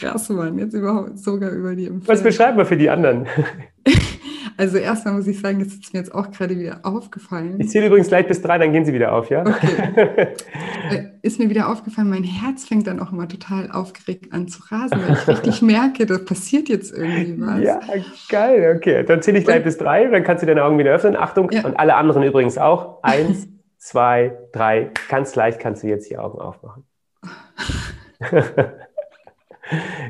[0.00, 2.08] Krass, Mann, jetzt überhaupt sogar über die Empfehlung.
[2.08, 3.26] Was beschreibt man für die anderen?
[4.58, 7.60] Also erstmal muss ich sagen, das ist mir jetzt auch gerade wieder aufgefallen.
[7.60, 9.42] Ich zähle übrigens gleich bis drei, dann gehen sie wieder auf, ja?
[9.42, 10.28] Okay.
[10.90, 14.62] Äh, ist mir wieder aufgefallen, mein Herz fängt dann auch immer total aufgeregt an zu
[14.70, 17.60] rasen, weil ich richtig merke, da passiert jetzt irgendwie was.
[17.60, 17.80] Ja,
[18.30, 19.04] geil, okay.
[19.04, 21.14] Dann zähle ich gleich und, bis drei, dann kannst du deine Augen wieder öffnen.
[21.14, 21.66] Achtung, ja.
[21.66, 23.02] und alle anderen übrigens auch.
[23.02, 24.92] Eins, zwei, drei.
[25.10, 26.84] Ganz leicht kannst du jetzt die Augen aufmachen.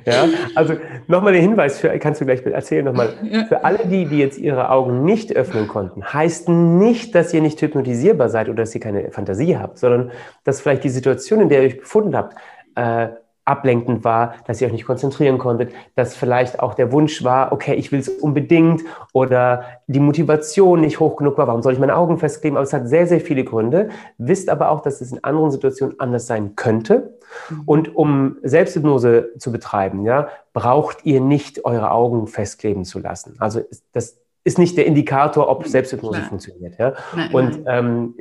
[0.05, 0.75] Ja, also
[1.07, 3.15] nochmal den Hinweis, für, kannst du gleich erzählen nochmal.
[3.23, 3.45] Ja.
[3.47, 7.61] Für alle die, die jetzt ihre Augen nicht öffnen konnten, heißt nicht, dass ihr nicht
[7.61, 10.13] hypnotisierbar seid oder dass ihr keine Fantasie habt, sondern
[10.45, 12.37] dass vielleicht die Situation, in der ihr euch befunden habt,
[12.75, 13.09] äh,
[13.49, 17.75] ablenkend war, dass ihr euch nicht konzentrieren konntet, dass vielleicht auch der Wunsch war, okay,
[17.75, 18.83] ich will es unbedingt
[19.13, 22.57] oder die Motivation nicht hoch genug war, warum soll ich meine Augen festkleben?
[22.57, 23.89] Aber es hat sehr, sehr viele Gründe.
[24.19, 27.19] Wisst aber auch, dass es in anderen Situationen anders sein könnte.
[27.51, 27.63] Mhm.
[27.67, 33.37] Und um Selbsthypnose zu betreiben, ja, braucht ihr nicht eure Augen festkleben zu lassen.
[33.39, 33.61] Also
[33.93, 36.29] das ist nicht der Indikator, ob Selbsthypnose Klar.
[36.29, 36.79] funktioniert.
[36.79, 36.95] Ja?
[37.15, 38.15] Nein, und ähm,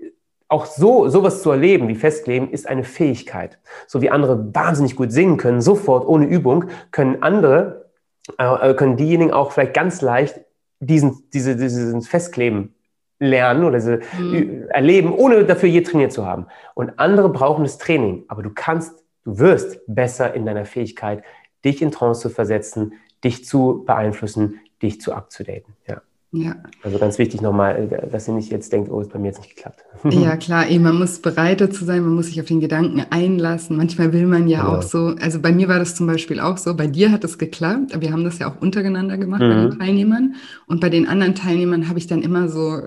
[0.49, 3.59] auch so sowas zu erleben wie Festkleben ist eine Fähigkeit.
[3.85, 7.91] So wie andere wahnsinnig gut singen können, sofort ohne Übung, können andere,
[8.37, 10.39] äh, können diejenigen auch vielleicht ganz leicht
[10.79, 12.75] diesen, diese, diesen Festkleben
[13.19, 14.67] lernen oder diese mhm.
[14.69, 16.47] erleben, ohne dafür je trainiert zu haben.
[16.75, 21.23] Und andere brauchen das Training, aber du kannst, du wirst besser in deiner Fähigkeit,
[21.65, 22.93] dich in Trance zu versetzen,
[23.23, 25.73] dich zu beeinflussen, dich zu abzudaten.
[25.87, 26.01] Ja.
[26.41, 26.55] Ja.
[26.83, 29.55] Also ganz wichtig nochmal, dass ihr nicht jetzt denkt, oh, ist bei mir jetzt nicht
[29.55, 29.83] geklappt.
[30.09, 33.77] Ja, klar, eben, man muss bereit dazu sein, man muss sich auf den Gedanken einlassen.
[33.77, 34.67] Manchmal will man ja, ja.
[34.67, 37.37] auch so, also bei mir war das zum Beispiel auch so, bei dir hat es
[37.37, 39.49] geklappt, aber wir haben das ja auch untereinander gemacht mhm.
[39.49, 39.79] bei den mhm.
[39.79, 40.35] Teilnehmern.
[40.67, 42.81] Und bei den anderen Teilnehmern habe ich dann immer so,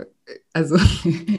[0.53, 0.76] also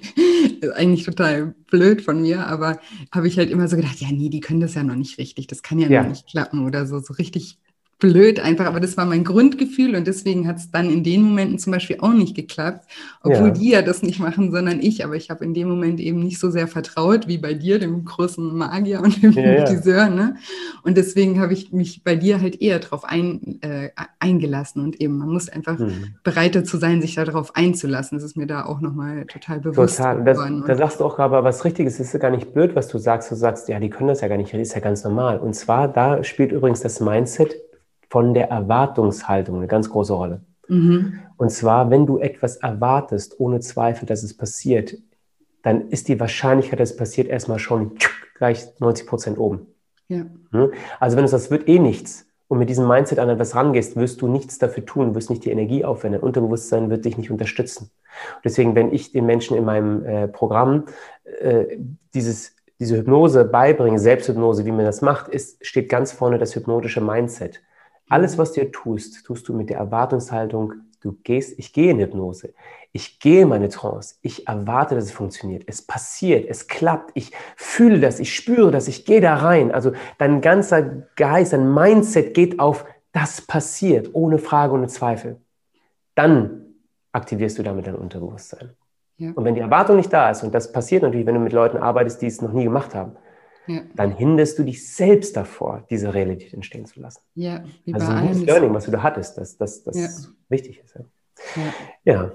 [0.75, 2.79] eigentlich total blöd von mir, aber
[3.11, 5.47] habe ich halt immer so gedacht, ja, nee, die können das ja noch nicht richtig,
[5.47, 6.03] das kann ja, ja.
[6.03, 7.57] noch nicht klappen oder so, so richtig
[8.01, 11.59] blöd einfach, aber das war mein Grundgefühl und deswegen hat es dann in den Momenten
[11.59, 12.85] zum Beispiel auch nicht geklappt,
[13.21, 13.53] obwohl ja.
[13.53, 15.05] die ja das nicht machen, sondern ich.
[15.05, 18.03] Aber ich habe in dem Moment eben nicht so sehr vertraut wie bei dir, dem
[18.03, 20.09] großen Magier und dem ja, Hypnotiseur.
[20.09, 20.35] Ne?
[20.83, 23.89] Und deswegen habe ich mich bei dir halt eher darauf ein, äh,
[24.19, 26.15] eingelassen und eben, man muss einfach mhm.
[26.23, 28.17] bereit dazu sein, sich darauf einzulassen.
[28.17, 30.23] Das ist mir da auch nochmal total bewusst total.
[30.23, 30.63] geworden.
[30.65, 32.97] Da sagst du auch aber was Richtiges, es ist ja gar nicht blöd, was du
[32.97, 33.29] sagst.
[33.29, 35.37] Du sagst, ja, die können das ja gar nicht, das ist ja ganz normal.
[35.37, 37.53] Und zwar, da spielt übrigens das Mindset
[38.11, 40.41] von der Erwartungshaltung eine ganz große Rolle.
[40.67, 41.19] Mhm.
[41.37, 44.97] Und zwar, wenn du etwas erwartest, ohne Zweifel, dass es passiert,
[45.63, 47.93] dann ist die Wahrscheinlichkeit, dass es passiert, erstmal schon
[48.35, 49.67] gleich 90 Prozent oben.
[50.09, 50.25] Ja.
[50.51, 50.73] Hm?
[50.99, 54.21] Also wenn du sagst, wird eh nichts und mit diesem Mindset an etwas rangehst, wirst
[54.21, 56.19] du nichts dafür tun, wirst nicht die Energie aufwenden.
[56.19, 57.91] Unterbewusstsein wird dich nicht unterstützen.
[58.35, 60.83] Und deswegen, wenn ich den Menschen in meinem äh, Programm
[61.39, 61.77] äh,
[62.13, 66.99] dieses, diese Hypnose beibringe, Selbsthypnose, wie man das macht, ist, steht ganz vorne das hypnotische
[66.99, 67.61] Mindset.
[68.11, 72.53] Alles, was du tust, tust du mit der Erwartungshaltung, du gehst, ich gehe in Hypnose,
[72.91, 77.31] ich gehe in meine Trance, ich erwarte, dass es funktioniert, es passiert, es klappt, ich
[77.55, 79.71] fühle das, ich spüre das, ich gehe da rein.
[79.71, 82.83] Also dein ganzer Geist, dein Mindset geht auf,
[83.13, 85.37] das passiert, ohne Frage, ohne Zweifel.
[86.13, 86.65] Dann
[87.13, 88.71] aktivierst du damit dein Unterbewusstsein.
[89.15, 89.31] Ja.
[89.35, 91.77] Und wenn die Erwartung nicht da ist, und das passiert natürlich, wenn du mit Leuten
[91.77, 93.13] arbeitest, die es noch nie gemacht haben,
[93.67, 93.81] ja.
[93.95, 97.21] dann hinderst du dich selbst davor, diese Realität entstehen zu lassen.
[97.35, 100.09] Ja, wie also ein gutes Learning, was du da hattest, dass das, das ja.
[100.49, 100.95] wichtig ist.
[102.03, 102.31] Ja.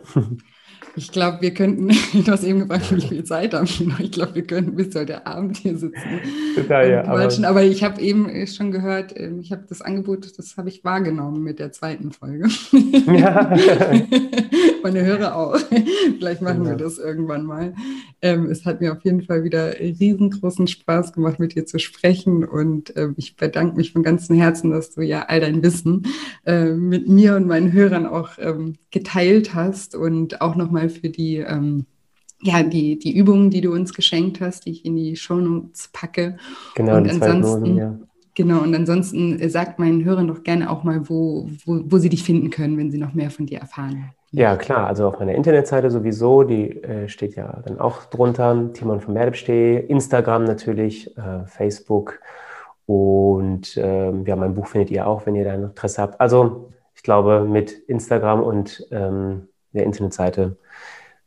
[0.98, 1.88] Ich glaube, wir könnten,
[2.24, 4.00] du hast eben gefragt, wie viel Zeit haben wir noch.
[4.00, 6.20] Ich glaube, wir könnten bis heute Abend hier sitzen.
[6.54, 7.04] Total, ja.
[7.04, 10.84] Aber, aber, ich habe eben schon gehört, ähm, ich habe das Angebot, das habe ich
[10.84, 12.48] wahrgenommen mit der zweiten Folge.
[12.72, 13.54] Ja.
[14.82, 15.58] Meine Hörer auch.
[16.18, 16.70] Vielleicht machen ja.
[16.70, 17.74] wir das irgendwann mal.
[18.26, 22.44] Ähm, es hat mir auf jeden Fall wieder riesengroßen Spaß gemacht, mit dir zu sprechen.
[22.44, 26.08] Und äh, ich bedanke mich von ganzem Herzen, dass du ja all dein Wissen
[26.44, 31.36] äh, mit mir und meinen Hörern auch ähm, geteilt hast und auch nochmal für die,
[31.36, 31.86] ähm,
[32.42, 36.36] ja, die, die Übungen, die du uns geschenkt hast, die ich in die Shownotes packe.
[36.74, 37.98] Genau, und ansonsten, ja.
[38.36, 42.10] Genau, und ansonsten äh, sagt meinen Hörern doch gerne auch mal, wo, wo, wo sie
[42.10, 44.10] dich finden können, wenn sie noch mehr von dir erfahren.
[44.30, 49.00] Ja, klar, also auf meiner Internetseite sowieso, die äh, steht ja dann auch drunter, Timon
[49.00, 52.20] von Merdebsteh, Instagram natürlich, äh, Facebook
[52.84, 56.20] und äh, ja, mein Buch findet ihr auch, wenn ihr da Interesse habt.
[56.20, 60.56] Also ich glaube, mit Instagram und ähm, der Internetseite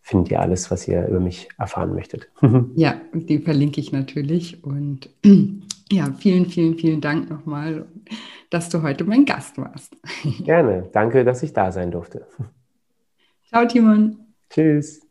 [0.09, 2.29] findet ihr alles, was ihr über mich erfahren möchtet.
[2.75, 4.63] ja, die verlinke ich natürlich.
[4.63, 5.09] Und
[5.91, 7.85] ja, vielen, vielen, vielen Dank nochmal,
[8.49, 9.95] dass du heute mein Gast warst.
[10.43, 10.89] Gerne.
[10.91, 12.25] Danke, dass ich da sein durfte.
[13.47, 14.17] Ciao, Timon.
[14.49, 15.01] Tschüss.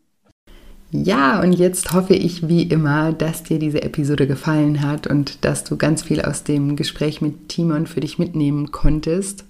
[0.90, 5.62] Ja, und jetzt hoffe ich wie immer, dass dir diese Episode gefallen hat und dass
[5.62, 9.44] du ganz viel aus dem Gespräch mit Timon für dich mitnehmen konntest.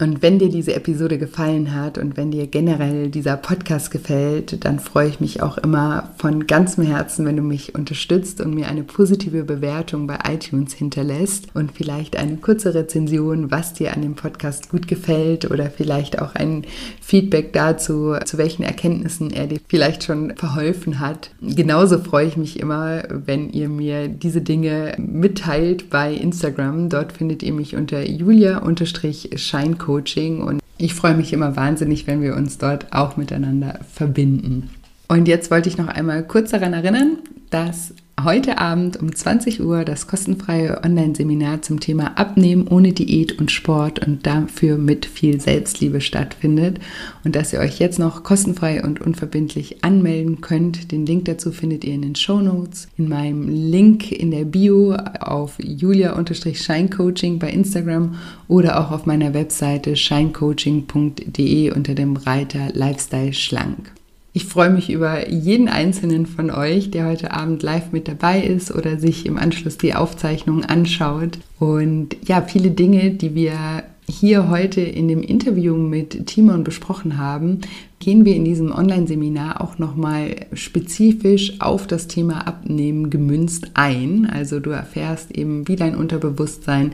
[0.00, 4.78] Und wenn dir diese Episode gefallen hat und wenn dir generell dieser Podcast gefällt, dann
[4.78, 8.82] freue ich mich auch immer von ganzem Herzen, wenn du mich unterstützt und mir eine
[8.82, 14.70] positive Bewertung bei iTunes hinterlässt und vielleicht eine kurze Rezension, was dir an dem Podcast
[14.70, 16.64] gut gefällt oder vielleicht auch ein
[17.02, 21.30] Feedback dazu, zu welchen Erkenntnissen er dir vielleicht schon verholfen hat.
[21.42, 26.88] Genauso freue ich mich immer, wenn ihr mir diese Dinge mitteilt bei Instagram.
[26.88, 32.36] Dort findet ihr mich unter julia-scheincoach Coaching und ich freue mich immer wahnsinnig, wenn wir
[32.36, 34.70] uns dort auch miteinander verbinden.
[35.08, 37.18] Und jetzt wollte ich noch einmal kurz daran erinnern,
[37.50, 37.92] dass
[38.24, 44.06] heute Abend um 20 Uhr das kostenfreie Online-Seminar zum Thema Abnehmen ohne Diät und Sport
[44.06, 46.78] und dafür mit viel Selbstliebe stattfindet
[47.24, 50.92] und dass ihr euch jetzt noch kostenfrei und unverbindlich anmelden könnt.
[50.92, 54.94] Den Link dazu findet ihr in den Show Notes, in meinem Link in der Bio
[55.20, 58.16] auf julia-scheincoaching bei Instagram
[58.48, 63.92] oder auch auf meiner Webseite scheincoaching.de unter dem Reiter Lifestyle Schlank.
[64.32, 68.72] Ich freue mich über jeden einzelnen von euch, der heute Abend live mit dabei ist
[68.72, 71.38] oder sich im Anschluss die Aufzeichnung anschaut.
[71.58, 77.60] Und ja, viele Dinge, die wir hier heute in dem Interview mit Timon besprochen haben,
[77.98, 84.26] gehen wir in diesem Online-Seminar auch nochmal spezifisch auf das Thema Abnehmen gemünzt ein.
[84.32, 86.92] Also du erfährst eben, wie dein Unterbewusstsein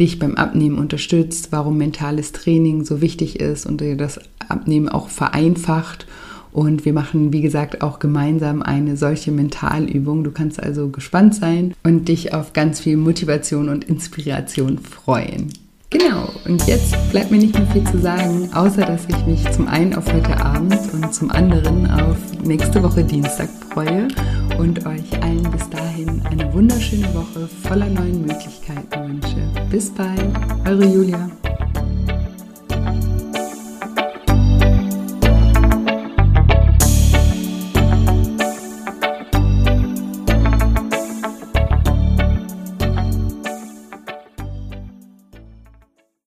[0.00, 4.18] dich beim Abnehmen unterstützt, warum mentales Training so wichtig ist und dir das
[4.48, 6.06] Abnehmen auch vereinfacht
[6.52, 10.22] und wir machen, wie gesagt, auch gemeinsam eine solche Mentalübung.
[10.22, 15.52] Du kannst also gespannt sein und dich auf ganz viel Motivation und Inspiration freuen.
[15.92, 19.68] Genau, und jetzt bleibt mir nicht mehr viel zu sagen, außer dass ich mich zum
[19.68, 24.08] einen auf heute Abend und zum anderen auf nächste Woche Dienstag freue
[24.58, 29.46] und euch allen bis dahin eine wunderschöne Woche voller neuen Möglichkeiten wünsche.
[29.70, 30.30] Bis bald,
[30.66, 31.30] eure Julia.